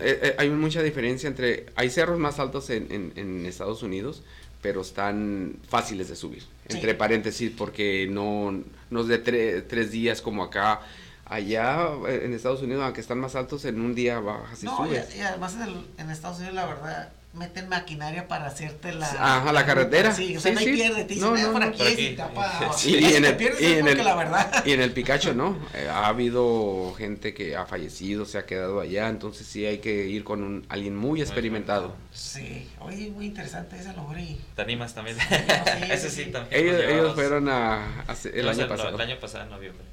eh, 0.00 0.34
hay 0.38 0.48
mucha 0.50 0.82
diferencia 0.82 1.28
entre, 1.28 1.66
hay 1.76 1.90
cerros 1.90 2.18
más 2.18 2.38
altos 2.38 2.70
en, 2.70 2.90
en- 2.90 3.12
en 3.16 3.46
Estados 3.46 3.82
Unidos, 3.82 4.22
pero 4.62 4.80
están 4.80 5.56
fáciles 5.68 6.08
de 6.08 6.16
subir, 6.16 6.42
Sí. 6.68 6.76
entre 6.76 6.94
paréntesis, 6.94 7.52
porque 7.56 8.08
no, 8.10 8.62
no 8.90 9.00
es 9.00 9.06
de 9.06 9.22
tre- 9.24 9.64
tres 9.68 9.90
días 9.90 10.20
como 10.20 10.42
acá. 10.42 10.80
Allá 11.24 11.88
eh, 12.08 12.22
en 12.24 12.32
Estados 12.32 12.62
Unidos, 12.62 12.82
aunque 12.82 13.00
están 13.02 13.18
más 13.20 13.34
altos, 13.36 13.64
en 13.66 13.80
un 13.80 13.94
día 13.94 14.18
bajas 14.18 14.62
y 14.62 14.66
no, 14.66 14.72
y, 14.86 14.88
subes. 14.88 15.16
y 15.16 15.20
además 15.20 15.54
en, 15.56 15.62
el- 15.62 15.86
en 15.98 16.10
Estados 16.10 16.38
Unidos, 16.38 16.54
la 16.54 16.66
verdad, 16.66 17.12
meten 17.34 17.68
maquinaria 17.68 18.26
para 18.26 18.46
hacerte 18.46 18.92
la. 18.92 19.06
Ajá, 19.06 19.52
la 19.52 19.64
carretera. 19.66 20.12
Sí, 20.12 20.36
o 20.36 20.40
sea, 20.40 20.50
Sí, 20.50 20.54
no 20.54 20.60
hay 20.60 20.66
sí. 20.66 20.72
pierde. 20.72 21.04
Te 21.04 21.14
dicen, 21.14 21.30
No, 21.30 21.36
"Eh, 21.36 21.42
no, 21.42 21.52
por 21.52 21.60
no, 21.60 21.66
aquí, 21.68 21.78
por 21.78 21.86
es", 21.86 21.92
aquí. 21.92 22.06
y 22.06 22.16
tapa. 22.16 22.72
Sí, 22.76 22.94
y 22.96 22.98
y 23.06 23.14
en 23.14 23.24
el, 23.26 23.36
y 23.60 23.64
en 23.74 23.88
el- 23.88 24.04
la 24.04 24.14
verdad. 24.16 24.62
y 24.66 24.72
en 24.72 24.80
el 24.80 24.92
Picacho, 24.92 25.34
¿no? 25.34 25.56
Eh, 25.74 25.88
ha 25.88 26.06
habido 26.08 26.94
gente 26.96 27.34
que 27.34 27.54
ha 27.56 27.66
fallecido, 27.66 28.24
se 28.24 28.38
ha 28.38 28.46
quedado 28.46 28.80
allá, 28.80 29.08
entonces 29.08 29.46
sí 29.46 29.64
hay 29.66 29.78
que 29.78 30.06
ir 30.06 30.24
con 30.24 30.42
un, 30.42 30.66
alguien 30.68 30.96
muy 30.96 31.20
experimentado. 31.20 31.94
Sí, 32.12 32.68
oye, 32.80 33.10
muy 33.10 33.26
interesante 33.26 33.76
esa 33.78 33.92
logrí. 33.92 34.40
¿Te 34.56 34.62
animas 34.62 34.94
también? 34.94 35.16
sí, 35.18 35.24
Ese 35.92 36.10
sí. 36.10 36.24
sí 36.24 36.30
también. 36.32 36.60
Ellos, 36.66 36.80
ellos 36.82 37.14
fueron 37.14 37.48
a, 37.48 38.02
hace- 38.08 38.30
el 38.38 38.46
no, 38.46 38.50
año 38.52 38.62
no, 38.62 38.68
pasado. 38.68 38.94
El 38.96 39.00
año 39.00 39.20
pasado, 39.20 39.44
en 39.44 39.50
noviembre. 39.50 39.84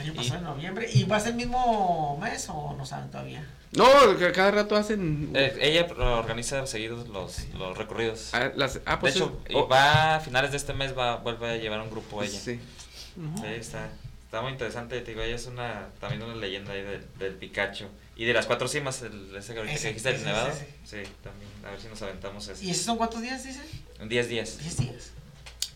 El 0.00 0.10
año 0.10 0.12
Y- 0.12 0.16
pasado 0.16 0.38
en 0.38 0.44
noviembre. 0.44 0.88
¿Y 0.92 1.04
va 1.04 1.16
a 1.16 1.20
ser 1.20 1.30
el 1.30 1.36
mismo 1.36 2.18
mes 2.22 2.46
o 2.48 2.74
no 2.76 2.84
saben 2.86 3.10
todavía? 3.10 3.44
No, 3.72 4.16
que 4.18 4.32
cada 4.32 4.50
rato 4.50 4.76
hacen... 4.76 5.30
Eh, 5.34 5.56
ella 5.60 5.86
organiza 6.16 6.66
seguidos 6.66 7.08
los, 7.08 7.48
los 7.54 7.76
recorridos. 7.76 8.30
ah, 8.32 8.50
las- 8.56 8.80
ah, 8.86 8.98
pues 8.98 9.14
de 9.14 9.20
hecho, 9.20 9.40
es- 9.44 9.50
y 9.52 9.54
oh, 9.56 9.68
va 9.68 10.16
a 10.16 10.20
finales 10.20 10.50
de 10.52 10.56
este 10.56 10.72
mes, 10.72 10.96
va 10.96 11.16
vuelve 11.16 11.50
a 11.50 11.56
llevar 11.56 11.80
un 11.80 11.90
grupo 11.90 12.22
ella. 12.22 12.38
sí. 12.38 12.58
Sí, 13.40 13.46
está, 13.46 13.88
está 14.26 14.42
muy 14.42 14.52
interesante, 14.52 15.00
te 15.00 15.10
digo, 15.10 15.22
ella 15.22 15.34
es 15.34 15.46
una, 15.46 15.88
también 16.00 16.22
una 16.22 16.36
leyenda 16.36 16.72
ahí 16.72 16.82
del, 16.82 17.04
del 17.18 17.34
Pikachu. 17.34 17.86
Y 18.14 18.24
de 18.26 18.32
las 18.32 18.46
cuatro 18.46 18.68
cimas, 18.68 19.02
el, 19.02 19.34
ese 19.36 19.52
que 19.52 19.58
ahorita 19.58 19.74
Ese, 19.74 19.82
que 19.82 19.88
dijiste, 19.88 20.08
el 20.10 20.14
ese, 20.16 20.24
Nevado. 20.24 20.48
ese, 20.50 20.66
Sí, 20.84 21.10
también, 21.24 21.50
a 21.66 21.70
ver 21.70 21.80
si 21.80 21.88
nos 21.88 22.00
aventamos 22.02 22.46
eso. 22.48 22.62
¿Y 22.64 22.70
esos 22.70 22.84
son 22.84 22.96
cuántos 22.96 23.20
días, 23.20 23.42
dice? 23.44 23.60
En 24.00 24.08
10 24.08 24.28
días, 24.28 24.58
Diez 24.58 24.76
días. 24.78 25.10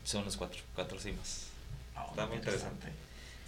son 0.05 0.25
los 0.25 0.37
cuatro, 0.37 0.61
cuatro 0.75 0.99
cimas. 1.01 1.47
Oh, 1.97 2.11
Está 2.11 2.27
muy 2.27 2.37
interesante. 2.37 2.87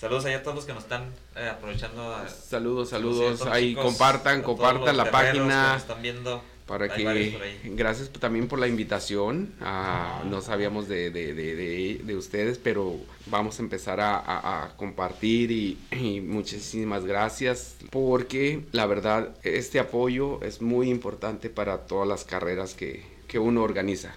Saludos 0.04 0.24
allá 0.26 0.36
a 0.36 0.42
todos 0.42 0.56
los 0.56 0.64
que 0.66 0.74
nos 0.74 0.82
están 0.82 1.04
eh, 1.36 1.48
aprovechando. 1.48 2.14
a- 2.14 2.28
Saludos, 2.28 2.90
saludos. 2.90 3.42
Ahí 3.46 3.70
chicos, 3.70 3.84
compartan, 3.84 4.42
compartan 4.42 4.96
la 4.96 5.04
que 5.04 5.10
página. 5.10 5.72
nos 5.72 5.82
están 5.82 6.02
viendo. 6.02 6.42
Para 6.66 6.86
Hay 6.86 7.02
que, 7.02 7.08
ahí. 7.08 7.38
gracias 7.74 8.08
también 8.10 8.48
por 8.48 8.58
la 8.58 8.66
invitación. 8.68 9.52
ah, 9.60 10.22
no 10.30 10.40
sabíamos 10.40 10.88
de, 10.88 11.10
de, 11.10 11.34
de, 11.34 11.54
de- 11.54 12.00
de 12.02 12.16
ustedes, 12.16 12.56
pero 12.58 12.96
vamos 13.26 13.58
a 13.58 13.62
empezar 13.62 14.00
a, 14.00 14.16
a- 14.16 14.64
a 14.64 14.76
compartir 14.76 15.50
y, 15.50 15.78
y 15.90 16.20
muchísimas 16.22 17.04
gracias 17.04 17.76
porque 17.90 18.64
la 18.72 18.86
verdad 18.86 19.34
este 19.42 19.78
apoyo 19.78 20.40
es 20.42 20.62
muy 20.62 20.88
importante 20.90 21.50
para 21.50 21.86
todas 21.86 22.08
las 22.08 22.24
carreras 22.24 22.72
que, 22.74 23.04
que 23.28 23.38
uno 23.38 23.62
organiza. 23.62 24.14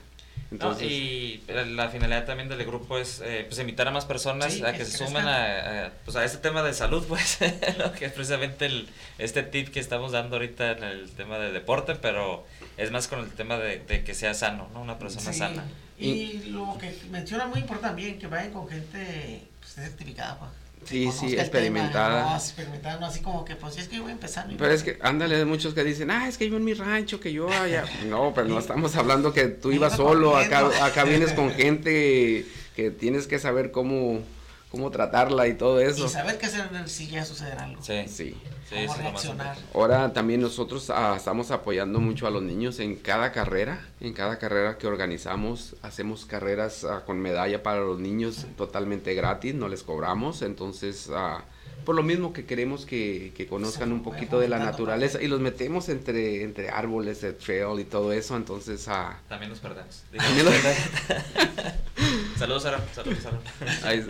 No, 0.50 0.80
y 0.82 1.44
la 1.48 1.90
finalidad 1.90 2.26
también 2.26 2.48
del 2.48 2.64
grupo 2.66 2.98
es 2.98 3.22
eh, 3.24 3.44
pues 3.48 3.60
invitar 3.60 3.88
a 3.88 3.92
más 3.92 4.06
personas 4.06 4.54
Sí, 4.54 4.64
a 4.64 4.72
que 4.72 4.86
se 4.86 5.06
sumen 5.06 5.26
a, 5.28 5.88
a, 5.88 5.92
pues 6.06 6.16
a 6.16 6.24
este 6.24 6.38
tema 6.38 6.64
de 6.64 6.74
salud, 6.74 7.06
pues, 7.10 7.40
¿no? 7.78 7.92
que 7.92 8.06
es 8.06 8.14
precisamente 8.14 8.66
el, 8.68 8.88
este 9.18 9.44
tip 9.44 9.70
que 9.70 9.82
estamos 9.82 10.14
dando 10.14 10.38
ahorita 10.38 10.72
en 10.72 10.84
el 10.84 11.10
tema 11.12 11.38
de 11.38 11.52
deporte, 11.52 11.96
pero 11.96 12.46
es 12.78 12.92
más 12.92 13.10
con 13.10 13.20
el 13.20 13.30
tema 13.32 13.58
de, 13.58 13.80
de 13.80 14.06
que 14.06 14.14
sea 14.14 14.34
sano, 14.34 14.70
¿no? 14.74 14.82
Una 14.82 14.98
persona 14.98 15.34
Sí, 15.34 15.40
sana. 15.40 15.66
Y 16.00 16.44
lo 16.50 16.78
que 16.80 16.96
menciona 17.10 17.48
muy 17.48 17.60
importante 17.60 17.88
también, 17.88 18.20
que 18.20 18.28
vayan 18.28 18.54
con 18.54 18.70
gente 18.70 19.42
pues, 19.60 19.74
certificada, 19.74 20.38
que 20.40 20.46
Sí, 20.86 21.10
sí, 21.12 21.38
experimentada. 21.38 22.20
tema, 22.20 22.30
no, 22.30 22.38
experimentada, 22.38 23.00
no 23.00 23.06
así 23.08 23.22
como 23.22 23.44
que, 23.44 23.56
pues, 23.56 23.78
es 23.78 23.88
que 23.88 23.98
yo 23.98 24.04
voy 24.04 24.12
a 24.12 24.13
empezar. 24.13 24.48
no 24.48 24.58
Pero 24.58 24.72
es 24.72 24.84
que, 24.84 24.98
ándale, 25.02 25.36
hay 25.36 25.46
muchos 25.46 25.74
que 25.74 25.84
dicen, 25.84 26.12
ah, 26.12 26.28
es 26.28 26.38
que 26.38 26.50
yo 26.50 26.56
en 26.58 26.63
mi 26.63 26.74
rancho, 26.74 27.20
que 27.20 27.34
yo 27.34 27.50
allá. 27.52 27.84
No, 28.08 28.34
pero 28.34 28.48
no 28.48 28.58
estamos 28.58 28.96
hablando 28.96 29.34
que 29.34 29.48
tú 29.48 29.72
ibas 29.72 29.96
iba 29.96 29.98
solo, 29.98 30.38
acá, 30.38 30.70
acá 30.86 31.04
vienes 31.04 31.34
con 31.34 31.52
gente 31.56 32.46
que 32.76 32.92
tienes 32.92 33.28
que 33.28 33.40
saber 33.40 33.72
cómo, 33.72 34.22
cómo 34.72 34.92
tratarla 34.92 35.48
y 35.48 35.54
todo 35.56 35.80
eso. 35.80 36.06
Y 36.06 36.10
saber 36.10 36.38
qué 36.38 36.46
hacer 36.48 36.68
si 36.90 37.08
ya 37.08 37.24
suceder 37.26 37.58
algo. 37.60 37.82
Sí, 37.82 38.04
sí, 38.08 38.08
Sí. 38.08 38.38
sí, 38.70 38.76
cómo 38.76 38.88
más 38.88 38.98
reaccionar. 38.98 39.58
Ahora 39.74 40.12
también 40.14 40.42
nosotros 40.42 40.90
ah, 40.90 41.14
estamos 41.16 41.52
apoyando 41.52 42.00
mucho 42.00 42.28
a 42.28 42.32
los 42.32 42.44
niños 42.44 42.80
en 42.80 42.96
cada 42.96 43.32
carrera, 43.32 43.86
en 44.02 44.14
cada 44.14 44.38
carrera 44.40 44.78
que 44.78 44.88
organizamos, 44.88 45.76
hacemos 45.82 46.26
carreras 46.26 46.84
ah, 46.84 47.04
con 47.06 47.20
medalla 47.20 47.64
para 47.64 47.80
los 47.80 48.00
niños 48.00 48.46
totalmente 48.58 49.14
gratis, 49.14 49.56
no 49.56 49.68
les 49.70 49.84
cobramos, 49.84 50.42
entonces 50.42 51.10
ah, 51.14 51.44
por 51.86 51.96
lo 51.96 52.04
mismo 52.04 52.34
que 52.34 52.46
queremos 52.46 52.86
que, 52.86 53.32
que 53.38 53.48
conozcan 53.48 53.94
un 53.94 54.04
poquito 54.04 54.38
de 54.40 54.50
la 54.50 54.60
naturaleza 54.60 55.22
y 55.22 55.28
los 55.28 55.40
metemos 55.40 55.88
entre, 55.88 56.44
entre 56.44 56.70
árboles, 56.70 57.22
de 57.22 57.32
trail 57.32 57.80
y 57.80 57.86
todo 57.86 58.12
eso, 58.12 58.36
entonces 58.36 58.86
ah, 58.90 59.18
También 59.30 59.50
nos 59.52 59.60
perdemos. 59.60 60.04
También 60.18 60.46
lo- 60.46 60.52
saludos, 62.38 62.63
Sara. 62.63 62.80
Saludos, 62.93 63.19
Sara. 63.23 63.38
ahí- 63.89 64.06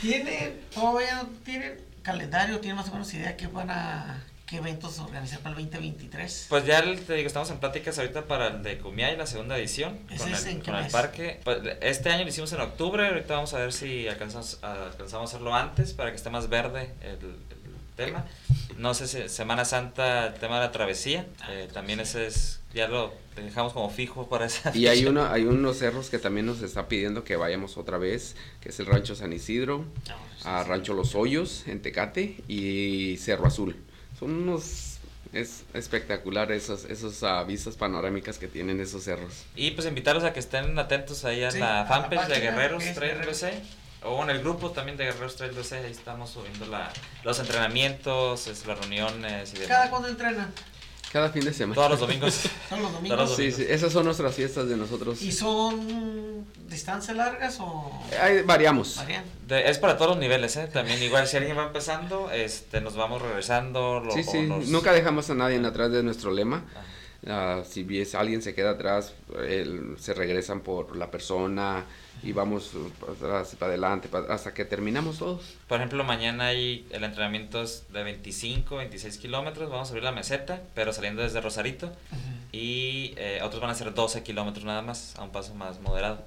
¿Tienen, 0.00 0.60
todavía 0.74 1.24
tienen 1.44 1.74
calendario, 2.02 2.60
tienen 2.60 2.76
más 2.76 2.88
o 2.88 2.92
menos 2.92 3.12
idea 3.14 3.36
qué 3.36 3.46
van 3.46 3.70
a, 3.70 4.22
qué 4.46 4.56
eventos 4.56 4.98
organizar 4.98 5.40
para 5.40 5.56
el 5.56 5.62
2023? 5.64 6.46
Pues 6.48 6.66
ya 6.66 6.80
el- 6.80 7.00
te 7.00 7.14
digo, 7.14 7.26
estamos 7.26 7.50
en 7.50 7.58
pláticas 7.58 7.98
ahorita 7.98 8.26
para 8.26 8.48
el 8.48 8.62
de 8.62 8.78
Cumiay, 8.78 9.16
la 9.16 9.26
segunda 9.26 9.56
edición, 9.58 9.98
¿Ese 10.10 10.24
con, 10.24 10.32
es 10.34 10.44
el, 10.44 10.50
en 10.52 10.58
qué 10.60 10.64
con 10.66 10.76
el 10.76 10.82
mes? 10.84 10.92
parque. 10.92 11.40
Pues, 11.44 11.58
este 11.80 12.10
año 12.10 12.24
lo 12.24 12.28
hicimos 12.28 12.52
en 12.52 12.60
octubre, 12.60 13.06
ahorita 13.06 13.34
vamos 13.34 13.54
a 13.54 13.58
ver 13.58 13.72
si 13.72 14.06
alcanzamos, 14.08 14.58
a- 14.62 14.84
alcanzamos 14.86 15.30
a 15.30 15.34
hacerlo 15.36 15.54
antes 15.54 15.92
para 15.94 16.10
que 16.10 16.16
esté 16.16 16.30
más 16.30 16.48
verde 16.48 16.90
el, 17.02 17.10
el 17.14 17.36
tema. 17.96 18.24
No 18.76 18.92
sé 18.92 19.06
si 19.06 19.28
Semana 19.28 19.64
Santa, 19.64 20.26
el 20.26 20.34
tema 20.34 20.56
de 20.60 20.66
la 20.66 20.72
travesía, 20.72 21.26
eh, 21.48 21.68
también 21.72 22.00
ese 22.00 22.26
es 22.26 22.60
ya 22.74 22.88
lo 22.88 23.12
dejamos 23.36 23.72
como 23.72 23.88
fijo 23.90 24.28
para 24.28 24.46
esa 24.46 24.76
Y 24.76 24.86
hay, 24.86 25.06
uno, 25.06 25.26
hay 25.26 25.44
unos 25.44 25.78
cerros 25.78 26.10
que 26.10 26.18
también 26.18 26.46
nos 26.46 26.62
está 26.62 26.88
pidiendo 26.88 27.24
que 27.24 27.36
vayamos 27.36 27.76
otra 27.76 27.98
vez, 27.98 28.36
que 28.60 28.70
es 28.70 28.80
el 28.80 28.86
Rancho 28.86 29.14
San 29.14 29.32
Isidro, 29.32 29.84
a 30.44 30.64
Rancho 30.64 30.94
Los 30.94 31.14
Hoyos 31.14 31.64
en 31.66 31.80
Tecate 31.80 32.36
y 32.48 33.16
Cerro 33.18 33.46
Azul. 33.46 33.76
Son 34.18 34.30
unos... 34.30 34.90
Es 35.32 35.64
espectacular 35.74 36.52
esos, 36.52 36.84
esos 36.84 37.24
ah, 37.24 37.42
vistas 37.42 37.74
panorámicas 37.74 38.38
que 38.38 38.46
tienen 38.46 38.78
esos 38.78 39.02
cerros. 39.02 39.44
Y 39.56 39.72
pues 39.72 39.84
invitarlos 39.84 40.22
a 40.22 40.32
que 40.32 40.38
estén 40.38 40.78
atentos 40.78 41.24
ahí 41.24 41.42
en 41.42 41.50
Sí, 41.50 41.58
la 41.58 41.80
a 41.80 41.82
la 41.82 41.86
fanpage 41.88 42.28
de 42.28 42.40
Guerreros 42.40 42.84
Trail. 42.94 43.16
USA 43.28 43.50
o 44.04 44.22
en 44.22 44.30
el 44.30 44.40
grupo 44.40 44.70
también 44.70 44.96
de 44.96 45.06
Guerreros 45.06 45.36
Trail 45.36 45.58
USA, 45.58 45.78
ahí 45.78 45.90
estamos 45.90 46.30
subiendo 46.30 46.66
la, 46.66 46.92
los 47.24 47.40
entrenamientos, 47.40 48.46
es, 48.46 48.66
las 48.66 48.78
reuniones 48.78 49.50
y 49.50 49.54
demás. 49.54 49.68
¿Cada 49.68 49.90
cuándo 49.90 50.08
entrenan? 50.08 50.52
Cada 51.14 51.30
fin 51.30 51.44
de 51.44 51.52
semana. 51.52 51.76
Todos 51.76 51.90
los 51.92 52.00
domingos. 52.00 52.34
Son 52.68 52.82
los 52.82 52.92
domingos. 52.92 53.16
Todos 53.16 53.28
los 53.30 53.36
Sí, 53.36 53.42
domingos. 53.50 53.60
sí, 53.68 53.72
esas 53.72 53.92
son 53.92 54.04
nuestras 54.04 54.34
fiestas 54.34 54.68
de 54.68 54.76
nosotros. 54.76 55.22
¿Y 55.22 55.30
son 55.30 56.44
distancias 56.68 57.16
largas 57.16 57.56
o 57.60 57.92
Ahí 58.20 58.42
variamos. 58.42 58.96
varían? 58.96 59.22
De- 59.46 59.70
es 59.70 59.78
para 59.78 59.96
todos 59.96 60.10
los 60.10 60.18
niveles, 60.18 60.56
¿eh? 60.56 60.68
También 60.72 61.00
igual 61.02 61.28
si 61.28 61.36
alguien 61.36 61.56
va 61.56 61.66
empezando, 61.66 62.32
este, 62.32 62.80
nos 62.80 62.96
vamos 62.96 63.22
regresando. 63.22 64.00
lo- 64.00 64.10
Sí, 64.12 64.24
sí, 64.24 64.42
nos- 64.42 64.66
nunca 64.66 64.92
dejamos 64.92 65.30
a 65.30 65.34
nadie 65.34 65.64
atrás 65.64 65.92
de 65.92 66.02
nuestro 66.02 66.32
lema. 66.32 66.64
Ah, 67.28 67.62
si 67.66 67.84
ves 67.84 68.16
alguien 68.16 68.42
se 68.42 68.52
queda 68.52 68.70
atrás, 68.72 69.12
él- 69.48 69.94
se 70.00 70.14
regresan 70.14 70.62
por 70.62 70.96
la 70.96 71.12
persona 71.12 71.84
y 72.24 72.32
vamos 72.32 72.70
para 73.00 73.12
atrás, 73.12 73.54
para 73.58 73.70
adelante, 73.72 74.08
para- 74.08 74.32
hasta 74.34 74.54
que 74.54 74.64
terminamos 74.64 75.18
todos. 75.18 75.54
Por 75.68 75.78
ejemplo, 75.78 76.02
mañana 76.04 76.46
hay 76.46 76.86
el 76.90 77.04
entrenamiento 77.04 77.62
es 77.62 77.84
de 77.92 78.02
25, 78.02 78.76
26 78.76 79.18
kilómetros. 79.18 79.70
Vamos 79.70 79.88
a 79.88 79.90
subir 79.90 80.02
la 80.02 80.12
meseta, 80.12 80.62
pero 80.74 80.92
saliendo 80.92 81.22
desde 81.22 81.40
Rosarito. 81.40 81.92
Y 82.52 83.14
eh, 83.16 83.40
otros 83.42 83.60
van 83.60 83.70
a 83.70 83.74
ser 83.74 83.92
12 83.92 84.22
kilómetros 84.22 84.64
nada 84.64 84.80
más, 84.82 85.16
a 85.16 85.22
un 85.24 85.30
paso 85.30 85.54
más 85.54 85.80
moderado. 85.80 86.24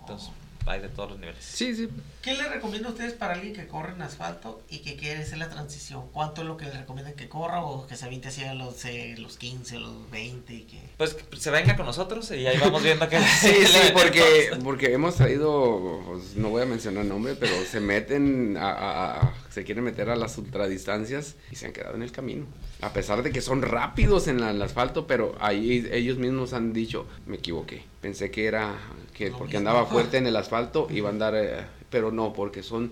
Entonces, 0.00 0.30
hay 0.66 0.80
de 0.80 0.88
todos 0.88 1.10
los 1.10 1.18
niveles. 1.20 1.44
Sí, 1.44 1.74
sí. 1.74 1.88
¿Qué 2.22 2.34
le 2.34 2.48
recomienda 2.48 2.88
a 2.88 2.92
ustedes 2.92 3.12
para 3.12 3.34
alguien 3.34 3.52
que 3.54 3.66
corre 3.66 3.92
en 3.92 4.00
asfalto 4.02 4.62
y 4.70 4.78
que 4.78 4.96
quiere 4.96 5.22
hacer 5.22 5.38
la 5.38 5.48
transición? 5.50 6.08
¿Cuánto 6.12 6.40
es 6.42 6.46
lo 6.48 6.56
que 6.56 6.64
le 6.64 6.72
recomiendan 6.72 7.14
que 7.14 7.28
corra 7.28 7.62
o 7.62 7.86
que 7.86 7.96
se 7.96 8.06
aviente 8.06 8.28
hacia 8.28 8.54
los, 8.54 8.84
eh, 8.86 9.14
los 9.18 9.36
15, 9.36 9.78
los 9.78 10.10
20 10.10 10.54
y 10.54 10.60
que... 10.62 10.80
Pues 10.96 11.14
que 11.14 11.36
se 11.36 11.50
venga 11.50 11.76
con 11.76 11.86
nosotros 11.86 12.30
y 12.30 12.46
ahí 12.46 12.56
vamos 12.58 12.82
viendo 12.82 13.08
que 13.08 13.18
Sí, 13.40 13.66
sí, 13.66 13.78
porque, 13.92 14.50
porque 14.64 14.92
hemos 14.92 15.16
traído, 15.16 16.00
pues, 16.06 16.36
no 16.36 16.48
voy 16.50 16.62
a 16.62 16.66
mencionar 16.66 17.04
nombre, 17.04 17.34
pero 17.34 17.52
se 17.64 17.80
meten 17.80 18.56
a, 18.56 18.70
a- 18.70 19.20
a- 19.20 19.34
se 19.54 19.62
quieren 19.64 19.84
meter 19.84 20.10
a 20.10 20.16
las 20.16 20.36
ultradistancias 20.36 21.36
y 21.52 21.54
se 21.56 21.66
han 21.66 21.72
quedado 21.72 21.94
en 21.94 22.02
el 22.02 22.10
camino. 22.10 22.44
A 22.80 22.92
pesar 22.92 23.22
de 23.22 23.30
que 23.30 23.40
son 23.40 23.62
rápidos 23.62 24.26
en 24.26 24.40
la- 24.40 24.50
el 24.50 24.60
asfalto, 24.60 25.06
pero 25.06 25.36
ahí 25.40 25.88
ellos 25.92 26.18
mismos 26.18 26.52
han 26.52 26.72
dicho, 26.72 27.06
me 27.26 27.36
equivoqué. 27.36 27.84
Pensé 28.00 28.30
que 28.32 28.46
era 28.46 28.74
que 29.14 29.30
porque 29.30 29.56
andaba 29.56 29.86
fuerte 29.86 30.16
en 30.18 30.26
el 30.26 30.34
asfalto 30.36 30.88
iba 30.90 31.08
a 31.08 31.12
andar, 31.12 31.34
eh, 31.36 31.64
pero 31.88 32.10
no, 32.10 32.32
porque 32.32 32.62
son 32.64 32.90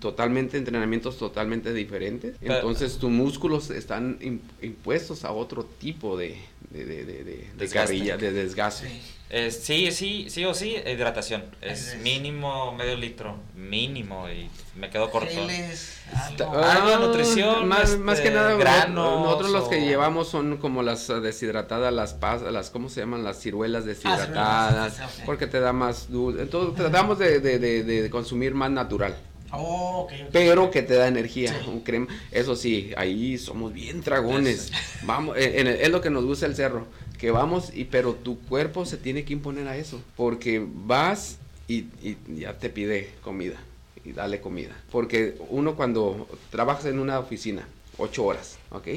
totalmente 0.00 0.56
entrenamientos 0.58 1.18
totalmente 1.18 1.72
diferentes. 1.72 2.36
Pero- 2.40 2.54
Entonces 2.56 2.98
tus 2.98 3.10
músculos 3.10 3.70
están 3.70 4.18
im- 4.20 4.40
impuestos 4.62 5.24
a 5.24 5.32
otro 5.32 5.64
tipo 5.64 6.16
de, 6.16 6.38
de, 6.70 6.84
de, 6.84 7.04
de- 7.04 7.48
de- 7.56 7.68
carrilla, 7.68 8.16
de 8.16 8.32
desgaste. 8.32 8.88
Eh, 9.30 9.50
sí, 9.50 9.90
sí, 9.90 10.26
sí 10.28 10.44
o 10.44 10.54
sí, 10.54 10.76
hidratación. 10.86 11.42
Es 11.60 11.96
mínimo 12.02 12.72
medio 12.76 12.94
litro, 12.96 13.36
mínimo, 13.56 14.28
y 14.28 14.48
me 14.78 14.90
quedo 14.90 15.10
corto. 15.10 15.28
Geles, 15.30 15.98
algo. 16.30 16.88
De 16.88 16.96
nutrición, 17.06 17.66
más, 17.66 17.90
este, 17.90 17.98
más 17.98 18.20
que 18.20 18.30
nada, 18.30 18.54
granos 18.54 19.20
nosotros 19.24 19.50
los 19.50 19.68
que 19.68 19.76
o- 19.76 19.84
llevamos 19.84 20.28
son 20.28 20.58
como 20.58 20.82
las 20.84 21.08
eh, 21.10 21.14
deshidratadas, 21.20 21.92
las 21.92 22.14
pasas, 22.14 22.52
las, 22.52 22.70
¿cómo 22.70 22.88
se 22.88 23.00
llaman? 23.00 23.24
Las 23.24 23.40
ciruelas 23.40 23.84
deshidratadas, 23.86 25.00
porque 25.26 25.46
te 25.48 25.58
da 25.58 25.72
más 25.72 26.10
dulce. 26.12 26.42
Entonces 26.42 26.76
tratamos 26.76 27.18
de, 27.18 27.40
de, 27.40 27.58
de, 27.58 27.82
de 27.82 28.10
consumir 28.10 28.54
más 28.54 28.70
natural, 28.70 29.16
Oh, 29.56 30.00
ok, 30.02 30.12
ok. 30.12 30.28
pero 30.32 30.70
que 30.70 30.82
te 30.82 30.94
da 30.94 31.08
energía, 31.08 31.50
Sí. 31.62 31.68
un 31.70 31.80
crema. 31.80 32.06
Eso 32.32 32.56
sí, 32.56 32.92
ahí 32.96 33.38
somos 33.38 33.72
bien 33.72 34.00
dragones. 34.02 34.70
Vamos, 35.02 35.36
eh, 35.36 35.60
en 35.60 35.66
el- 35.68 35.80
es 35.80 35.90
lo 35.90 36.00
que 36.00 36.10
nos 36.10 36.24
gusta 36.24 36.46
el 36.46 36.54
cerro, 36.56 36.86
que 37.18 37.30
vamos, 37.30 37.70
y 37.74 37.84
pero 37.84 38.14
tu 38.14 38.38
cuerpo 38.40 38.84
se 38.86 38.96
tiene 38.96 39.24
que 39.24 39.32
imponer 39.32 39.66
a 39.68 39.76
eso, 39.76 40.00
porque 40.16 40.64
vas 40.66 41.38
y, 41.68 41.84
y 42.02 42.16
ya 42.36 42.58
te 42.58 42.68
pide 42.70 43.10
comida 43.22 43.56
y 44.04 44.12
dale 44.12 44.40
comida. 44.40 44.76
Porque 44.92 45.36
uno 45.48 45.76
cuando 45.76 46.28
trabajas 46.50 46.84
en 46.86 46.98
una 46.98 47.18
oficina, 47.18 47.66
ocho 47.96 48.24
horas, 48.24 48.58
¿ok? 48.70 48.88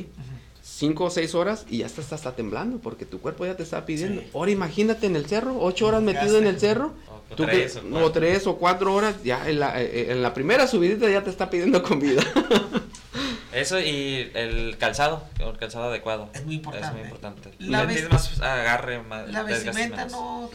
Cinco 0.61 1.05
o 1.05 1.09
seis 1.09 1.33
horas 1.33 1.65
y 1.69 1.77
ya 1.77 1.85
estás 1.85 2.11
hasta 2.11 2.35
temblando 2.35 2.79
porque 2.79 3.05
tu 3.05 3.19
cuerpo 3.21 3.45
ya 3.45 3.55
te 3.55 3.63
está 3.63 3.85
pidiendo. 3.85 4.21
Sí. 4.21 4.27
Ahora 4.33 4.51
imagínate 4.51 5.05
en 5.07 5.15
el 5.15 5.25
cerro, 5.25 5.57
ocho 5.61 5.87
horas 5.87 6.01
metido 6.03 6.37
en 6.39 6.45
el 6.47 6.59
cerro. 6.59 6.93
O 7.29 7.35
tú 7.35 7.45
tres 7.45 7.73
que- 7.73 7.79
o 7.79 7.81
o 7.87 7.89
cuatro. 7.91 8.11
tres 8.11 8.47
o 8.47 8.57
cuatro 8.57 8.93
horas, 8.93 9.15
ya 9.23 9.47
en 9.49 9.59
la, 9.59 9.81
eh, 9.81 10.11
en 10.11 10.21
la 10.21 10.33
primera 10.33 10.67
subidita 10.67 11.09
ya 11.09 11.23
te 11.23 11.29
está 11.29 11.49
pidiendo 11.49 11.83
comida. 11.83 12.21
Eso 13.53 13.79
y 13.79 14.29
el 14.35 14.77
calzado, 14.77 15.23
el 15.39 15.57
calzado 15.57 15.85
adecuado. 15.85 16.29
Es 16.33 16.45
muy 16.45 16.55
importante. 16.55 16.87
Es 16.87 16.93
muy 16.93 17.01
importante. 17.03 17.51
La 17.59 17.85
ves- 17.85 18.09
más 18.11 18.39
agarre, 18.41 19.01
más 19.01 19.27
La 19.31 19.43
vestimenta 19.43 20.05
no 20.05 20.49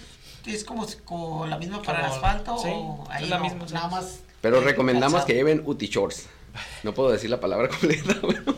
es 0.47 0.65
como, 0.65 0.87
si- 0.87 0.99
como 1.05 1.47
la 1.47 1.59
misma 1.59 1.83
para 1.83 2.01
el 2.01 2.05
asfalto 2.07 2.59
sí, 2.59 2.69
o 2.73 3.05
ahí 3.11 3.25
es 3.25 3.31
la 3.31 3.39
no, 3.39 3.45
misma, 3.45 3.65
nada 3.73 3.89
más. 3.89 4.21
Pero 4.41 4.61
recomendamos 4.61 5.13
calzado. 5.15 5.27
que 5.27 5.35
lleven 5.35 5.63
uti 5.65 5.87
shorts. 5.89 6.27
No 6.83 6.93
puedo 6.95 7.11
decir 7.11 7.31
la 7.31 7.41
palabra 7.41 7.69
completa. 7.81 8.15
pero- 8.21 8.55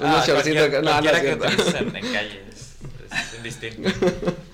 Ah, 0.00 0.04
Unos 0.14 0.26
shortcitos 0.26 0.70
no, 0.82 1.00
no 1.00 1.02
que 1.02 1.30
en, 1.30 1.96
en 1.96 2.12
calle 2.12 2.42
es, 2.48 2.76
es 3.12 3.34
indistinto. 3.36 3.90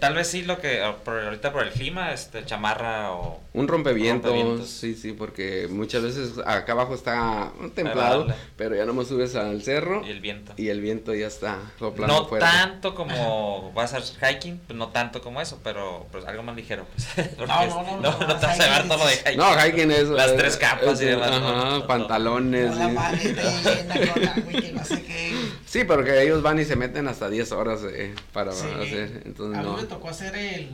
Tal 0.00 0.14
vez 0.14 0.26
sí 0.28 0.42
lo 0.42 0.60
que 0.60 0.80
ah, 0.82 0.96
por, 1.04 1.18
ahorita 1.20 1.52
por 1.52 1.62
el 1.64 1.70
clima, 1.72 2.12
este 2.12 2.44
chamarra 2.44 3.12
o 3.12 3.40
Un 3.52 3.68
rompevientos, 3.68 4.30
Rompevientos. 4.30 4.68
sí, 4.70 4.94
sí, 4.94 5.12
porque 5.12 5.68
muchas 5.70 6.02
veces 6.02 6.32
acá 6.44 6.72
abajo 6.72 6.94
está 6.94 7.52
templado, 7.74 8.22
Agradable. 8.22 8.34
pero 8.56 8.74
ya 8.76 8.84
nomás 8.84 9.08
subes 9.08 9.34
al 9.36 9.62
cerro 9.62 10.04
y 10.06 10.10
el 10.10 10.20
viento. 10.20 10.52
y 10.56 10.68
el 10.68 10.80
viento 10.80 11.14
ya 11.14 11.26
está 11.26 11.58
soplando 11.78 12.14
No 12.22 12.26
fuerte. 12.28 12.46
tanto 12.46 12.94
como 12.94 13.72
vas 13.72 13.94
a 13.94 13.98
hacer 13.98 14.16
hiking, 14.34 14.58
pues 14.66 14.76
no 14.78 14.88
tanto 14.88 15.20
como 15.22 15.40
eso, 15.40 15.60
pero 15.62 16.06
pues 16.12 16.24
algo 16.24 16.42
más 16.42 16.56
ligero. 16.56 16.86
Pues, 16.94 17.30
No, 17.38 17.46
no, 17.46 17.66
no, 17.82 18.00
no, 18.00 18.18
no, 18.18 18.36
te 18.36 18.46
vas 18.46 18.60
a 18.60 18.64
llevar 18.64 18.82
hiking 18.82 18.88
todo 18.88 18.98
lo 18.98 19.06
de 19.06 19.16
hiking. 19.16 19.36
No, 19.36 19.58
hiking 19.58 19.90
es... 19.90 20.08
Las 20.08 20.30
eh, 20.32 20.34
tres 20.36 20.56
capas 20.56 21.00
y 21.00 21.04
es- 21.04 21.10
demás, 21.10 21.40
¿no? 21.40 21.48
Ajá, 21.48 21.86
pantalones. 21.86 22.70
Con 22.70 22.78
la 22.78 22.90
y- 22.90 22.92
maleta 22.94 23.42
llena 23.64 23.94
con 24.12 24.24
agua 24.28 24.52
y 24.52 24.60
que 24.62 24.72
no 24.72 24.84
sé 24.84 25.02
qué. 25.02 25.34
Sí, 25.66 25.82
porque 25.84 26.22
ellos 26.22 26.42
van 26.42 26.58
y 26.60 26.64
se 26.64 26.76
meten 26.76 27.08
hasta 27.08 27.28
10 27.28 27.50
horas 27.52 27.80
eh, 27.90 28.14
para 28.32 28.52
Sí. 28.52 28.66
hacer, 28.80 29.22
entonces 29.24 29.63
a 29.64 29.70
mí 29.70 29.76
no. 29.76 29.82
me 29.82 29.88
tocó 29.88 30.08
hacer 30.08 30.34
el 30.36 30.70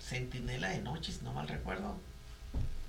centinela 0.00 0.68
de 0.68 0.80
noche, 0.80 1.12
si 1.12 1.24
no 1.24 1.32
mal 1.32 1.48
recuerdo. 1.48 1.96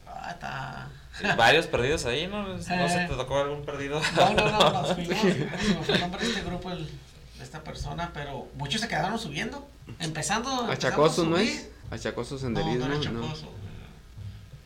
Ah, 0.08 0.32
está. 0.32 0.88
Sí, 1.18 1.26
Varios 1.38 1.68
perdidos 1.68 2.06
ahí, 2.06 2.28
¿no? 2.28 2.48
¿No 2.48 2.62
se 2.62 2.74
Eh. 2.74 3.08
te 3.10 3.16
tocó 3.16 3.40
algún 3.40 3.64
perdido? 3.66 4.02
No, 4.16 4.34
no, 4.34 4.52
no, 4.52 4.70
nos 4.82 4.94
fuimos. 4.96 5.18
Se 5.22 5.48
fue 5.84 5.96
el 5.96 6.02
nombre 6.02 6.22
de 6.24 6.28
este 6.32 6.42
grupo, 6.44 6.72
el- 6.72 6.88
de 6.88 7.44
esta 7.44 7.64
persona, 7.64 8.12
pero 8.14 8.48
muchos 8.56 8.80
se 8.82 8.88
quedaron 8.88 9.18
subiendo. 9.20 9.68
Empezando. 10.00 10.66
Achacoso, 10.72 11.26
¿no 11.26 11.38
es? 11.38 11.70
Achacoso 11.92 12.36
No, 12.36 12.42
senderismo, 12.42 12.88
no 12.88 12.96
era 13.02 13.12
¿no? 13.12 13.22
Chacoso. 13.24 13.52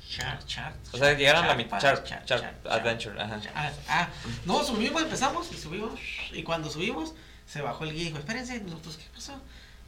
Char, 0.10 0.46
char. 0.46 0.74
O 0.94 0.98
sea, 0.98 1.14
llegaron 1.14 1.44
a 1.44 1.48
la 1.48 1.56
mitad. 1.56 1.80
char, 1.80 2.04
Char, 2.04 2.24
char, 2.26 2.42
char, 2.42 2.56
char, 2.64 2.72
Adventure, 2.80 3.22
ajá. 3.22 3.40
char. 3.42 3.54
Ah, 3.56 3.72
ah, 3.90 4.10
no, 4.46 4.64
subimos, 4.64 5.02
empezamos 5.02 5.52
y 5.52 5.58
subimos. 5.58 6.00
Y 6.32 6.44
cuando 6.44 6.70
subimos, 6.70 7.14
se 7.46 7.62
bajó 7.62 7.84
el 7.84 7.92
guía 7.94 8.04
y 8.04 8.06
dijo, 8.06 8.18
espérense, 8.18 8.60
nosotros, 8.62 8.98
¿qué 8.98 9.04
pasó? 9.14 9.34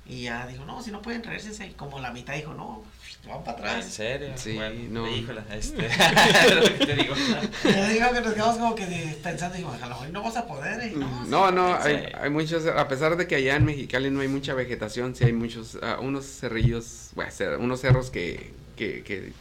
Y 0.10 0.24
ya 0.24 0.47
dijo, 0.47 0.66
no, 0.66 0.82
si 0.82 0.91
no 0.91 1.01
pueden 1.01 1.24
regresense. 1.24 1.68
Y 1.68 1.72
como 1.74 1.99
la 1.99 2.12
mitad 2.12 2.34
dijo, 2.34 2.53
no, 2.55 2.84
van 3.28 3.43
para 3.43 3.57
Ah, 3.57 3.62
¿En 3.74 3.78
atrás. 3.78 3.86
serio? 3.93 4.30
Sí, 4.36 4.55
Bueno, 4.55 4.76
no. 4.89 5.07
Híjole, 5.16 5.41
este. 5.53 5.86
es 5.86 5.97
lo 6.55 6.62
que 6.64 6.86
te 6.88 6.95
digo. 6.95 7.14
Y 7.16 7.68
yo 7.74 7.88
digo 7.89 8.12
que 8.14 8.22
nos 8.22 8.34
quedamos 8.34 8.57
como 8.57 8.74
que 8.76 9.18
pensando, 9.22 9.55
digo, 9.57 9.70
a 9.72 9.78
lo 9.78 9.88
mejor 9.89 10.10
no 10.10 10.22
vamos 10.22 10.38
a 10.38 10.47
poder. 10.47 10.91
Y 10.91 10.95
no, 10.95 11.24
sí, 11.26 11.30
No, 11.30 11.51
no, 11.51 11.76
hay, 11.76 12.07
hay 12.20 12.30
muchos, 12.32 12.66
a 12.66 12.88
pesar 12.88 13.18
de 13.18 13.28
que 13.28 13.36
allá 13.36 13.55
en 13.55 13.66
Mexicali 13.66 14.10
no 14.10 14.22
hay 14.22 14.28
mucha 14.28 14.55
vegetación, 14.55 15.16
sí 15.16 15.26
hay 15.26 15.34
muchos, 15.34 15.78
ah, 15.84 15.99
unos 16.01 16.26
cerrillos, 16.26 17.12
bueno, 17.14 17.32
cer- 17.32 17.60
unos 17.60 17.80
cerros 17.82 18.10
que, 18.10 18.51
que, 18.76 19.03
que 19.03 19.32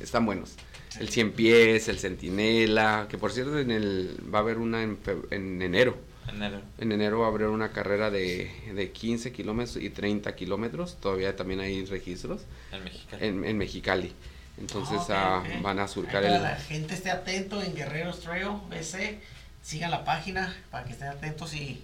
están 0.00 0.26
buenos. 0.26 0.52
El 0.98 1.08
Cien 1.08 1.32
Pies, 1.32 1.88
el 1.88 1.98
Centinela, 1.98 3.06
que 3.08 3.16
por 3.16 3.32
cierto 3.32 3.58
en 3.58 3.70
el, 3.70 4.18
va 4.34 4.40
a 4.40 4.42
haber 4.42 4.58
una 4.58 4.82
en, 4.82 4.98
fe- 4.98 5.16
en 5.30 5.62
enero. 5.62 5.96
Enero. 6.28 6.60
En 6.78 6.92
enero 6.92 7.20
va 7.20 7.26
a 7.26 7.28
haber 7.30 7.48
una 7.48 7.72
carrera 7.72 8.10
de, 8.10 8.50
de 8.74 8.92
15 8.92 9.32
kilómetros 9.32 9.76
y 9.82 9.90
30 9.90 10.34
kilómetros, 10.36 10.96
todavía 11.00 11.34
también 11.34 11.60
hay 11.60 11.84
registros 11.86 12.42
En 12.72 12.84
México. 12.84 13.16
en, 13.18 13.44
en 13.44 13.58
Mexicali. 13.58 14.12
Entonces 14.58 15.00
Ok, 15.00 15.10
ah, 15.10 15.42
ok. 15.44 15.62
van 15.62 15.78
a 15.78 15.88
surcar 15.88 16.22
el... 16.22 16.42
la 16.42 16.56
gente 16.56 16.94
esté 16.94 17.10
atento 17.10 17.62
en 17.62 17.74
Guerreros 17.74 18.20
Trail 18.20 18.48
BC, 18.68 19.18
sigan 19.62 19.90
la 19.90 20.04
página 20.04 20.54
para 20.70 20.84
que 20.84 20.92
estén 20.92 21.08
atentos 21.08 21.54
y 21.54 21.82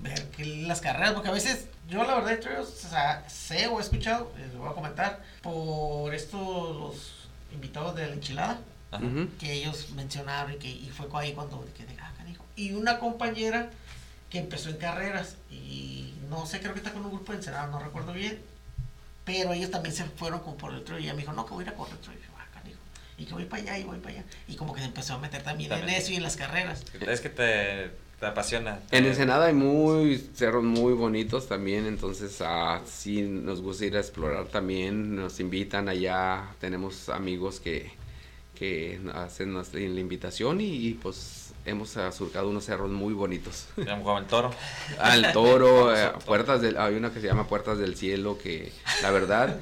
ver 0.00 0.30
que 0.30 0.44
las 0.44 0.80
carreras, 0.80 1.12
porque 1.12 1.28
a 1.28 1.32
veces 1.32 1.68
yo 1.88 2.02
la 2.04 2.16
verdad 2.16 2.40
trails, 2.40 2.84
o 2.84 2.88
sea, 2.88 3.28
sé 3.28 3.66
o 3.68 3.78
he 3.78 3.82
escuchado, 3.82 4.32
les 4.38 4.56
voy 4.56 4.68
a 4.68 4.72
comentar, 4.72 5.22
por 5.42 6.14
estos 6.14 6.76
los 6.76 7.28
invitados 7.52 7.94
de 7.94 8.06
la 8.06 8.14
enchilada, 8.14 8.60
Ajá. 8.90 9.04
Que 9.40 9.52
ellos 9.52 9.90
mencionaron 9.90 10.52
y 10.52 10.56
que 10.56 10.68
y 10.68 10.88
fue 10.88 11.06
ahí 11.20 11.32
cuando 11.32 11.56
ah, 11.56 11.70
canijo. 11.76 12.03
Y 12.56 12.72
una 12.72 12.98
compañera 12.98 13.70
que 14.30 14.38
empezó 14.38 14.68
en 14.70 14.76
carreras 14.76 15.36
y 15.50 16.14
no 16.28 16.46
sé, 16.46 16.60
creo 16.60 16.72
que 16.72 16.78
está 16.78 16.92
con 16.92 17.04
un 17.04 17.10
grupo 17.12 17.32
de 17.32 17.38
Ensenada, 17.38 17.66
no 17.68 17.78
recuerdo 17.78 18.12
bien, 18.12 18.38
pero 19.24 19.52
ellos 19.52 19.70
también 19.70 19.94
se 19.94 20.04
fueron 20.04 20.40
como 20.40 20.56
por 20.56 20.72
el 20.74 20.82
trail 20.84 21.00
y 21.00 21.04
ella 21.04 21.14
me 21.14 21.20
dijo, 21.20 21.32
no, 21.32 21.46
que 21.46 21.52
voy 21.54 21.64
a 21.64 21.68
ir 21.68 21.72
a 21.72 21.76
correr. 21.76 21.96
Y 22.02 22.06
yo, 22.06 22.32
"Ah, 22.38 22.46
canijo". 22.52 22.78
Y 23.18 23.24
que 23.26 23.32
voy 23.34 23.44
para 23.44 23.62
allá 23.62 23.78
y 23.78 23.84
voy 23.84 23.98
para 23.98 24.16
allá. 24.16 24.24
Y 24.48 24.56
como 24.56 24.74
que 24.74 24.80
se 24.80 24.86
empezó 24.86 25.14
a 25.14 25.18
meter 25.18 25.42
también, 25.42 25.72
en 25.72 25.88
eso 25.88 26.12
y 26.12 26.16
en 26.16 26.22
las 26.22 26.36
carreras. 26.36 26.84
Es 27.00 27.20
que 27.20 27.28
te, 27.28 27.90
te 28.20 28.26
apasiona. 28.26 28.80
En 28.90 29.06
Ensenada 29.06 29.46
hay 29.46 29.54
muy 29.54 30.18
cerros 30.34 30.64
muy 30.64 30.92
bonitos 30.94 31.48
también, 31.48 31.86
entonces 31.86 32.40
ah, 32.40 32.80
sí 32.86 33.22
nos 33.22 33.60
gusta 33.60 33.84
ir 33.86 33.96
a 33.96 34.00
explorar 34.00 34.46
también, 34.46 35.16
nos 35.16 35.40
invitan 35.40 35.88
allá, 35.88 36.48
tenemos 36.60 37.08
amigos 37.08 37.60
que, 37.60 37.92
que 38.54 39.00
hacen 39.14 39.54
la 39.54 40.00
invitación 40.00 40.60
y, 40.60 40.88
y, 40.88 40.94
pues 40.94 41.43
hemos 41.66 41.96
ah, 41.96 42.12
surcado 42.12 42.48
unos 42.50 42.64
cerros 42.64 42.90
muy 42.90 43.14
bonitos. 43.14 43.66
Ya, 43.76 43.98
Como 43.98 44.18
el 44.18 44.26
toro. 44.26 44.50
Al 44.98 45.32
toro, 45.32 45.94
eh, 45.96 46.12
puertas 46.26 46.60
del, 46.60 46.76
hay 46.76 46.94
una 46.94 47.12
que 47.12 47.20
se 47.20 47.26
llama 47.26 47.46
Puertas 47.46 47.78
del 47.78 47.96
Cielo 47.96 48.38
que 48.38 48.72
la 49.02 49.10
verdad... 49.10 49.56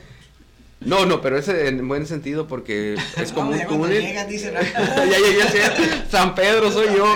No, 0.85 1.07
no, 1.07 1.21
pero 1.21 1.39
ese 1.39 1.69
en 1.69 1.87
buen 1.87 2.09
sentido 2.09 2.49
porque 2.49 2.97
es 3.17 3.31
como 3.31 3.51
No, 3.51 3.53
un 3.53 3.59
ya 3.63 3.67
túnel. 3.69 4.03
llegan, 4.03 4.29
dicen, 4.29 4.53
ya 4.55 5.07
llegué 5.17 5.43
a 5.45 5.49
ser 5.49 6.07
San 6.11 6.35
Pedro 6.35 6.73
soy 6.73 6.89
yo. 6.97 7.07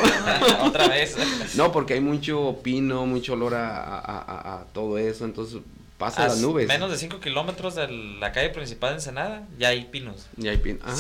Otra 0.63 0.87
vez. 0.87 1.17
No, 1.57 1.73
porque 1.73 1.95
hay 1.95 2.01
mucho 2.01 2.61
pino, 2.63 3.07
mucho 3.07 3.33
olor 3.33 3.55
a, 3.57 3.77
a- 3.77 3.99
a- 3.99 4.55
a 4.61 4.65
todo 4.73 4.99
eso, 4.99 5.25
entonces 5.25 5.59
pasa 5.99 6.27
A 6.27 6.29
las 6.29 6.39
nubes. 6.39 6.69
Menos 6.69 6.93
de 6.93 6.97
5 6.97 7.19
kilómetros 7.19 7.75
de 7.75 7.89
la 7.89 8.31
calle 8.31 8.51
principal 8.51 8.91
de 8.91 8.97
Ensenada, 8.99 9.43
ya 9.59 9.71
hay 9.71 9.85
pinos. 9.87 10.29
Y 10.37 10.47
hay 10.47 10.59
pino. 10.59 10.79
Ah, 10.85 10.95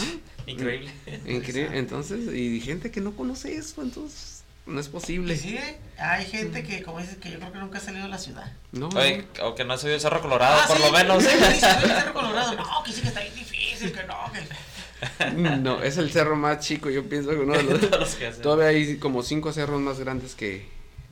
Increíble. 0.46 0.90
increíble. 1.26 1.78
Entonces, 1.78 2.32
y 2.34 2.60
gente 2.60 2.90
que 2.90 3.00
no 3.00 3.12
conoce 3.16 3.56
eso, 3.56 3.82
entonces 3.82 4.42
no 4.66 4.80
es 4.80 4.88
posible. 4.88 5.36
Sí, 5.36 5.58
hay 5.98 6.24
gente 6.26 6.62
que, 6.62 6.82
como 6.82 7.00
dices, 7.00 7.16
que 7.16 7.30
yo 7.30 7.38
creo 7.38 7.52
que 7.52 7.58
nunca 7.58 7.78
ha 7.78 7.80
salido 7.80 8.04
de 8.04 8.10
la 8.10 8.18
ciudad. 8.18 8.52
No, 8.72 8.88
Oye, 8.88 9.24
o 9.42 9.54
que 9.54 9.64
no 9.64 9.74
ha 9.74 9.78
subido 9.78 9.94
el 9.96 10.00
Cerro 10.00 10.20
Colorado, 10.22 10.60
Ah, 10.62 10.66
por 10.66 10.76
sí, 10.76 10.82
lo 10.82 10.92
menos. 10.92 11.22
sí, 11.22 11.28
sí, 11.30 11.36
sí, 11.60 11.66
el 11.84 11.90
Cerro 11.90 12.12
Colorado. 12.14 12.54
No, 12.56 12.82
que 12.84 12.92
sí 12.92 13.00
que 13.02 13.08
está 13.08 13.20
bien 13.20 13.34
difícil, 13.34 13.92
que 13.92 14.02
no, 14.04 14.16
que... 14.32 15.30
no, 15.58 15.82
es 15.82 15.96
el 15.98 16.10
cerro 16.10 16.36
más 16.36 16.60
chico, 16.60 16.88
yo 16.90 17.08
pienso 17.08 17.30
que 17.30 17.36
uno 17.36 17.52
de 17.54 17.62
los- 17.64 17.90
los 17.90 18.14
que 18.14 18.26
hacen. 18.28 18.42
Todavía 18.42 18.66
hay 18.68 18.96
como 18.98 19.22
cinco 19.22 19.52
cerros 19.52 19.80
más 19.80 19.98
grandes 20.00 20.34
que 20.34 20.66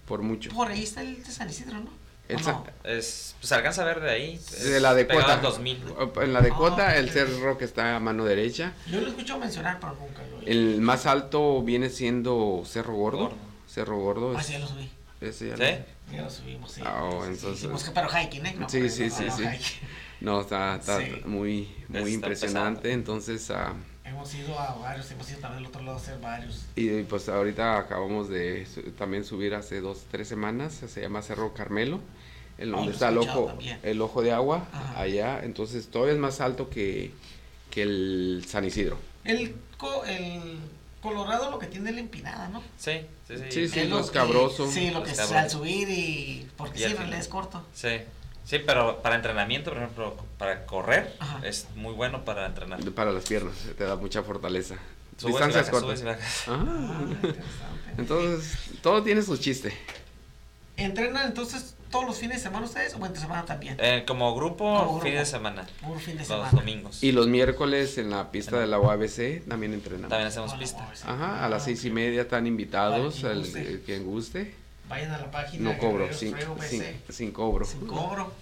por 0.07 0.23
mucho. 0.23 0.51
Por 0.51 0.71
ahí 0.71 0.83
está 0.83 1.03
el 1.03 1.23
de 1.23 1.31
San 1.31 1.49
Isidro, 1.51 1.79
¿no? 1.81 1.91
El 2.29 2.37
¿O 2.37 2.39
Sa- 2.43 2.53
no? 2.53 2.67
Es, 2.85 3.35
pues 3.39 3.53
alcanza 3.53 3.83
a 3.83 3.85
ver 3.85 4.01
de 4.01 4.11
ahí. 4.11 4.41
De 4.63 4.81
la 4.81 4.91
al 4.91 5.43
2000. 5.43 5.85
En 6.23 6.33
la 6.33 6.41
de 6.41 6.51
Ah, 6.51 6.55
Cota, 6.57 6.97
el 6.97 7.11
cerro 7.11 7.59
que 7.59 7.65
está 7.67 7.97
a 7.97 8.01
mano 8.01 8.25
derecha. 8.25 8.73
Yo 8.91 9.01
lo 9.03 9.09
escucho 9.09 9.39
mencionar, 9.39 9.79
pero 9.79 9.95
nunca 9.95 10.23
lo 10.31 10.41
he 10.47 10.51
El 10.51 10.81
más 10.81 11.05
alto 11.07 11.63
viene 11.63 11.91
siendo 11.91 12.63
Cerro 12.65 12.95
Gordo. 12.95 13.19
Gordo. 13.19 13.37
Cerro 13.69 13.99
Gordo. 13.99 14.35
Ah, 14.37 14.43
sí, 14.43 14.53
ya 14.55 14.59
lo 14.61 14.67
subí. 14.67 14.91
ese 15.21 15.49
ya 15.49 15.57
¿Sí? 15.57 15.63
lo- 15.63 16.15
Ya 16.17 16.23
lo 16.23 16.31
subimos, 16.31 16.73
sí. 16.73 16.81
Ah, 16.85 17.01
oh, 17.05 17.11
Sí, 17.11 17.17
sí, 17.27 17.33
entonces- 17.35 17.59
hicimos 17.59 17.85
que- 17.85 17.91
pero 17.91 18.09
hiking, 18.09 18.47
¿eh? 18.47 18.55
No, 18.59 18.69
Sí, 18.69 18.79
pero 18.81 18.91
sí, 18.93 19.03
no, 19.05 19.11
sí, 19.17 19.25
no, 19.25 19.37
sí. 19.37 19.45
No, 20.21 20.41
está, 20.41 20.77
está 20.77 20.99
Sí. 21.01 21.13
muy, 21.27 21.75
muy 21.89 21.99
Está 22.01 22.11
impresionante. 22.11 22.83
pesado. 22.83 22.95
Entonces, 22.95 23.51
ah, 23.51 23.75
Hemos 24.25 24.37
ido 24.37 24.59
a 24.59 24.75
varios, 24.77 25.11
hemos 25.11 25.29
ido 25.31 25.39
también 25.41 25.59
al 25.65 25.67
otro 25.69 25.83
lado 25.83 25.99
a 25.99 26.01
hacer 26.01 26.19
varios. 26.19 26.63
y 26.77 27.03
pues 27.03 27.29
ahorita 27.29 27.77
acabamos 27.77 28.31
de 28.31 28.65
su- 28.65 28.81
también 28.93 29.23
subir 29.23 29.55
hace 29.55 29.83
dos, 29.83 30.05
tres 30.11 30.29
semanas. 30.29 30.73
Se 30.89 31.03
llama 31.03 31.21
Cerro 31.21 31.53
Carmelo, 31.53 32.01
en 32.57 32.71
Ah, 32.73 32.77
donde 32.79 32.85
lo 32.87 32.91
he 32.91 32.95
está 32.95 33.09
el 33.11 33.19
ojo, 33.19 33.45
también. 33.49 33.79
el 33.83 34.01
ojo 34.01 34.23
de 34.23 34.33
agua, 34.33 34.67
Ajá. 34.73 34.99
allá. 34.99 35.45
Entonces, 35.45 35.89
todavía 35.89 36.15
es 36.15 36.21
más 36.21 36.41
alto 36.41 36.71
que, 36.71 37.11
que 37.71 37.83
el 37.83 38.47
San 38.49 38.65
Isidro. 38.65 38.97
El, 39.25 39.57
co- 39.77 40.07
el 40.07 40.59
Colorado 41.03 41.51
lo 41.51 41.59
que 41.59 41.67
tiene 41.67 41.91
es 41.91 41.95
la 41.97 42.01
empinada, 42.01 42.49
¿no? 42.49 42.63
Sí, 42.79 42.93
sí, 43.29 43.37
sí. 43.37 43.45
Sí, 43.51 43.69
sí. 43.69 43.81
Es 43.81 43.91
lo 43.91 44.01
escabroso. 44.01 44.71
Sí, 44.71 44.91
lo 44.91 45.03
que 45.03 45.11
es 45.11 45.19
al 45.19 45.51
subir 45.51 45.87
y... 45.91 46.49
Porque 46.57 46.79
Y 46.81 46.85
sí, 46.89 46.97
es 47.19 47.29
corto. 47.29 47.63
Sí. 47.75 47.89
Sí, 48.45 48.59
pero 48.59 49.01
para 49.03 49.17
entrenamiento, 49.17 49.71
por 49.71 49.79
ejemplo, 49.83 50.17
para 50.39 50.67
correr, 50.67 51.15
Ajá. 51.19 51.41
es 51.47 51.67
muy 51.77 51.95
bueno 51.95 52.25
para 52.25 52.45
entrenar. 52.47 52.79
Para 52.93 53.11
las 53.13 53.25
piernas, 53.25 53.55
te 53.77 53.85
da 53.85 53.97
mucha 53.97 54.23
fortaleza. 54.23 54.77
Subes 55.17 55.35
Distancias 55.37 55.71
bajas, 55.71 55.81
cortas. 55.81 55.99
subes 55.99 56.03
y 56.03 56.05
bajas. 56.05 56.45
Ah, 56.49 56.65
Ah, 57.27 57.95
entonces, 57.99 58.59
todo 58.83 59.03
tiene 59.03 59.23
su 59.23 59.37
chiste. 59.37 59.73
¿Entrenan 60.77 61.27
entonces 61.29 61.77
todos 61.91 62.05
los 62.05 62.17
fines 62.19 62.39
de 62.39 62.43
semana 62.43 62.67
ustedes 62.67 62.95
o 62.95 63.07
entre 63.07 63.21
semana 63.23 63.45
también? 63.45 63.77
Eh, 63.81 64.05
como 64.07 64.35
grupo, 64.35 64.65
Como 64.65 65.01
fin 65.01 65.13
grupo. 65.13 65.19
de 65.21 65.25
semana. 65.25 65.67
Por 65.81 65.99
fin 66.01 66.15
de 66.15 66.19
Los 66.21 66.29
semana. 66.29 66.51
domingos. 66.51 67.03
Y 67.03 67.13
los 67.13 67.29
miércoles 67.29 67.97
en 67.99 68.11
la 68.11 68.31
pista 68.33 68.59
de 68.59 68.67
la 68.67 68.81
UABC 68.81 69.47
también 69.49 69.73
entrenamos. 69.73 70.11
También 70.11 70.27
hacemos 70.29 70.53
Ah, 70.53 70.59
pista. 70.59 70.91
Ajá, 71.07 71.45
a 71.45 71.49
las 71.49 71.65
seis 71.65 71.85
y 71.85 71.91
media 71.91 72.23
están 72.23 72.47
invitados, 72.49 73.23
el 73.23 73.83
quien 73.87 74.05
guste. 74.05 74.55
Vayan 74.89 75.13
a 75.13 75.19
la 75.19 75.31
página. 75.31 75.73
No 75.73 75.79
cobro, 75.79 76.13
sin, 76.13 76.35
sin, 76.61 76.85
sin 77.09 77.33
cobro. 77.33 77.65
Sin 77.65 77.87
cobro. 77.87 78.33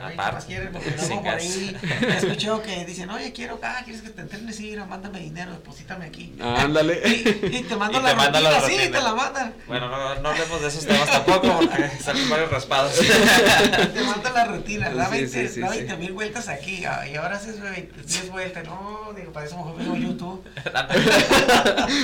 ¿Qué 0.00 0.14
Aparte. 0.14 0.46
quieren? 0.46 0.72
Porque 0.72 0.90
Sin 0.98 1.08
luego 1.08 1.22
por 1.22 1.24
gas. 1.32 1.42
ahí 1.42 1.76
escuché 2.16 2.48
que 2.64 2.84
dicen, 2.86 3.10
oye, 3.10 3.32
quiero, 3.32 3.58
ah, 3.62 3.80
¿quieres 3.84 4.02
que 4.02 4.10
te 4.10 4.22
entrenes? 4.22 4.56
Sí, 4.56 4.64
mira, 4.70 4.86
mándame 4.86 5.20
dinero, 5.20 5.52
deposítame 5.52 6.06
aquí. 6.06 6.32
Ándale. 6.40 7.02
Y, 7.42 7.56
y 7.56 7.62
te 7.64 7.76
mando 7.76 7.98
Y 7.98 8.02
la 8.02 8.10
te 8.10 8.16
manda 8.16 8.38
rutina, 8.40 8.50
la 8.60 8.60
sí, 8.66 8.72
rutina. 8.76 8.98
te 8.98 9.04
la 9.04 9.14
mandan. 9.14 9.54
Bueno, 9.66 9.88
no, 9.88 10.14
no 10.20 10.28
hablemos 10.30 10.60
de 10.62 10.68
esos 10.68 10.86
temas 10.86 11.10
tampoco 11.10 11.60
porque 11.60 11.88
salen 12.02 12.28
varios 12.30 12.50
raspados. 12.50 12.94
Te 12.94 14.02
mandan 14.02 14.34
la 14.34 14.44
rutina, 14.46 14.90
da 14.90 15.06
Sí, 15.06 15.12
20 15.12 15.48
sí, 15.48 15.54
sí, 15.54 15.60
da 15.60 15.68
sí. 15.70 15.78
20 15.78 15.96
mil 15.98 16.12
vueltas 16.12 16.48
aquí, 16.48 16.80
y 16.80 16.84
ahora 17.16 17.36
haces 17.36 17.60
20 17.60 18.02
10 18.02 18.30
vueltas. 18.30 18.64
No, 18.64 19.12
digo, 19.16 19.32
para 19.32 19.46
eso 19.46 19.56
mejor 19.56 19.76
veo 19.78 19.96
YouTube. 19.96 20.42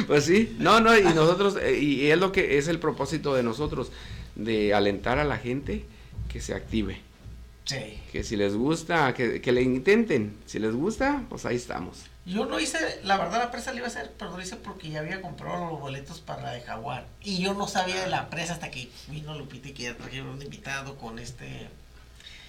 Pues 0.06 0.24
sí, 0.24 0.56
no, 0.58 0.80
no, 0.80 0.96
y 0.96 1.02
nosotros, 1.02 1.56
eh, 1.60 1.78
y 1.78 2.10
es 2.10 2.18
lo 2.18 2.32
que 2.32 2.58
es 2.58 2.68
el 2.68 2.78
propósito 2.78 3.34
de 3.34 3.42
nosotros, 3.42 3.90
de 4.34 4.74
alentar 4.74 5.18
a 5.18 5.24
la 5.24 5.38
gente 5.38 5.84
que 6.30 6.40
se 6.40 6.54
active. 6.54 7.00
Sí. 7.68 8.00
Que 8.10 8.24
si 8.24 8.36
les 8.36 8.56
gusta, 8.56 9.12
que, 9.12 9.42
que 9.42 9.52
le 9.52 9.60
intenten. 9.60 10.38
Si 10.46 10.58
les 10.58 10.74
gusta, 10.74 11.24
pues 11.28 11.44
ahí 11.44 11.56
estamos. 11.56 12.04
Yo 12.24 12.46
no 12.46 12.58
hice, 12.58 12.78
la 13.04 13.18
verdad 13.18 13.38
la 13.38 13.50
presa 13.50 13.72
la 13.72 13.78
iba 13.78 13.86
a 13.86 13.90
hacer, 13.90 14.12
pero 14.18 14.30
lo 14.30 14.42
hice 14.42 14.56
porque 14.56 14.88
ya 14.88 15.00
había 15.00 15.20
comprado 15.20 15.70
los 15.70 15.80
boletos 15.80 16.20
para 16.20 16.42
la 16.42 16.52
de 16.52 16.62
Jaguar. 16.62 17.06
Y 17.22 17.38
yo 17.42 17.52
no 17.52 17.68
sabía 17.68 18.00
de 18.00 18.06
la 18.06 18.30
presa 18.30 18.54
hasta 18.54 18.70
que 18.70 18.90
vino 19.08 19.38
Lupita 19.38 19.68
y 19.68 19.72
que 19.72 19.82
ya 19.84 19.96
trajeron 19.96 20.28
un 20.28 20.42
invitado 20.42 20.96
con 20.96 21.18
este 21.18 21.68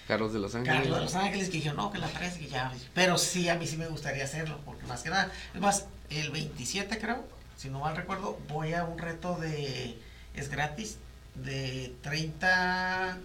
Carlos 0.07 0.34
de 0.34 0.39
Los 0.39 0.55
Ángeles. 0.55 0.82
Carlos 0.82 0.97
de 0.97 1.03
Los 1.05 1.15
Ángeles 1.15 1.49
que 1.49 1.57
dijo, 1.59 1.74
no, 1.74 1.91
que 1.91 1.97
la 1.97 2.07
presa, 2.07 2.39
que 2.39 2.47
ya. 2.47 2.74
Pero 2.93 3.17
sí, 3.17 3.47
a 3.47 3.55
mí 3.55 3.67
sí 3.67 3.78
me 3.78 3.88
gustaría 3.88 4.24
hacerlo, 4.24 4.57
porque 4.65 4.86
más 4.88 5.03
que 5.03 5.09
nada, 5.09 5.32
es 5.53 5.61
más, 5.61 5.86
el 6.09 6.32
27 6.32 6.97
creo, 6.97 7.24
si 7.57 7.70
no 7.70 7.82
mal 7.82 7.95
recuerdo, 7.95 8.39
voy 8.47 8.74
a 8.74 8.86
un 8.86 8.97
reto 8.97 9.36
de, 9.36 9.97
es 10.34 10.49
gratis, 10.49 10.97
de 11.36 11.93
30 12.01 13.20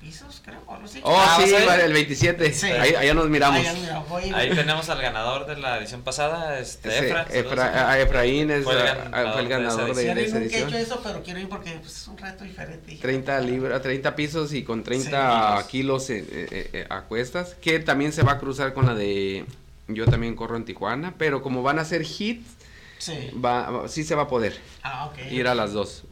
pisos, 0.00 0.40
creo, 0.44 0.60
o 0.66 0.72
algo 0.74 0.86
así. 0.86 1.00
Oh, 1.04 1.14
Ah, 1.14 1.38
sí, 1.44 1.52
el 1.54 1.92
27. 1.92 2.52
Sí. 2.52 2.66
Ahí, 2.66 2.94
allá 2.94 3.12
nos 3.14 3.28
miramos. 3.28 3.60
Ay, 3.66 3.78
mira, 3.80 3.98
voy- 4.08 4.32
Ahí 4.34 4.50
tenemos 4.54 4.88
al 4.88 5.00
ganador 5.02 5.46
de 5.46 5.56
la 5.56 5.78
edición 5.78 6.02
pasada, 6.02 6.58
este, 6.58 6.88
Ese, 6.88 7.08
Efra. 7.10 7.28
Efra- 7.28 7.88
a 7.90 8.00
Efraín 8.00 8.50
es, 8.50 8.64
Fue 8.64 8.74
el 8.74 8.80
ah, 8.80 8.84
ganador 8.94 9.32
fue 9.32 9.42
el 9.42 9.48
de 9.48 9.54
esa 9.54 9.62
ganador 9.62 9.94
de, 9.94 10.00
Sí, 10.02 10.14
de 10.14 10.24
esa 10.24 10.38
nunca 10.38 10.54
he 10.56 10.58
hecho 10.58 10.66
edición. 10.68 10.80
eso, 10.82 11.00
pero 11.04 11.22
quiero 11.22 11.40
ir 11.40 11.48
porque 11.48 11.70
pues, 11.80 11.96
es 11.98 12.08
un 12.08 12.16
reto 12.18 12.44
diferente. 12.44 12.96
30 12.96 13.40
libras, 13.40 13.82
30 13.82 14.16
pisos 14.16 14.52
y 14.54 14.62
con 14.64 14.82
30 14.82 15.62
Sí. 15.62 15.68
kilos 15.68 16.08
eh, 16.10 16.24
eh, 16.30 16.70
eh, 16.72 16.86
a 16.88 17.02
cuestas, 17.02 17.54
que 17.60 17.78
también 17.78 18.12
se 18.12 18.22
va 18.22 18.32
a 18.32 18.38
cruzar 18.38 18.72
con 18.72 18.86
la 18.86 18.94
de, 18.94 19.44
yo 19.88 20.06
también 20.06 20.34
corro 20.34 20.56
en 20.56 20.64
Tijuana, 20.64 21.14
pero 21.18 21.42
como 21.42 21.62
van 21.62 21.78
a 21.78 21.84
ser 21.84 22.02
hits, 22.02 22.48
Sí. 22.98 23.30
va, 23.42 23.86
sí 23.88 24.04
se 24.04 24.14
va 24.14 24.22
a 24.22 24.28
poder 24.28 24.58
Ah, 24.82 25.06
ok. 25.06 25.30
ir 25.30 25.46
a 25.46 25.54
las 25.54 25.72
dos. 25.72 26.04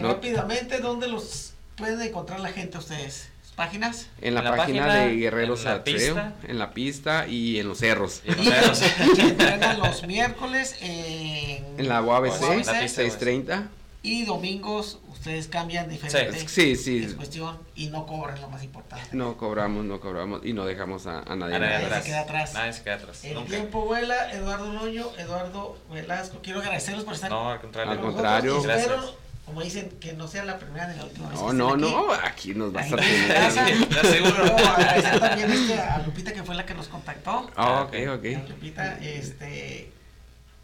No. 0.00 0.08
Rápidamente, 0.08 0.78
¿dónde 0.78 1.08
los 1.08 1.54
pueden 1.78 2.00
encontrar 2.02 2.40
la 2.40 2.50
gente 2.50 2.76
ustedes? 2.78 3.28
¿Páginas? 3.56 4.06
En 4.20 4.34
la, 4.34 4.40
En 4.40 4.44
la 4.44 4.56
página, 4.56 4.86
página, 4.86 5.04
de 5.06 5.16
Guerreros 5.16 5.60
en 5.60 5.64
la 5.66 5.72
a 5.72 5.82
Trail, 5.84 5.96
pista. 5.98 6.32
en 6.46 6.58
la 6.60 6.70
pista 6.70 7.26
y 7.26 7.58
en 7.58 7.66
los 7.68 7.78
cerros. 7.78 8.22
Y 8.24 8.30
los 8.34 8.78
cerros. 8.78 8.82
entrenan 9.18 9.80
los 9.80 10.06
miércoles 10.06 10.76
en, 10.80 11.64
En 11.76 11.88
la 11.88 12.00
UABC, 12.00 12.40
En 12.52 12.56
pista, 12.58 12.78
630. 12.78 13.68
y 14.02 14.24
domingos 14.26 15.00
ustedes 15.10 15.48
cambian 15.48 15.88
diferente. 15.88 16.48
Sí, 16.48 16.76
sí. 16.76 16.98
Es 17.04 17.14
cuestión 17.14 17.58
y 17.74 17.88
no 17.88 18.06
cobran 18.06 18.40
lo 18.40 18.48
más 18.48 18.62
importante. 18.62 19.08
No 19.10 19.36
cobramos, 19.36 19.84
no 19.84 19.98
cobramos 19.98 20.46
y 20.46 20.52
no 20.52 20.64
dejamos 20.64 21.08
a, 21.08 21.22
a 21.22 21.34
nadie. 21.34 21.56
A 21.56 21.58
nadie 21.58 21.72
Nadie 21.72 21.80
se 21.80 21.86
atrás. 21.86 22.04
queda 22.04 22.20
atrás. 22.20 22.54
Nadie 22.54 22.72
se 22.74 22.82
queda 22.84 22.94
atrás. 22.94 23.24
El 23.24 23.34
Nunca. 23.34 23.48
tiempo 23.50 23.84
vuela, 23.86 24.32
Eduardo 24.32 24.72
Noño, 24.72 25.08
Eduardo 25.18 25.76
Velasco. 25.92 26.38
Quiero 26.44 26.60
agradecerles 26.60 27.02
por 27.02 27.14
estar 27.14 27.28
No, 27.28 27.50
al 27.50 27.60
contrario. 27.60 27.90
Al 27.92 27.98
contrario. 28.00 28.58
espero. 28.60 29.26
Como 29.48 29.62
dicen, 29.62 29.90
que 30.00 30.12
no 30.12 30.28
sea 30.28 30.44
la 30.44 30.58
primera 30.58 30.86
ni 30.86 30.96
la 30.96 31.04
última 31.04 31.28
vez. 31.30 31.40
No, 31.40 31.52
no, 31.52 31.70
aquí. 31.72 31.80
no, 31.82 32.12
aquí 32.12 32.54
nos 32.54 32.72
vas 32.72 32.92
a 32.92 32.96
Ahí 32.96 33.14
en 33.14 33.28
casa. 33.28 33.64
tener. 33.66 33.88
Ya 33.88 34.02
seguro. 34.02 34.44
No, 34.56 34.66
agradecer 34.68 35.20
también 35.20 35.52
este, 35.52 35.80
a 35.80 35.98
Lupita 36.06 36.32
que 36.32 36.42
fue 36.44 36.54
la 36.54 36.64
que 36.64 36.74
nos 36.74 36.88
contactó. 36.88 37.50
Ah, 37.56 37.82
ok, 37.88 37.94
A 38.08 38.14
ok. 38.14 38.24
Lupita, 38.48 38.98
este, 39.00 39.90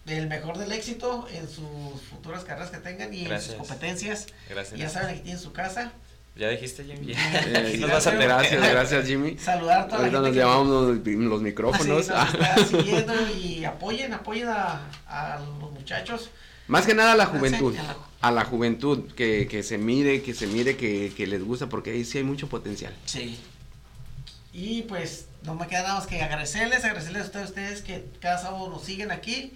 el 0.06 0.26
mejor 0.28 0.58
del 0.58 0.70
éxito 0.72 1.26
en 1.32 1.48
sus 1.48 2.00
futuras 2.10 2.44
carreras 2.44 2.70
que 2.70 2.78
tengan 2.78 3.12
y 3.12 3.22
en 3.22 3.28
Gracias. 3.30 3.56
sus 3.56 3.66
competencias. 3.66 4.26
Gracias. 4.48 4.78
Ya 4.78 4.88
saben, 4.88 5.08
aquí 5.10 5.20
tienen 5.20 5.40
su 5.42 5.52
casa. 5.52 5.92
Ya 6.36 6.48
dijiste, 6.48 6.82
Jimmy. 6.84 7.12
Eh, 7.12 7.64
Aquí 7.68 7.78
nos 7.78 7.90
vas 7.92 8.06
a 8.08 8.10
tener. 8.10 8.26
gracias, 8.26 8.60
gracias 8.60 9.06
Jimmy. 9.06 9.38
Saludar 9.38 9.82
a 9.82 9.86
toda 9.86 9.98
Ahorita 10.00 10.20
la 10.20 10.28
nos 10.28 10.34
gente. 10.34 10.40
que- 10.40 10.44
llamamos 10.44 10.66
los, 10.66 11.06
los 11.30 11.34
Así 11.36 11.44
micrófonos. 11.44 11.86
nos 11.86 11.98
está 12.00 12.56
siguiendo 12.70 13.14
y 13.38 13.64
apoyen, 13.64 14.12
apoyen 14.14 14.48
a, 14.48 14.80
a 15.06 15.38
los 15.38 15.70
muchachos. 15.72 16.30
Más 16.66 16.86
que 16.86 16.94
nada 16.94 17.12
a 17.12 17.16
la 17.16 17.26
juventud. 17.26 17.74
A 18.20 18.30
la 18.30 18.44
juventud, 18.44 19.12
que, 19.14 19.46
que 19.48 19.62
se 19.62 19.76
mire, 19.76 20.22
que 20.22 20.32
se 20.32 20.46
mire, 20.46 20.76
que, 20.76 21.12
que 21.14 21.26
les 21.26 21.44
gusta, 21.44 21.68
porque 21.68 21.90
ahí 21.90 22.04
sí 22.04 22.18
hay 22.18 22.24
mucho 22.24 22.48
potencial. 22.48 22.94
Sí. 23.04 23.38
Y 24.52 24.82
pues 24.82 25.26
no 25.42 25.54
me 25.54 25.66
queda 25.66 25.82
nada 25.82 25.94
más 25.96 26.06
que 26.06 26.22
agradecerles, 26.22 26.84
agradecerles 26.84 27.22
a 27.22 27.26
ustedes, 27.26 27.48
ustedes 27.48 27.82
que 27.82 28.06
cada 28.20 28.38
sábado 28.38 28.70
nos 28.70 28.82
siguen 28.82 29.10
aquí. 29.10 29.52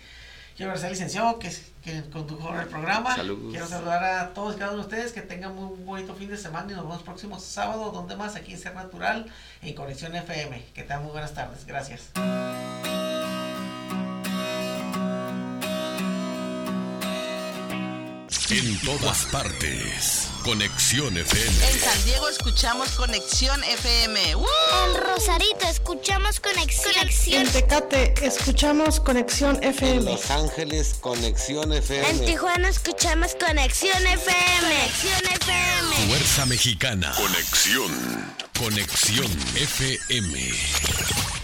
Quiero 0.57 0.73
agradecer 0.73 0.87
al 0.87 0.93
licenciado 0.93 1.39
que, 1.39 1.53
que 1.85 2.03
condujo 2.11 2.53
el 2.59 2.67
programa. 2.67 3.15
Saludos. 3.15 3.53
Quiero 3.53 3.69
saludar 3.69 4.03
a 4.03 4.35
todos 4.35 4.57
y 4.57 4.59
cada 4.59 4.73
uno 4.73 4.81
de 4.83 4.89
ustedes 4.89 5.13
que 5.13 5.23
tengan 5.23 5.55
muy 5.55 5.79
bonito 5.85 6.17
fin 6.17 6.29
de 6.29 6.37
semana 6.37 6.73
y 6.73 6.75
nos 6.75 6.85
vemos 6.85 7.03
próximo 7.05 7.39
sábado, 7.39 7.93
donde 7.93 8.17
más 8.17 8.35
aquí 8.35 8.55
en 8.55 8.59
Ser 8.59 8.75
Natural, 8.75 9.31
en 9.63 9.75
Conexión 9.75 10.17
FM. 10.17 10.65
Que 10.75 10.83
tengan 10.83 11.05
muy 11.05 11.13
buenas 11.13 11.33
tardes. 11.33 11.65
Gracias. 11.65 12.11
En 18.51 18.81
todas 18.81 19.27
partes. 19.27 20.29
Conexión 20.43 21.19
FM. 21.19 21.67
En 21.71 21.81
San 21.81 22.05
Diego 22.07 22.31
escuchamos 22.31 22.89
Conexión 22.93 23.63
FM. 23.63 24.37
¡Woo! 24.37 24.47
En 24.87 25.03
Rosarito 25.03 25.67
escuchamos 25.69 26.41
conexión. 26.41 26.95
Conexión. 26.95 27.43
En 27.43 27.53
Tecate 27.53 28.15
escuchamos 28.23 29.01
Conexión 29.01 29.63
En 29.63 29.71
FM. 29.71 30.13
Los 30.13 30.31
Ángeles, 30.31 30.95
Conexión 30.99 31.73
En 31.73 31.79
FM. 31.79 32.27
Tijuana 32.27 32.71
escuchamos 32.71 33.35
conexión 33.35 34.07
FM. 34.07 34.61
Conexión 34.61 35.27
FM. 35.43 36.09
Fuerza 36.09 36.47
Mexicana. 36.47 37.13
Conexión. 37.19 38.35
Conexión 38.59 39.31
FM. 39.57 41.38